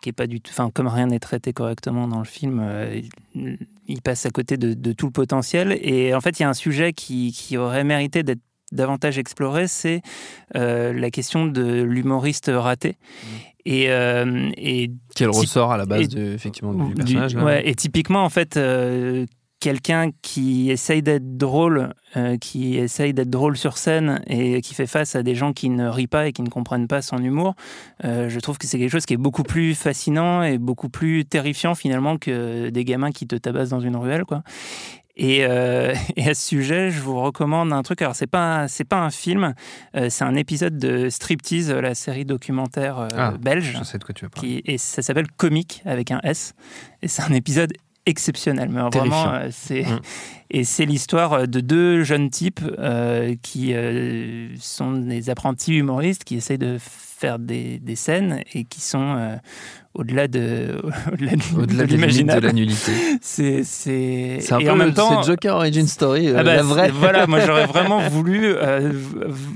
qui 0.00 0.08
est 0.08 0.12
pas 0.12 0.26
du 0.26 0.40
tout. 0.40 0.50
Enfin, 0.52 0.70
comme 0.74 0.88
rien 0.88 1.06
n'est 1.06 1.20
traité 1.20 1.52
correctement 1.52 2.08
dans 2.08 2.18
le 2.18 2.24
film, 2.24 2.60
euh, 2.64 3.00
il, 3.86 4.00
passe 4.02 4.24
à 4.26 4.30
côté 4.30 4.56
de, 4.56 4.72
de 4.74 4.92
tout 4.92 5.06
le 5.06 5.12
potentiel. 5.12 5.78
Et 5.82 6.14
en 6.14 6.20
fait, 6.20 6.40
il 6.40 6.42
y 6.42 6.46
a 6.46 6.48
un 6.48 6.54
sujet 6.54 6.92
qui, 6.92 7.32
qui 7.32 7.56
aurait 7.58 7.84
mérité 7.84 8.22
d'être 8.22 8.40
davantage 8.72 9.18
exploré, 9.18 9.68
c'est 9.68 10.00
euh, 10.56 10.94
la 10.94 11.10
question 11.10 11.44
de 11.44 11.82
l'humoriste 11.82 12.50
raté. 12.52 12.96
Et, 13.64 13.90
euh, 13.90 14.50
et 14.56 14.90
Quel 15.14 15.28
ressort 15.30 15.72
à 15.72 15.76
la 15.76 15.86
base 15.86 16.02
et- 16.02 16.06
de, 16.08 16.32
effectivement, 16.34 16.72
du 16.74 16.88
du- 16.88 16.94
personnage. 16.94 17.36
ouais, 17.36 17.68
et 17.68 17.74
typiquement, 17.74 18.24
en 18.24 18.28
fait, 18.28 18.56
euh, 18.56 19.24
quelqu'un 19.62 20.10
qui 20.22 20.72
essaye 20.72 21.02
d'être 21.02 21.36
drôle, 21.36 21.94
euh, 22.16 22.36
qui 22.36 22.76
essaye 22.78 23.14
d'être 23.14 23.30
drôle 23.30 23.56
sur 23.56 23.78
scène 23.78 24.20
et 24.26 24.60
qui 24.60 24.74
fait 24.74 24.88
face 24.88 25.14
à 25.14 25.22
des 25.22 25.36
gens 25.36 25.52
qui 25.52 25.70
ne 25.70 25.86
rient 25.86 26.08
pas 26.08 26.26
et 26.26 26.32
qui 26.32 26.42
ne 26.42 26.48
comprennent 26.48 26.88
pas 26.88 27.00
son 27.00 27.18
humour, 27.18 27.54
euh, 28.04 28.28
je 28.28 28.40
trouve 28.40 28.58
que 28.58 28.66
c'est 28.66 28.80
quelque 28.80 28.90
chose 28.90 29.06
qui 29.06 29.14
est 29.14 29.24
beaucoup 29.28 29.44
plus 29.44 29.76
fascinant 29.76 30.42
et 30.42 30.58
beaucoup 30.58 30.88
plus 30.88 31.24
terrifiant 31.24 31.76
finalement 31.76 32.18
que 32.18 32.70
des 32.70 32.84
gamins 32.84 33.12
qui 33.12 33.28
te 33.28 33.36
tabassent 33.36 33.68
dans 33.68 33.78
une 33.78 33.94
ruelle, 33.94 34.24
quoi. 34.24 34.42
Et, 35.16 35.44
euh, 35.44 35.94
et 36.16 36.28
à 36.28 36.34
ce 36.34 36.48
sujet, 36.48 36.90
je 36.90 37.00
vous 37.00 37.20
recommande 37.20 37.72
un 37.72 37.82
truc. 37.82 38.02
Alors, 38.02 38.16
c'est 38.16 38.26
pas 38.26 38.66
c'est 38.66 38.84
pas 38.84 39.00
un 39.00 39.10
film, 39.10 39.54
euh, 39.96 40.08
c'est 40.10 40.24
un 40.24 40.34
épisode 40.34 40.76
de 40.76 41.08
Striptease, 41.08 41.70
la 41.70 41.94
série 41.94 42.24
documentaire 42.24 42.98
euh, 42.98 43.08
Ah, 43.16 43.34
belge 43.40 43.76
Je 43.78 43.84
sais 43.84 43.98
de 43.98 44.04
quoi 44.04 44.12
tu 44.12 44.24
veux 44.24 44.28
parler. 44.28 44.62
qui, 44.62 44.70
et 44.72 44.78
ça 44.78 45.02
s'appelle 45.02 45.30
Comique 45.36 45.82
avec 45.84 46.10
un 46.10 46.20
S. 46.24 46.54
Et 47.02 47.08
c'est 47.08 47.22
un 47.22 47.32
épisode 47.32 47.72
exceptionnel, 48.06 48.68
mais 48.70 48.88
Terrifiant. 48.90 49.14
vraiment, 49.14 49.34
euh, 49.34 49.48
c'est. 49.50 49.82
Mm. 49.82 50.00
Et 50.54 50.64
c'est 50.64 50.84
l'histoire 50.84 51.48
de 51.48 51.60
deux 51.60 52.04
jeunes 52.04 52.28
types 52.28 52.60
qui 53.40 53.74
sont 54.60 54.92
des 54.92 55.30
apprentis 55.30 55.78
humoristes 55.78 56.24
qui 56.24 56.36
essaient 56.36 56.58
de 56.58 56.76
faire 56.78 57.38
des, 57.38 57.78
des 57.78 57.96
scènes 57.96 58.42
et 58.52 58.64
qui 58.64 58.82
sont 58.82 59.38
au-delà 59.94 60.26
de, 60.26 60.80
au-delà 61.12 61.84
de, 61.84 61.90
l'imaginable. 61.90 62.40
de 62.40 62.46
la 62.46 62.52
nullité. 62.52 62.92
C'est, 63.20 63.62
c'est... 63.64 64.38
c'est 64.40 64.52
un 64.52 64.58
peu 64.58 64.70
en 64.70 64.76
même 64.76 64.94
temps, 64.94 65.22
Joker 65.22 65.56
Origin 65.56 65.86
Story, 65.86 66.28
euh, 66.28 66.36
ah 66.38 66.42
bah, 66.42 66.56
la 66.56 66.62
vraie. 66.62 66.90
Voilà, 66.90 67.26
moi 67.26 67.40
j'aurais 67.40 67.66
vraiment 67.66 68.00
voulu 68.08 68.46
euh, 68.46 68.90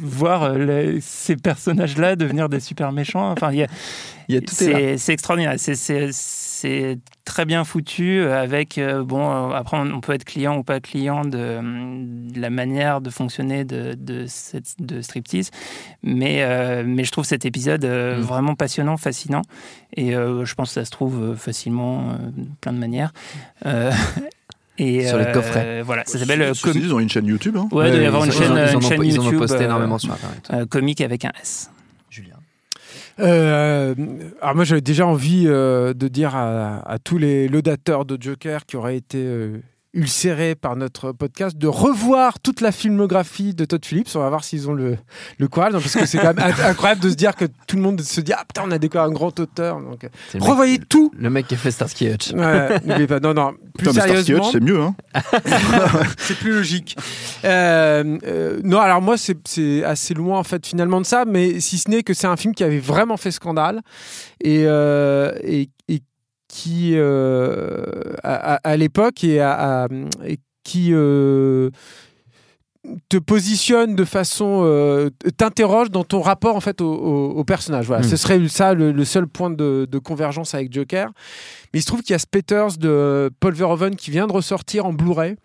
voir 0.02 0.44
euh, 0.44 0.98
ces 1.00 1.36
personnages-là 1.36 2.16
devenir 2.16 2.48
des 2.48 2.60
super 2.60 2.92
méchants. 2.92 3.32
Enfin, 3.32 3.50
il 3.52 3.58
y 3.58 3.62
a, 3.62 3.66
y 4.28 4.36
a 4.36 4.40
tout 4.40 4.54
c'est, 4.54 4.98
c'est 4.98 5.12
extraordinaire. 5.12 5.54
C'est, 5.56 5.74
c'est, 6.56 6.98
très 7.24 7.44
bien 7.44 7.64
foutu 7.64 8.22
avec 8.22 8.78
euh, 8.78 9.02
bon 9.02 9.30
euh, 9.30 9.54
après 9.54 9.76
on, 9.76 10.00
peut 10.00 10.12
être 10.12 10.24
client 10.24 10.56
ou 10.56 10.62
pas 10.62 10.80
client 10.80 11.24
de, 11.24 11.60
la 12.38 12.50
manière 12.50 13.00
de 13.00 13.10
fonctionner 13.10 13.64
de 13.64 13.94
de, 13.98 14.26
de 14.78 15.02
striptease 15.02 15.50
mais 16.02 16.42
euh, 16.42 16.84
mais 16.86 17.04
je 17.04 17.10
trouve 17.10 17.24
cet 17.24 17.44
épisode 17.44 17.84
mm. 17.84 18.20
vraiment 18.20 18.54
passionnant 18.54 18.96
fascinant 18.96 19.42
et 19.96 20.12
je 20.12 20.54
pense 20.54 20.68
que 20.68 20.74
ça 20.74 20.84
se 20.84 20.90
trouve 20.90 21.36
facilement 21.36 22.16
plein 22.60 22.72
de 22.72 22.78
manières 22.78 23.12
Et 24.78 25.06
sur 25.06 25.16
les 25.16 25.32
coffrets. 25.32 25.80
voilà, 25.80 26.04
ça 26.04 26.18
s'appelle. 26.18 26.52
ils 26.74 26.92
ont 26.92 27.00
une 27.00 27.08
chaîne 27.08 27.24
YouTube. 27.24 27.56
Hein 27.56 27.66
ouais, 27.72 27.88
il 27.88 27.92
doit 27.94 28.02
y 28.02 28.06
avoir 28.06 28.26
une 28.26 28.30
chaîne, 28.30 28.52
ils, 28.52 28.74
une 28.74 28.82
chaîne 28.82 29.02
YouTube. 29.02 29.22
Ils 29.24 29.34
ont 29.34 29.38
posté 29.38 29.64
énormément 29.64 29.96
sur 29.96 30.12
Internet. 30.12 30.68
comique 30.68 31.00
avec 31.00 31.24
un 31.24 31.32
S. 31.40 31.70
Euh, 33.18 33.94
alors 34.42 34.54
moi 34.54 34.64
j'avais 34.64 34.82
déjà 34.82 35.06
envie 35.06 35.44
euh, 35.46 35.94
de 35.94 36.08
dire 36.08 36.36
à, 36.36 36.98
tous 37.02 37.16
les 37.16 37.48
laudateurs 37.48 38.04
de 38.04 38.20
Joker 38.20 38.66
qui 38.66 38.76
auraient 38.76 38.96
été 38.96 39.18
euh, 39.18 39.58
ulcéré 39.96 40.54
par 40.54 40.76
notre 40.76 41.12
podcast, 41.12 41.56
de 41.56 41.66
revoir 41.66 42.38
toute 42.38 42.60
la 42.60 42.70
filmographie 42.70 43.54
de 43.54 43.64
Todd 43.64 43.84
Phillips. 43.84 44.08
On 44.14 44.20
va 44.20 44.28
voir 44.28 44.44
s'ils 44.44 44.68
ont 44.68 44.74
le, 44.74 44.96
le 45.38 45.48
courage, 45.48 45.72
parce 45.72 45.94
que 45.94 46.06
c'est 46.06 46.18
quand 46.18 46.34
même 46.34 46.54
incroyable 46.64 47.00
de 47.00 47.10
se 47.10 47.14
dire 47.14 47.34
que 47.34 47.46
tout 47.66 47.76
le 47.76 47.82
monde 47.82 48.00
se 48.02 48.20
dit 48.20 48.32
Ah 48.32 48.44
putain, 48.46 48.62
on 48.66 48.70
a 48.70 48.78
découvert 48.78 49.04
un 49.04 49.10
grand 49.10 49.38
auteur. 49.40 49.80
Donc, 49.80 50.06
revoyez 50.38 50.78
tout. 50.78 51.10
Le 51.18 51.30
mec 51.30 51.48
qui 51.48 51.54
a 51.54 51.56
fait 51.56 51.70
Starsky 51.70 52.08
Hutch. 52.08 52.32
Ouais, 52.32 53.06
pas. 53.06 53.20
Non, 53.20 53.34
non. 53.34 53.54
Plus 53.78 53.92
sérieusement. 53.92 54.50
c'est 54.52 54.60
mieux. 54.60 54.80
Hein 54.80 54.94
c'est 56.18 56.38
plus 56.38 56.52
logique. 56.52 56.96
Euh, 57.44 58.18
euh, 58.26 58.60
non, 58.62 58.80
alors 58.80 59.00
moi, 59.00 59.16
c'est 59.16 59.84
assez 59.84 60.14
loin, 60.14 60.38
en 60.38 60.44
fait, 60.44 60.66
finalement, 60.66 61.00
de 61.00 61.06
ça, 61.06 61.24
mais 61.26 61.60
si 61.60 61.78
ce 61.78 61.90
n'est 61.90 62.02
que 62.02 62.14
c'est 62.14 62.26
un 62.26 62.36
film 62.36 62.54
qui 62.54 62.64
avait 62.64 62.78
vraiment 62.78 63.16
fait 63.16 63.30
scandale 63.30 63.80
et, 64.42 64.64
euh, 64.66 65.32
et, 65.42 65.70
et 65.88 66.02
qui, 66.48 66.92
euh, 66.96 68.14
à, 68.22 68.76
l'époque, 68.76 69.24
et, 69.24 69.38
et, 70.24 70.38
qui 70.64 70.90
euh, 70.92 71.70
te 73.08 73.16
positionne 73.16 73.94
de 73.94 74.04
façon 74.04 74.62
euh, 74.64 75.10
t'interroge 75.36 75.90
dans 75.90 76.04
ton 76.04 76.20
rapport 76.20 76.56
en 76.56 76.60
fait 76.60 76.80
au, 76.80 77.44
personnage 77.44 77.86
voilà 77.86 78.04
mm. 78.04 78.08
ce 78.08 78.16
serait 78.16 78.48
ça 78.48 78.74
le, 78.74 79.04
seul 79.04 79.26
point 79.26 79.50
de, 79.50 79.86
de, 79.90 79.98
convergence 79.98 80.54
avec 80.54 80.72
Joker 80.72 81.10
il 81.76 81.82
se 81.82 81.86
trouve 81.86 82.00
qu'il 82.00 82.12
y 82.12 82.14
a 82.14 82.18
Spetters 82.18 82.78
de 82.78 83.30
Paul 83.38 83.52
Verhoeven 83.52 83.96
qui 83.96 84.10
vient 84.10 84.26
de 84.26 84.32
ressortir 84.32 84.86
en 84.86 84.94
Blu-ray. 84.94 85.36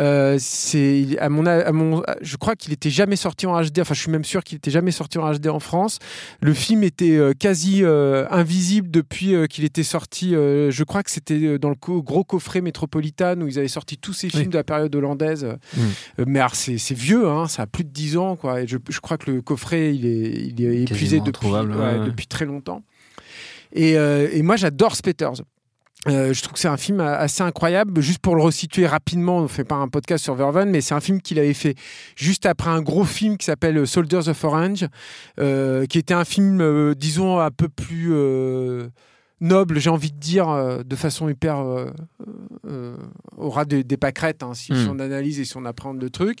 Euh, 0.00 0.36
c'est 0.40 1.16
à 1.20 1.28
mon, 1.28 1.46
à 1.46 1.70
mon, 1.70 2.02
je 2.22 2.36
crois 2.36 2.56
qu'il 2.56 2.72
était 2.72 2.90
jamais 2.90 3.14
sorti 3.14 3.46
en 3.46 3.60
HD. 3.62 3.78
Enfin, 3.80 3.94
je 3.94 4.00
suis 4.00 4.10
même 4.10 4.24
sûr 4.24 4.42
qu'il 4.42 4.56
était 4.56 4.72
jamais 4.72 4.90
sorti 4.90 5.18
en 5.18 5.32
HD 5.32 5.46
en 5.46 5.60
France. 5.60 6.00
Le 6.40 6.54
film 6.54 6.82
était 6.82 7.16
euh, 7.16 7.34
quasi 7.38 7.84
invisible 7.84 8.90
depuis 8.90 9.34
qu'il 9.48 9.64
était 9.64 9.84
sorti. 9.84 10.30
je 10.30 10.82
crois 10.82 11.04
que 11.04 11.10
c'était 11.10 11.56
dans 11.58 11.70
le 11.70 11.76
gros 11.76 12.24
coffret 12.24 12.60
Metropolitan 12.60 13.40
où 13.40 13.46
ils 13.46 13.58
avaient 13.58 13.68
sorti 13.68 13.96
tous 13.96 14.12
ces 14.12 14.28
films 14.28 14.50
de 14.50 14.56
la 14.56 14.64
période 14.64 14.94
hollandaise. 14.94 15.46
Mm. 15.76 16.24
mais 16.26 16.40
c'est 16.52 16.85
vieux, 16.94 17.28
hein, 17.28 17.48
ça 17.48 17.62
a 17.62 17.66
plus 17.66 17.84
de 17.84 17.90
10 17.90 18.16
ans, 18.16 18.36
quoi. 18.36 18.62
Et 18.62 18.66
je, 18.66 18.78
je 18.88 19.00
crois 19.00 19.18
que 19.18 19.30
le 19.30 19.42
coffret 19.42 19.94
il 19.94 20.06
est, 20.06 20.46
il 20.48 20.64
est 20.64 20.82
épuisé 20.82 21.20
depuis, 21.20 21.48
depuis 21.48 22.26
très 22.26 22.44
longtemps. 22.44 22.82
Et, 23.72 23.92
et 23.92 24.42
moi, 24.42 24.56
j'adore 24.56 24.96
Spetters. 24.96 25.42
Euh, 26.08 26.32
je 26.32 26.40
trouve 26.42 26.54
que 26.54 26.58
c'est 26.58 26.68
un 26.68 26.76
film 26.76 27.00
assez 27.00 27.42
incroyable. 27.42 28.00
Juste 28.00 28.20
pour 28.20 28.36
le 28.36 28.42
resituer 28.42 28.86
rapidement, 28.86 29.38
on 29.38 29.42
ne 29.42 29.48
fait 29.48 29.64
pas 29.64 29.74
un 29.76 29.88
podcast 29.88 30.22
sur 30.22 30.34
Verhoeven, 30.34 30.70
mais 30.70 30.80
c'est 30.80 30.94
un 30.94 31.00
film 31.00 31.20
qu'il 31.20 31.38
avait 31.38 31.54
fait 31.54 31.74
juste 32.14 32.46
après 32.46 32.70
un 32.70 32.82
gros 32.82 33.04
film 33.04 33.36
qui 33.36 33.46
s'appelle 33.46 33.86
Soldiers 33.86 34.28
of 34.28 34.44
Orange, 34.44 34.86
euh, 35.40 35.86
qui 35.86 35.98
était 35.98 36.14
un 36.14 36.24
film, 36.24 36.60
euh, 36.60 36.94
disons, 36.94 37.40
un 37.40 37.50
peu 37.50 37.68
plus 37.68 38.12
noble, 39.40 39.78
j'ai 39.78 39.90
envie 39.90 40.12
de 40.12 40.18
dire, 40.18 40.46
de 40.84 40.96
façon 40.96 41.28
hyper 41.28 41.64
aura 43.36 43.64
des, 43.64 43.84
des 43.84 43.96
pâquerettes, 43.96 44.42
hein, 44.42 44.54
si, 44.54 44.72
hmm. 44.72 44.88
on 44.90 44.98
analyse 44.98 45.38
et 45.40 45.44
si 45.44 45.56
on 45.56 45.64
apprend 45.64 45.92
le 45.92 46.10
truc, 46.10 46.40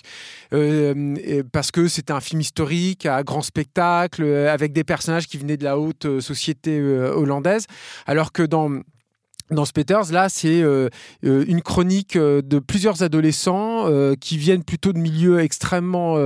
parce 1.52 1.70
que 1.70 1.88
c'était 1.88 2.12
un 2.12 2.20
film 2.20 2.40
historique, 2.40 3.06
à 3.06 3.22
grand 3.22 3.42
spectacle, 3.42 4.24
avec 4.24 4.72
des 4.72 4.84
personnages 4.84 5.26
qui 5.26 5.36
venaient 5.38 5.56
de 5.56 5.64
la 5.64 5.78
haute 5.78 6.20
société 6.20 6.80
hollandaise, 6.80 7.66
alors 8.06 8.32
que 8.32 8.42
dans 8.42 8.80
dans 9.50 9.64
Spetters, 9.64 10.10
là, 10.10 10.28
c'est 10.28 10.60
euh, 10.60 10.88
euh, 11.24 11.44
une 11.46 11.62
chronique 11.62 12.16
euh, 12.16 12.42
de 12.42 12.58
plusieurs 12.58 13.02
adolescents 13.02 13.86
qui 14.20 14.36
viennent 14.38 14.64
plutôt 14.64 14.92
de 14.92 14.98
milieux 14.98 15.40
extrêmement 15.40 16.16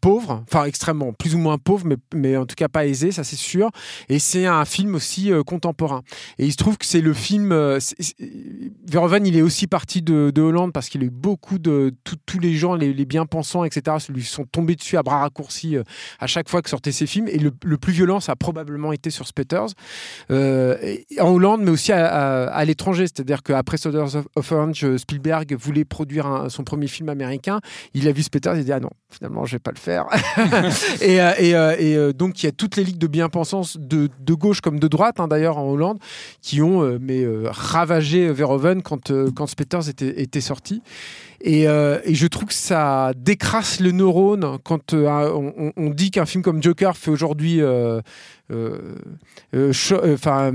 pauvres, 0.00 0.44
enfin 0.46 0.64
extrêmement, 0.64 1.12
plus 1.12 1.34
ou 1.34 1.38
moins 1.38 1.58
pauvres, 1.58 1.86
mais, 1.86 1.96
mais 2.14 2.36
en 2.36 2.46
tout 2.46 2.54
cas 2.54 2.68
pas 2.68 2.86
aisés, 2.86 3.12
ça 3.12 3.24
c'est 3.24 3.36
sûr. 3.36 3.70
Et 4.08 4.18
c'est 4.18 4.46
un 4.46 4.64
film 4.64 4.94
aussi 4.94 5.30
contemporain. 5.46 6.02
Et 6.38 6.46
il 6.46 6.52
se 6.52 6.56
trouve 6.56 6.76
que 6.76 6.86
c'est 6.86 7.00
le 7.00 7.12
film. 7.12 7.50
Verhoeven, 8.86 9.26
il 9.26 9.36
est 9.36 9.42
aussi 9.42 9.66
parti 9.66 10.02
de, 10.02 10.30
de 10.34 10.42
Hollande 10.42 10.72
parce 10.72 10.88
qu'il 10.88 11.02
a 11.02 11.06
eu 11.06 11.10
beaucoup 11.10 11.58
de 11.58 11.94
tous 12.04 12.38
les 12.38 12.54
gens, 12.54 12.74
les, 12.74 12.92
bien-pensants, 13.04 13.64
etc., 13.64 13.96
lui 14.08 14.24
sont 14.24 14.44
tombés 14.44 14.76
dessus 14.76 14.96
à 14.96 15.02
bras 15.02 15.20
raccourcis 15.20 15.76
à 16.18 16.26
chaque 16.26 16.48
fois 16.48 16.62
que 16.62 16.70
sortaient 16.70 16.92
ses 16.92 17.06
films. 17.06 17.28
Et 17.28 17.38
le, 17.38 17.50
plus 17.78 17.92
violent, 17.92 18.20
ça 18.20 18.32
a 18.32 18.36
probablement 18.36 18.92
été 18.92 19.10
sur 19.10 19.26
Spetters. 19.26 19.68
en 20.30 21.37
Hollande, 21.38 21.62
mais 21.62 21.70
aussi 21.70 21.92
à, 21.92 22.64
l'étranger. 22.64 23.04
C'est-à-dire 23.06 23.42
qu'après 23.42 23.76
Soldiers 23.76 24.18
of, 24.34 24.52
Orange, 24.52 24.96
Spielberg 24.96 25.56
voulait 25.58 25.84
produire 25.84 26.46
son 26.48 26.64
premier 26.64 26.88
film 26.88 27.08
américain. 27.08 27.60
Il 27.94 28.08
a 28.08 28.12
vu 28.12 28.22
Spetter, 28.22 28.50
il 28.54 28.60
a 28.60 28.62
dit 28.64 28.72
Ah 28.72 28.80
non, 28.80 28.90
finalement, 29.08 29.44
je 29.44 29.52
vais 29.52 29.60
pas 29.60 29.70
le 29.70 29.78
faire. 29.78 30.06
et, 31.00 31.20
euh, 31.20 31.32
euh, 31.40 31.76
euh, 31.80 32.12
donc, 32.12 32.42
il 32.42 32.46
y 32.46 32.48
a 32.48 32.52
toutes 32.52 32.76
les 32.76 32.84
ligues 32.84 32.98
de 32.98 33.06
bien-pensance, 33.06 33.76
de, 33.78 34.08
gauche 34.34 34.60
comme 34.60 34.78
de 34.78 34.88
droite, 34.88 35.20
hein, 35.20 35.28
d'ailleurs, 35.28 35.58
en 35.58 35.70
Hollande, 35.70 35.98
qui 36.42 36.60
ont 36.60 36.98
mais, 37.00 37.24
ravagé 37.46 38.30
Verhoeven 38.32 38.82
quand, 38.82 39.12
quand 39.34 39.46
Spetters 39.46 39.88
était, 39.88 40.20
était 40.20 40.40
sorti. 40.40 40.82
Et, 41.40 41.62
et, 41.62 42.14
je 42.14 42.26
trouve 42.26 42.46
que 42.46 42.54
ça 42.54 43.12
décrasse 43.16 43.78
le 43.80 43.92
neurone 43.92 44.58
quand 44.64 44.92
on, 44.92 45.72
on, 45.76 45.90
dit 45.90 46.10
qu'un 46.10 46.26
film 46.26 46.42
comme 46.42 46.60
Joker 46.62 46.96
fait 46.96 47.10
aujourd'hui 47.10 47.60
euh, 47.60 47.78
euh, 47.78 48.00
euh, 48.00 48.02
enfin, 48.54 50.52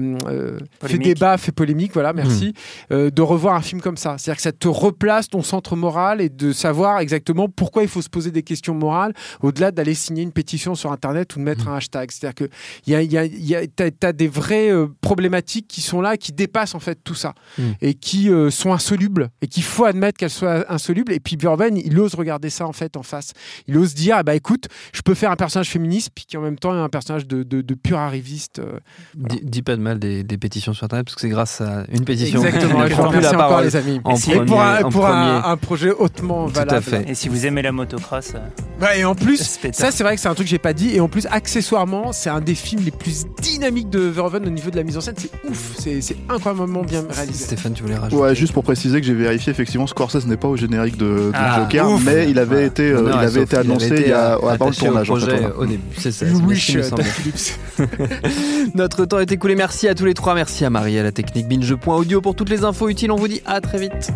fait 0.83 0.97
débat, 0.97 1.37
fait 1.37 1.51
polémique, 1.51 1.93
voilà, 1.93 2.13
merci, 2.13 2.53
hmm. 2.89 3.09
de 3.09 3.21
revoir 3.21 3.55
un 3.55 3.61
film 3.61 3.81
comme 3.81 3.97
ça. 3.97 4.17
C'est-à-dire 4.17 4.37
que 4.37 4.43
ça 4.43 4.51
te 4.51 4.67
replace 4.67 5.27
ton 5.27 5.41
centre 5.41 5.75
moral 5.75 6.21
et 6.21 6.29
de 6.29 6.51
savoir 6.51 6.99
exactement 6.99 7.47
pourquoi 7.49 7.83
il 7.83 7.89
faut 7.89 8.01
se 8.01 8.09
poser 8.09 8.31
des 8.31 8.43
questions 8.43 8.73
morales 8.73 9.13
au-delà 9.41 9.71
d'aller 9.71 9.93
signer 9.93 10.23
une 10.23 10.31
pétition 10.31 10.75
sur 10.75 10.91
Internet 10.91 11.35
ou 11.35 11.39
de 11.39 11.43
mettre 11.43 11.65
hmm. 11.65 11.73
un 11.73 11.77
hashtag. 11.77 12.11
C'est-à-dire 12.11 12.35
que 12.35 12.53
y 12.87 12.95
a, 12.95 13.01
y 13.01 13.17
a, 13.17 13.25
y 13.25 13.55
a, 13.55 13.67
tu 13.67 13.83
as, 14.01 14.13
des 14.13 14.27
vraies 14.27 14.71
problématiques 15.01 15.67
qui 15.67 15.81
sont 15.81 16.01
là, 16.01 16.17
qui 16.17 16.31
dépassent 16.31 16.75
en 16.75 16.79
fait 16.79 16.99
tout 17.03 17.15
ça 17.15 17.33
hmm. 17.57 17.71
et 17.81 17.93
qui 17.93 18.29
sont 18.49 18.73
insolubles 18.73 19.29
et 19.41 19.47
qu'il 19.47 19.63
faut 19.63 19.85
admettre 19.85 20.17
qu'elles 20.17 20.29
soient 20.29 20.71
insolubles. 20.71 21.11
Et 21.11 21.19
puis 21.19 21.37
Burben, 21.37 21.77
il 21.77 21.99
ose 21.99 22.15
regarder 22.15 22.49
ça 22.49 22.67
en 22.67 22.73
fait 22.73 22.97
en 22.97 23.03
face. 23.03 23.33
Il 23.67 23.77
ose 23.77 23.93
dire, 23.93 24.17
eh 24.19 24.23
ben, 24.23 24.33
écoute, 24.33 24.67
je 24.93 25.01
peux 25.01 25.13
faire 25.13 25.31
un 25.31 25.35
personnage 25.35 25.69
féministe 25.69 26.11
puis 26.13 26.25
qui 26.25 26.37
en 26.37 26.41
même 26.41 26.57
temps 26.57 26.73
est 26.73 26.81
un 26.81 26.89
personnage 26.89 27.27
de, 27.27 27.43
de, 27.43 27.61
de 27.61 27.73
pur 27.83 27.99
arriviste. 27.99 28.59
Euh, 28.59 28.79
dis, 29.15 29.61
pas 29.61 29.75
de 29.75 29.81
mal 29.81 29.99
des, 29.99 30.23
pétitions 30.37 30.73
sur 30.73 30.85
Internet, 30.85 31.05
parce 31.05 31.15
que 31.15 31.21
c'est 31.21 31.29
grâce 31.29 31.61
à 31.61 31.83
une 31.91 32.05
pétition 32.05 32.43
Exactement, 32.43 32.87
je 32.87 32.95
remercie 32.95 33.35
encore 33.35 33.61
les 33.61 33.75
amis. 33.75 34.01
Et 34.31 34.39
pour, 34.45 34.61
un, 34.61 34.89
pour 34.89 35.05
un, 35.05 35.57
projet 35.57 35.91
hautement 35.91 36.47
valable. 36.47 36.69
Tout 36.69 36.75
à 36.75 36.81
fait. 36.81 37.09
Et 37.09 37.15
si 37.15 37.29
vous 37.29 37.45
aimez 37.45 37.61
la 37.61 37.71
motocross. 37.71 38.33
Euh, 38.35 38.93
et 38.95 39.05
en 39.05 39.15
plus, 39.15 39.59
ça 39.73 39.91
c'est 39.91 40.03
vrai 40.03 40.15
que 40.15 40.21
c'est 40.21 40.27
un 40.27 40.33
truc 40.33 40.47
que 40.47 40.51
j'ai 40.51 40.57
pas 40.57 40.73
dit, 40.73 40.95
et 40.95 40.99
en 40.99 41.07
plus, 41.07 41.27
accessoirement, 41.29 42.11
c'est 42.13 42.29
un 42.29 42.41
des 42.41 42.55
films 42.55 42.83
les 42.83 42.91
plus 42.91 43.25
dynamiques 43.41 43.89
de 43.89 43.99
Verhoeven 43.99 44.45
au 44.47 44.49
niveau 44.49 44.71
de 44.71 44.77
la 44.77 44.83
mise 44.83 44.97
en 44.97 45.01
scène. 45.01 45.15
C'est 45.17 45.31
ouf, 45.47 45.73
c'est 45.77 46.15
incroyablement 46.29 46.83
bien 46.83 47.03
réalisé. 47.09 47.45
Stéphane, 47.45 47.73
tu 47.73 47.83
voulais 47.83 47.95
rajouter 47.95 48.21
Ouais, 48.21 48.35
juste 48.35 48.53
pour 48.53 48.63
préciser 48.63 49.01
que 49.01 49.07
j'ai 49.07 49.13
vérifié, 49.13 49.51
effectivement, 49.51 49.87
Scorsese 49.87 50.25
n'est 50.25 50.37
pas 50.37 50.47
au 50.47 50.57
générique 50.57 50.97
de, 50.97 51.31
ah, 51.33 51.59
Joker, 51.59 51.99
mais 51.99 52.29
il 52.29 52.39
avait 52.39 52.65
été, 52.65 52.91
euh, 52.91 53.11
il 53.13 53.19
avait 53.19 53.43
été 53.43 53.57
annoncé 53.57 53.95
il, 53.97 54.09
y 54.09 54.13
a, 54.13 54.33
avant 54.33 54.69
le 54.69 54.75
tournage. 54.75 55.09
Au 55.09 55.65
début, 55.65 55.81
c'est 55.97 56.11
ça. 56.11 56.25
Oui, 56.45 56.57
Notre 58.75 59.05
temps 59.05 59.19
est 59.19 59.31
écoulé. 59.31 59.55
Merci 59.55 59.87
à 59.87 59.95
tous 59.95 60.05
les 60.05 60.13
trois. 60.13 60.35
Merci 60.35 60.65
à 60.65 60.69
Marie 60.69 60.97
à 60.99 61.03
la 61.03 61.11
technique 61.11 61.47
binge.audio 61.47 62.21
pour 62.21 62.35
toutes 62.35 62.49
les 62.49 62.63
infos 62.63 62.89
utiles. 62.89 63.11
On 63.11 63.15
vous 63.15 63.27
dit 63.27 63.41
à 63.45 63.61
très 63.61 63.79
vite. 63.79 64.11